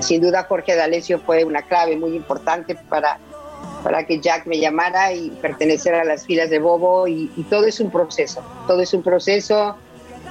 [0.00, 3.18] sin duda Jorge D'Alessio fue una clave muy importante para,
[3.82, 7.80] para que Jack me llamara y pertenecer a las filas de Bobo y, todo es
[7.80, 9.76] un proceso, todo es un proceso.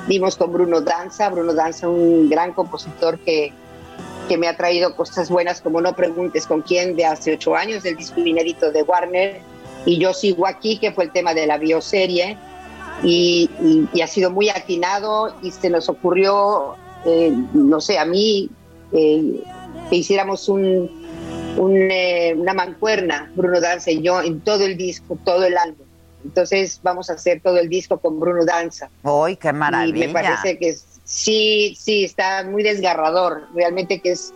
[0.08, 3.52] Dimos con Bruno Danza, Bruno Danza un gran compositor que,
[4.28, 7.84] que me ha traído cosas buenas como No Preguntes con quién de hace ocho años,
[7.84, 9.42] del disco inédito de Warner
[9.86, 12.38] y Yo Sigo Aquí, que fue el tema de la bioserie
[13.04, 16.76] y, y- y ha sido muy atinado y se nos ocurrió,
[17.06, 18.50] eh, no sé, a mí,
[18.92, 19.42] eh,
[19.90, 20.97] que hiciéramos un,
[21.58, 25.86] un, eh, una mancuerna, Bruno Danza y yo, en todo el disco, todo el álbum.
[26.24, 28.90] Entonces vamos a hacer todo el disco con Bruno Danza.
[29.04, 30.08] ¡Uy, qué Y maravilla!
[30.08, 33.48] me parece que sí, sí, está muy desgarrador.
[33.54, 34.34] Realmente que es.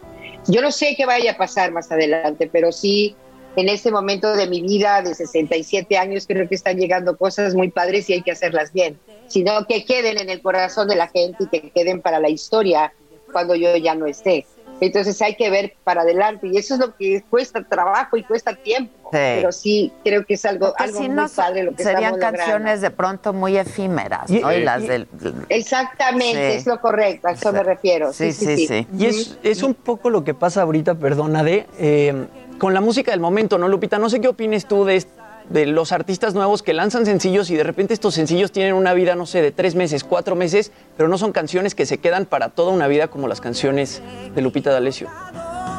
[0.47, 3.15] Yo no sé qué vaya a pasar más adelante, pero sí,
[3.55, 7.69] en este momento de mi vida de 67 años, creo que están llegando cosas muy
[7.69, 8.97] padres y hay que hacerlas bien.
[9.27, 12.93] Sino que queden en el corazón de la gente y que queden para la historia
[13.31, 14.45] cuando yo ya no esté.
[14.81, 18.53] Entonces hay que ver para adelante y eso es lo que cuesta trabajo y cuesta
[18.55, 18.91] tiempo.
[19.11, 21.97] Pero sí, creo que es algo, Porque algo si muy no, padre lo que serían
[22.03, 22.37] estamos logrando.
[22.39, 24.51] canciones de pronto muy efímeras, ¿no?
[24.51, 25.07] Y- Y, las y- del...
[25.49, 26.57] Exactamente, Sí.
[26.57, 28.11] es lo correcto, a eso me refiero.
[28.13, 28.87] Sí, sí, sí.
[28.97, 32.25] Y es, es un poco lo que pasa ahorita, perdona, de eh,
[32.57, 33.99] con la música del momento, ¿no, Lupita?
[33.99, 35.09] No sé qué opines tú de, est-
[35.51, 39.15] de los artistas nuevos que lanzan sencillos y de repente estos sencillos tienen una vida,
[39.15, 42.49] no sé, de tres meses, cuatro meses, pero no son canciones que se quedan para
[42.49, 44.01] toda una vida como las canciones
[44.33, 45.09] de Lupita D'Alessio.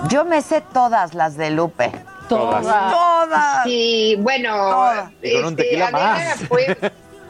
[0.09, 1.91] Yo me sé todas las de Lupe.
[2.29, 2.63] Todas.
[2.63, 3.65] Todas.
[3.65, 4.55] Sí, bueno,
[5.23, 5.99] Y con un este, tequila Adela
[6.39, 6.49] más.
[6.49, 6.77] fue-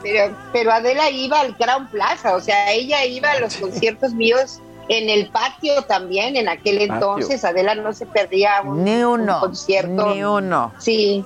[0.03, 4.61] pero, pero Adela iba al Crown Plaza, o sea, ella iba a los conciertos míos
[4.89, 6.95] en el patio también, en aquel Patio.
[6.95, 7.45] entonces.
[7.45, 10.13] Adela no se perdía un, Ni uno, un concierto.
[10.15, 10.73] ni uno.
[10.79, 11.25] Sí,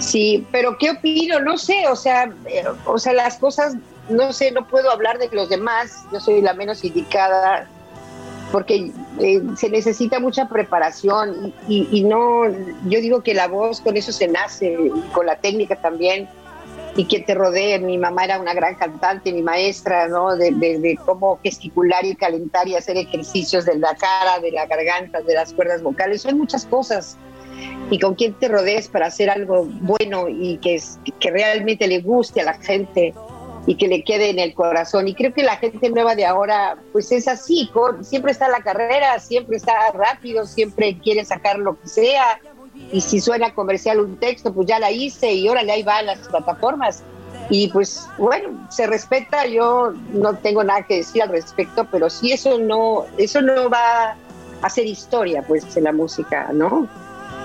[0.00, 1.40] sí, pero ¿qué opino?
[1.40, 3.74] No sé, o sea, eh, o sea, las cosas,
[4.08, 7.68] no sé, no puedo hablar de los demás, yo soy la menos indicada
[8.52, 12.44] porque eh, se necesita mucha preparación y, no,
[12.88, 14.76] yo digo que la voz con eso se nace,
[15.12, 16.28] con la técnica también,
[16.94, 17.78] y que te rodee.
[17.80, 20.36] Mi mamá era una gran cantante, mi maestra, ¿no?
[20.36, 24.64] De, de- de cómo gesticular y calentar y hacer ejercicios de la cara, de la
[24.66, 27.16] garganta, de las cuerdas vocales, son muchas cosas
[27.90, 30.80] y con quién te rodees para hacer algo bueno y que,
[31.20, 33.14] que realmente le guste a la gente
[33.66, 35.08] y que le quede en el corazón.
[35.08, 37.70] Y creo que la gente nueva de ahora, pues es así,
[38.02, 42.40] siempre está la carrera, siempre está rápido, siempre quiere sacar lo que sea.
[42.92, 46.02] Y si suena comercial un texto, pues ya la hice y órale, ahí va a
[46.02, 47.02] las plataformas.
[47.50, 52.32] Y pues bueno, se respeta, yo no tengo nada que decir al respecto, pero sí
[52.32, 54.16] eso no, eso no va a
[54.62, 56.88] hacer historia pues en la música, ¿no?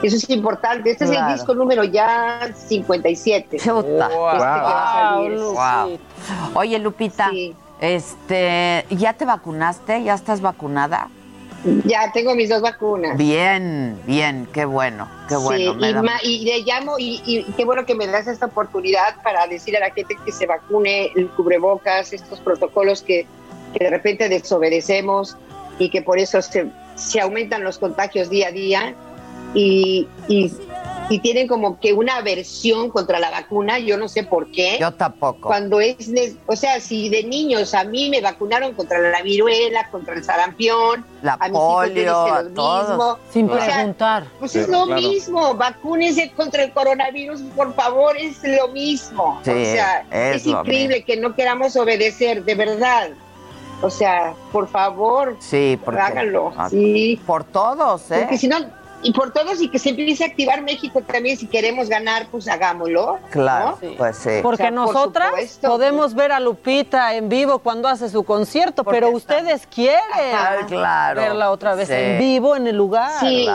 [0.03, 0.91] Eso es importante.
[0.91, 3.57] Este es el disco número ya 57.
[3.57, 4.09] Chuta.
[4.09, 5.99] Wow.
[6.55, 7.31] Oye, Lupita,
[7.79, 10.03] este, ¿ya te vacunaste?
[10.03, 11.09] ¿Ya estás vacunada?
[11.85, 13.17] Ya tengo mis dos vacunas.
[13.17, 15.75] Bien, bien, qué bueno, qué bueno.
[16.23, 19.91] y, le llamo y, qué bueno que me das esta oportunidad para decir a la
[19.91, 23.27] gente que se vacune, el cubrebocas, estos protocolos que,
[23.79, 25.37] de repente desobedecemos
[25.79, 28.95] y que por eso se, se aumentan los contagios día a día
[29.53, 30.51] y, y,
[31.19, 34.77] tienen como que una aversión contra la vacuna, yo no sé por qué.
[34.79, 35.41] Yo tampoco.
[35.49, 35.97] Cuando es,
[36.45, 41.05] o sea, si de niños a mí me vacunaron contra la viruela, contra el sarampión,
[41.21, 43.17] la a polio, a todos.
[43.29, 44.25] Sin preguntar.
[44.39, 49.41] pues es lo mismo, vacúnense contra el coronavirus, por favor, es lo mismo.
[49.41, 53.09] o sea, es, increíble que no queramos obedecer, de verdad.
[53.81, 56.53] O sea, por favor, sí, háganlo.
[56.69, 57.19] Sí.
[57.25, 58.19] Por todos, ¿eh?
[58.19, 58.57] Porque si no,
[59.03, 62.47] y por todos y que se empiece a activar México también si queremos ganar pues
[62.47, 64.29] hagámoslo claro pues sí.
[64.41, 70.01] Porque nosotras podemos ver a Lupita en vivo cuando hace su concierto pero ustedes quieren
[71.15, 73.19] verla otra vez en vivo en el lugar.
[73.19, 73.47] Sí.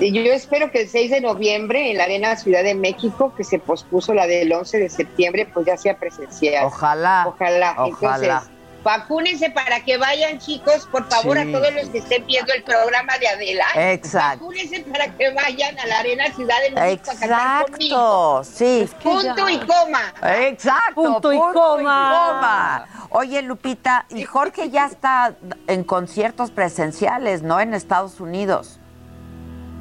[0.00, 3.42] Y yo espero que el 6 de noviembre en la Arena Ciudad de México, que
[3.42, 6.66] se pospuso la del 11 de septiembre, pues ya sea presencial.
[6.66, 7.24] Ojalá.
[7.26, 7.74] Ojalá.
[7.78, 8.44] Ojalá.
[8.82, 13.18] Vacúnense para que vayan, chicos, por favor, a todos los que estén viendo el programa
[13.18, 13.66] de Adela.
[13.74, 14.44] Exacto.
[14.44, 18.44] Vacúnense para que vayan a la Arena Ciudad de México Exacto, a cantar conmigo.
[18.44, 18.88] sí.
[19.02, 20.14] Punto y coma.
[20.40, 20.94] Exacto.
[20.94, 22.86] Punto, y, coma.
[23.10, 25.34] Oye, Lupita, y Jorge ya está
[25.66, 27.58] en conciertos presenciales, ¿no?
[27.60, 28.78] En Estados Unidos.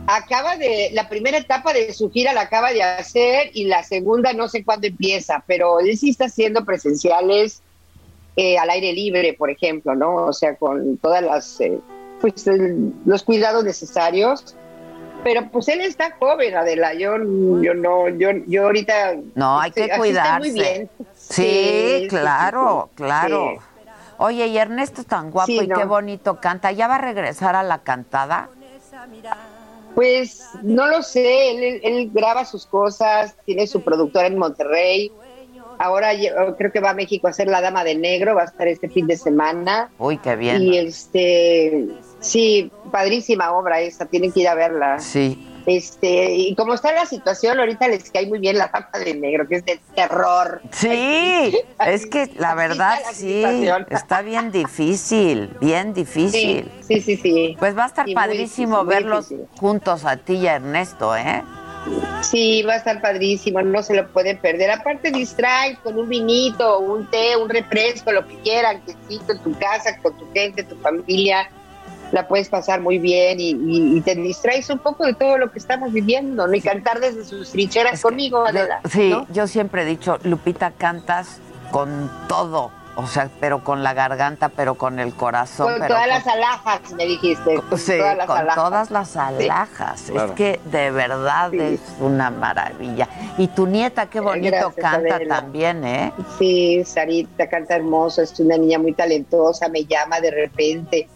[0.08, 4.32] Acaba de, la primera etapa de su gira la acaba de hacer y la segunda
[4.32, 7.62] no sé cuándo empieza, pero él sí está haciendo presenciales
[8.38, 10.28] eh, al aire libre, por ejemplo, ¿no?
[10.28, 11.80] O sea, con todas las, eh,
[12.22, 12.46] pues,
[13.04, 14.56] los cuidados necesarios.
[15.24, 16.94] Pero pues él está joven, Adela.
[16.94, 19.16] Yo, yo no, yo, yo ahorita.
[19.34, 20.52] No, hay que cuidarse.
[20.52, 20.90] Muy bien.
[21.16, 23.58] Sí, claro, claro.
[24.20, 26.72] Oye, y Ernesto es tan guapo y qué bonito canta.
[26.72, 28.50] ¿Ya va a regresar a la cantada?
[29.96, 35.12] Pues no lo sé, él, él graba sus cosas, tiene su productora en Monterrey.
[35.80, 38.46] Ahora oh, creo que va a México a ser la Dama de Negro, va a
[38.46, 39.90] estar este fin de semana.
[40.00, 40.62] Uy, qué bien.
[40.62, 41.88] Y este,
[42.20, 45.00] sí, padrísima obra esa, tienen que ir a verla.
[45.00, 45.54] Sí.
[45.68, 49.48] Este, y como está la situación, ahorita les cae muy bien la Dama de Negro,
[49.48, 50.62] que es de terror.
[50.72, 51.54] Sí,
[51.86, 53.44] es que la verdad sí,
[53.90, 56.72] está bien difícil, bien difícil.
[56.82, 57.58] Sí, sí, sí.
[57.60, 61.44] Pues va a estar padrísimo verlos juntos a ti y a Ernesto, ¿eh?
[62.22, 64.72] Sí, va a estar padrísimo, no se lo pueden perder.
[64.72, 69.58] Aparte distrae con un vinito, un té, un refresco, lo que quieran, que en tu
[69.58, 71.50] casa, con tu gente, tu familia,
[72.12, 75.92] la puedes pasar muy bien y, te distraes un poco de todo lo que estamos
[75.92, 76.54] viviendo, ¿no?
[76.54, 78.82] Y cantar desde sus trincheras conmigo, Adela.
[78.90, 81.40] sí, yo siempre he dicho, Lupita, cantas
[81.72, 85.78] con todo o sea, pero con la garganta, pero con el corazón.
[85.78, 87.62] Con todas las alhajas, me dijiste.
[87.70, 90.10] Con sí, todas las con todas las alhajas.
[90.10, 93.08] Es que de verdad es una maravilla.
[93.38, 96.12] Y tu nieta, qué bonito canta también, ¿eh?
[96.40, 101.08] Sí, Sarita canta hermoso, es una niña muy talentosa, me llama de repente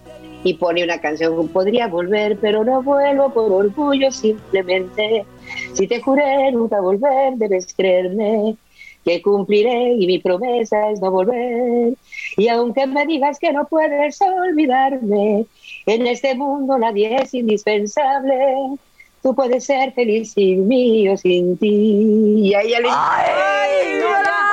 [0.44, 5.26] y pone una canción, podría volver, pero no vuelvo por orgullo simplemente.
[5.74, 8.56] Si te juré nunca volver, debes creerme
[9.04, 11.94] que cumpliré y mi promesa es no volver.
[12.38, 15.46] Y aunque me digas que no puedes olvidarme,
[15.86, 18.78] en este mundo nadie es indispensable.
[19.22, 21.68] Tú puedes ser feliz sin mí o sin ti.
[21.68, 24.52] Y ahí ¡Ay, bravo!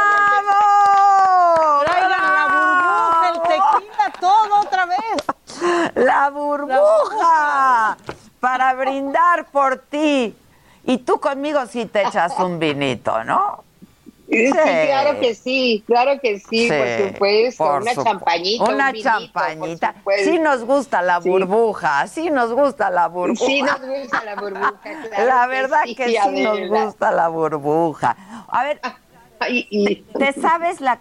[2.09, 5.95] la burbuja, el tequila, todo otra vez.
[5.95, 7.97] La burbuja
[8.41, 10.35] para brindar por ti.
[10.85, 13.68] Y tú conmigo sí te echas un vinito, ¿no?
[14.31, 17.77] Sí, claro que sí, claro que sí, por supuesto.
[17.77, 18.65] una champañita.
[18.65, 19.95] Una champañita.
[20.23, 22.29] Sí nos gusta la burbuja, sí.
[22.31, 23.47] nos gusta la burbuja.
[23.47, 28.17] Sí nos gusta la burbuja, claro La verdad que sí, nos gusta la burbuja.
[28.49, 28.81] A ver,
[30.19, 30.99] ¿te sabes la,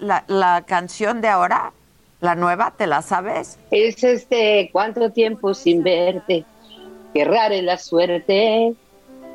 [0.00, 1.72] la, la, canción de ahora?
[2.20, 2.74] ¿La nueva?
[2.76, 3.58] ¿Te la sabes?
[3.70, 6.44] Es este, ¿cuánto tiempo sin verte?
[7.14, 8.74] qué rara es la suerte.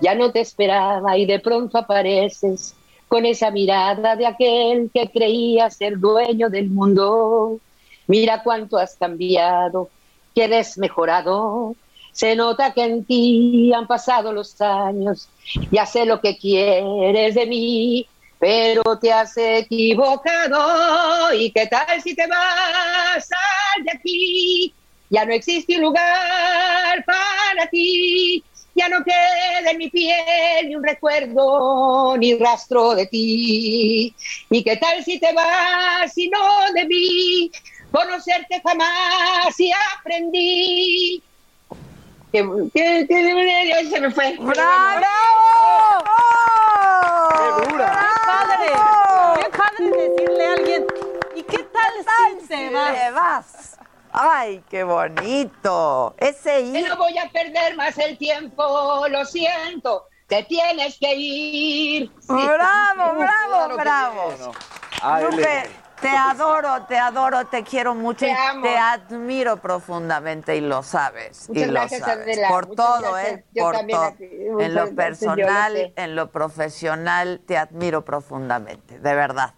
[0.01, 2.75] Ya no te esperaba y de pronto apareces
[3.13, 7.59] con esa mirada de aquel que creía ser dueño del mundo.
[8.07, 9.91] Mira cuánto has cambiado,
[10.33, 11.75] que eres mejorado.
[12.11, 15.29] Se nota que en ti han pasado los años.
[15.69, 18.07] Ya sé lo que quieres de mí,
[18.39, 21.35] pero te has equivocado.
[21.35, 23.29] ¿Y qué tal si te vas
[23.83, 24.73] de aquí?
[25.11, 28.43] Ya no existe un lugar para ti.
[28.75, 34.15] Ya no queda en mi piel ni un recuerdo ni rastro de ti.
[34.49, 37.51] ¿Y qué tal si te vas y no de mí?
[37.91, 41.23] Conocerte jamás y aprendí.
[42.31, 42.43] Que,
[42.73, 44.35] que, que- se me fue.
[44.39, 45.03] ¡Bravo!
[47.29, 47.89] ¡Qué dura!
[47.99, 48.71] ¡Qué padre!
[49.43, 50.85] ¡Qué padre decirle a alguien!
[51.35, 52.93] ¿Y qué tal si te vas?
[52.95, 53.72] te vas?
[54.13, 56.13] ¡Ay, qué bonito!
[56.17, 60.05] Ese no voy a perder más el tiempo, lo siento.
[60.27, 62.11] Te tienes que ir.
[62.19, 62.27] Sí.
[62.27, 64.33] ¡Bravo, bravo, bravo!
[65.29, 68.61] Lupe, le- te adoro, te adoro, te quiero mucho Te y amo.
[68.63, 71.49] te admiro profundamente y lo sabes.
[71.49, 72.03] Muchas y lo sabes.
[72.03, 73.33] Adela, Por muchas todo, gracias.
[73.39, 73.45] ¿eh?
[73.53, 73.81] Yo Por todo.
[73.81, 79.53] En lo gracias, yo lo personal, en lo profesional, te admiro profundamente, de verdad.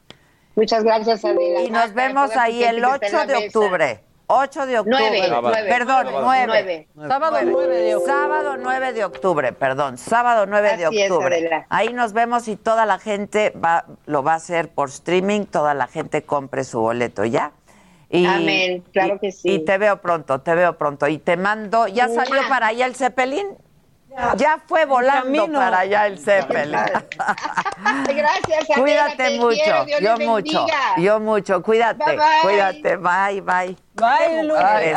[0.55, 1.61] Muchas gracias, Adela.
[1.61, 3.59] Y nos vemos ahí el gente que está 8 en la de mesa.
[3.59, 4.03] octubre.
[4.27, 4.97] 8 de octubre.
[4.99, 6.87] Nueve, nueve, Perdón, nueve, 9.
[6.95, 7.07] nueve.
[7.09, 8.13] Sábado 9 de octubre.
[8.15, 9.97] Sábado 9 de octubre, perdón.
[9.97, 11.35] Sábado 9 de Así es, octubre.
[11.37, 11.65] Adela.
[11.69, 15.45] Ahí nos vemos y toda la gente va, lo va a hacer por streaming.
[15.45, 17.51] Toda la gente compre su boleto, ¿ya?
[18.09, 19.51] Y, Amén, claro y- que sí.
[19.51, 21.07] Y te veo pronto, te veo pronto.
[21.07, 22.49] Y te mando, ¿ya salió Mua.
[22.49, 23.47] para allá el Zeppelin?
[24.37, 25.59] Ya fue volando camino.
[25.59, 26.71] para allá el Zeppelin.
[28.07, 28.65] Gracias.
[28.77, 30.65] Cuídate te mucho, quiero, Dios yo mucho,
[30.97, 31.61] yo mucho.
[31.61, 32.25] Cuídate, Bye, bye.
[32.43, 33.75] cuídate, bye, bye.
[34.01, 34.49] Ay,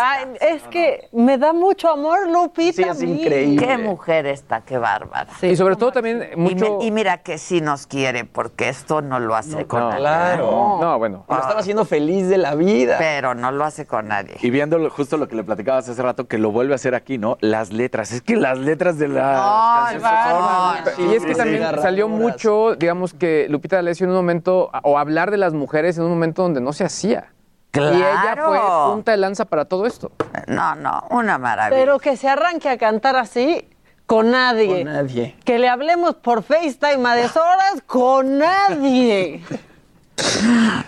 [0.02, 2.82] Ay, es que me da mucho amor, Lupita.
[2.82, 3.64] Sí, es increíble.
[3.66, 5.28] Qué mujer esta, qué bárbara.
[5.42, 6.78] y sobre todo también Y, mucho...
[6.78, 10.00] me- y mira que sí nos quiere, porque esto no lo hace con no, nadie.
[10.00, 10.78] Claro.
[10.80, 11.24] No, bueno.
[11.28, 12.96] Lo estaba haciendo feliz de la vida.
[12.98, 14.36] Pero no lo hace con nadie.
[14.42, 16.94] Y viendo lo- justo lo que le platicabas hace rato, que lo vuelve a hacer
[16.94, 17.36] aquí, ¿no?
[17.40, 18.10] Las letras.
[18.12, 21.80] Es que las letras de las No, no, Y es que Sí, también sí.
[21.82, 26.04] salió mucho, digamos que Lupita D'Alessio en un momento, o hablar de las mujeres en
[26.04, 27.32] un momento donde no se hacía.
[27.78, 27.96] Claro.
[27.96, 28.60] Y ella fue
[28.92, 30.12] punta de lanza para todo esto.
[30.46, 31.80] No, no, una maravilla.
[31.80, 33.68] Pero que se arranque a cantar así
[34.06, 34.84] con nadie.
[34.84, 35.36] Con nadie.
[35.44, 39.42] Que le hablemos por FaceTime a deshoras con nadie.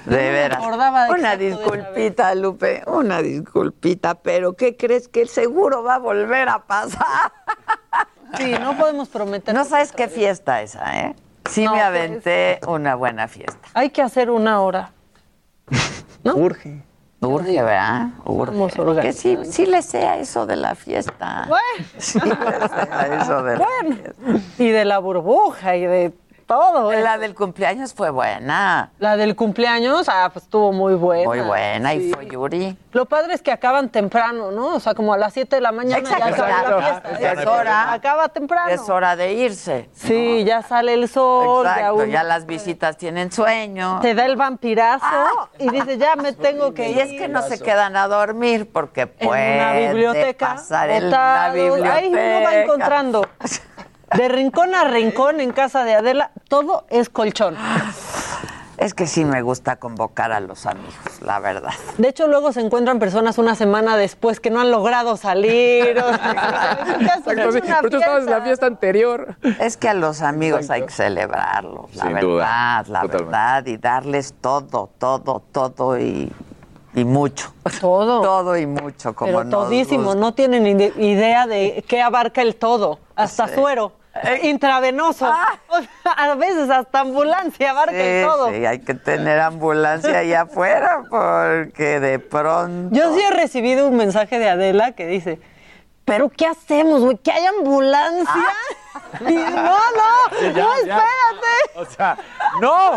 [0.06, 0.62] de veras.
[1.10, 7.32] una disculpita, Lupe, una disculpita, pero ¿qué crees que seguro va a volver a pasar?
[8.36, 9.54] Sí, no podemos prometer.
[9.54, 11.16] No sabes qué fiesta esa, ¿eh?
[11.48, 11.86] Sí No, me pues.
[11.86, 13.68] aventé una buena fiesta.
[13.74, 14.92] Hay que hacer una hora.
[16.24, 16.82] Urge.
[17.22, 18.08] Urge, ¿verdad?
[18.24, 19.02] Urge.
[19.02, 21.44] Que sí, sí le sea eso de la fiesta.
[21.48, 23.96] Bueno, Sí le sea eso de la bueno.
[23.96, 24.62] fiesta.
[24.62, 26.12] Y de la burbuja y de
[26.50, 26.90] todo.
[26.92, 28.90] La del cumpleaños fue buena.
[28.98, 31.24] La del cumpleaños, ah, pues estuvo muy buena.
[31.24, 31.94] Muy buena.
[31.94, 32.12] Y Sí.
[32.12, 32.76] fue Yuri.
[32.92, 34.74] Lo padre es que acaban temprano, ¿no?
[34.74, 37.20] O sea, como a las 7 de la mañana ya Exacto, acaba la fiesta.
[37.20, 37.92] Ya es hora.
[37.92, 38.68] Acaba temprano.
[38.70, 39.88] Es hora de irse.
[39.92, 41.64] Sí, ya sale el sol.
[41.64, 44.00] Ya, ya, uno las visitas tienen sueño.
[44.02, 45.06] te da el vampirazo
[45.58, 46.96] y dices, ya me tengo que ir.
[46.96, 51.06] Y es que no se quedan a dormir porque en puede una biblioteca, pasar en
[51.06, 51.94] una biblioteca.
[51.94, 53.28] Ahí uno va encontrando.
[54.16, 57.56] De rincón a rincón en casa de Adela, todo es colchón.
[58.76, 61.72] Es que sí me gusta convocar a los amigos, la verdad.
[61.98, 65.98] De hecho, luego se encuentran personas una semana después que no han logrado salir.
[65.98, 66.78] o sea,
[67.26, 67.58] Pero tú
[67.98, 68.40] estabas en la fiesta.
[68.42, 69.36] fiesta anterior.
[69.60, 72.46] Es que a los amigos hay que celebrarlos, la Sin verdad, duda,
[72.88, 73.16] la totalmente.
[73.24, 76.32] verdad, y darles todo, todo, todo y,
[76.94, 77.52] y mucho.
[77.82, 78.22] Todo.
[78.22, 82.98] Todo y mucho, como Pero todísimo, no tienen ide- idea de qué abarca el todo.
[83.14, 83.54] Hasta Sí.
[83.56, 83.92] suero,
[84.24, 85.26] eh, intravenoso.
[85.68, 88.48] O sea, a veces hasta ambulancia abarca el todo.
[88.48, 92.94] Sí, sí, hay que tener ambulancia ahí afuera porque de pronto...
[92.94, 95.40] Yo sí he recibido un mensaje de Adela que dice,
[96.10, 97.16] ¿pero qué hacemos, güey?
[97.18, 98.46] ¿Que hay ambulancia?
[99.20, 100.98] Y, no, no, Sí, ya, no, ya.
[100.98, 101.76] espérate.
[101.76, 102.18] O sea,
[102.60, 102.92] ¡no!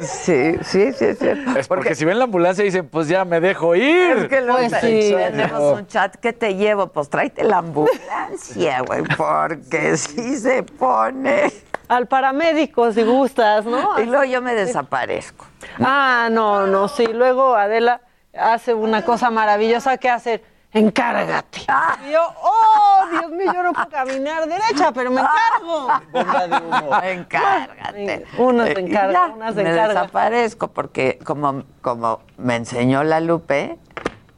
[0.00, 1.28] Sí, sí, sí, sí.
[1.56, 4.16] Es porque si ven la ambulancia dicen, pues ya me dejo ir.
[4.16, 5.14] Es que luego Pues sí.
[5.14, 11.52] tenemos un chat que te llevo, pues tráete la ambulancia, güey, porque sí se pone.
[11.88, 14.00] Al paramédico, si gustas, ¿no?
[14.00, 15.44] Y luego yo me desaparezco.
[15.78, 17.06] Ah, no, no, sí.
[17.06, 18.00] Luego Adela
[18.36, 20.42] hace una cosa maravillosa que hace,
[20.78, 21.60] encárgate.
[21.68, 21.96] Ah.
[22.06, 25.88] Y yo, oh, Dios mío, yo no puedo caminar derecha, pero me encargo.
[26.12, 26.90] Bomba de humo.
[27.02, 28.26] Encárgate.
[28.38, 29.88] Una se encarga, ya, una se me encarga.
[29.88, 33.78] desaparezco porque como, como me enseñó la Lupe,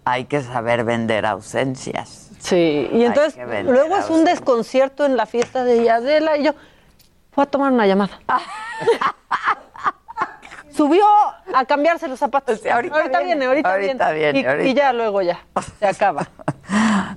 [0.05, 2.31] hay que saber vender ausencias.
[2.39, 6.55] Sí, y entonces luego es un desconcierto en la fiesta de Yadela y yo
[7.33, 8.19] fue a tomar una llamada.
[10.79, 11.05] Subió
[11.55, 12.65] a cambiarse los zapatos.
[12.65, 14.33] ahorita, viene, ahorita, ahorita viene.
[14.33, 14.69] viene, Y- ahorita.
[14.71, 15.41] y ya luego ya
[15.81, 16.29] se acaba.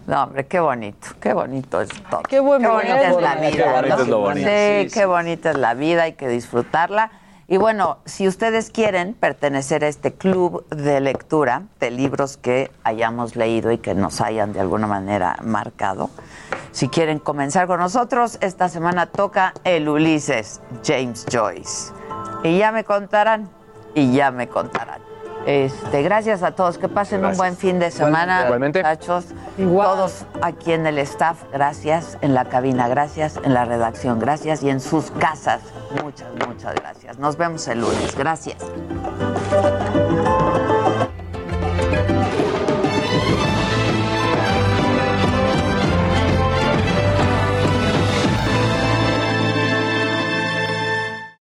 [0.07, 2.23] No, hombre, qué bonito, qué bonito es todo.
[2.23, 3.71] Qué buen bonita es la Qué vida.
[3.71, 4.01] bonito ¿no?
[4.01, 4.49] es lo bonito.
[4.49, 7.11] Sí, Sí, qué bonita es la vida, hay que disfrutarla.
[7.47, 13.35] Y bueno, si ustedes quieren pertenecer a este club de lectura de libros que hayamos
[13.35, 16.09] leído y que nos hayan de alguna manera marcado,
[16.71, 21.91] si quieren comenzar con nosotros, esta semana toca el Ulises, James Joyce.
[22.43, 23.49] Y ya me contarán,
[23.93, 25.01] y ya me contarán.
[25.45, 28.79] Este, gracias a todos, que pasen un buen fin de semana, Igualmente.
[28.79, 29.25] muchachos.
[29.57, 34.69] Todos aquí en el staff, gracias, en la cabina, gracias, en la redacción, gracias, y
[34.69, 35.61] en sus casas,
[36.03, 37.17] muchas, muchas gracias.
[37.17, 38.57] Nos vemos el lunes, gracias.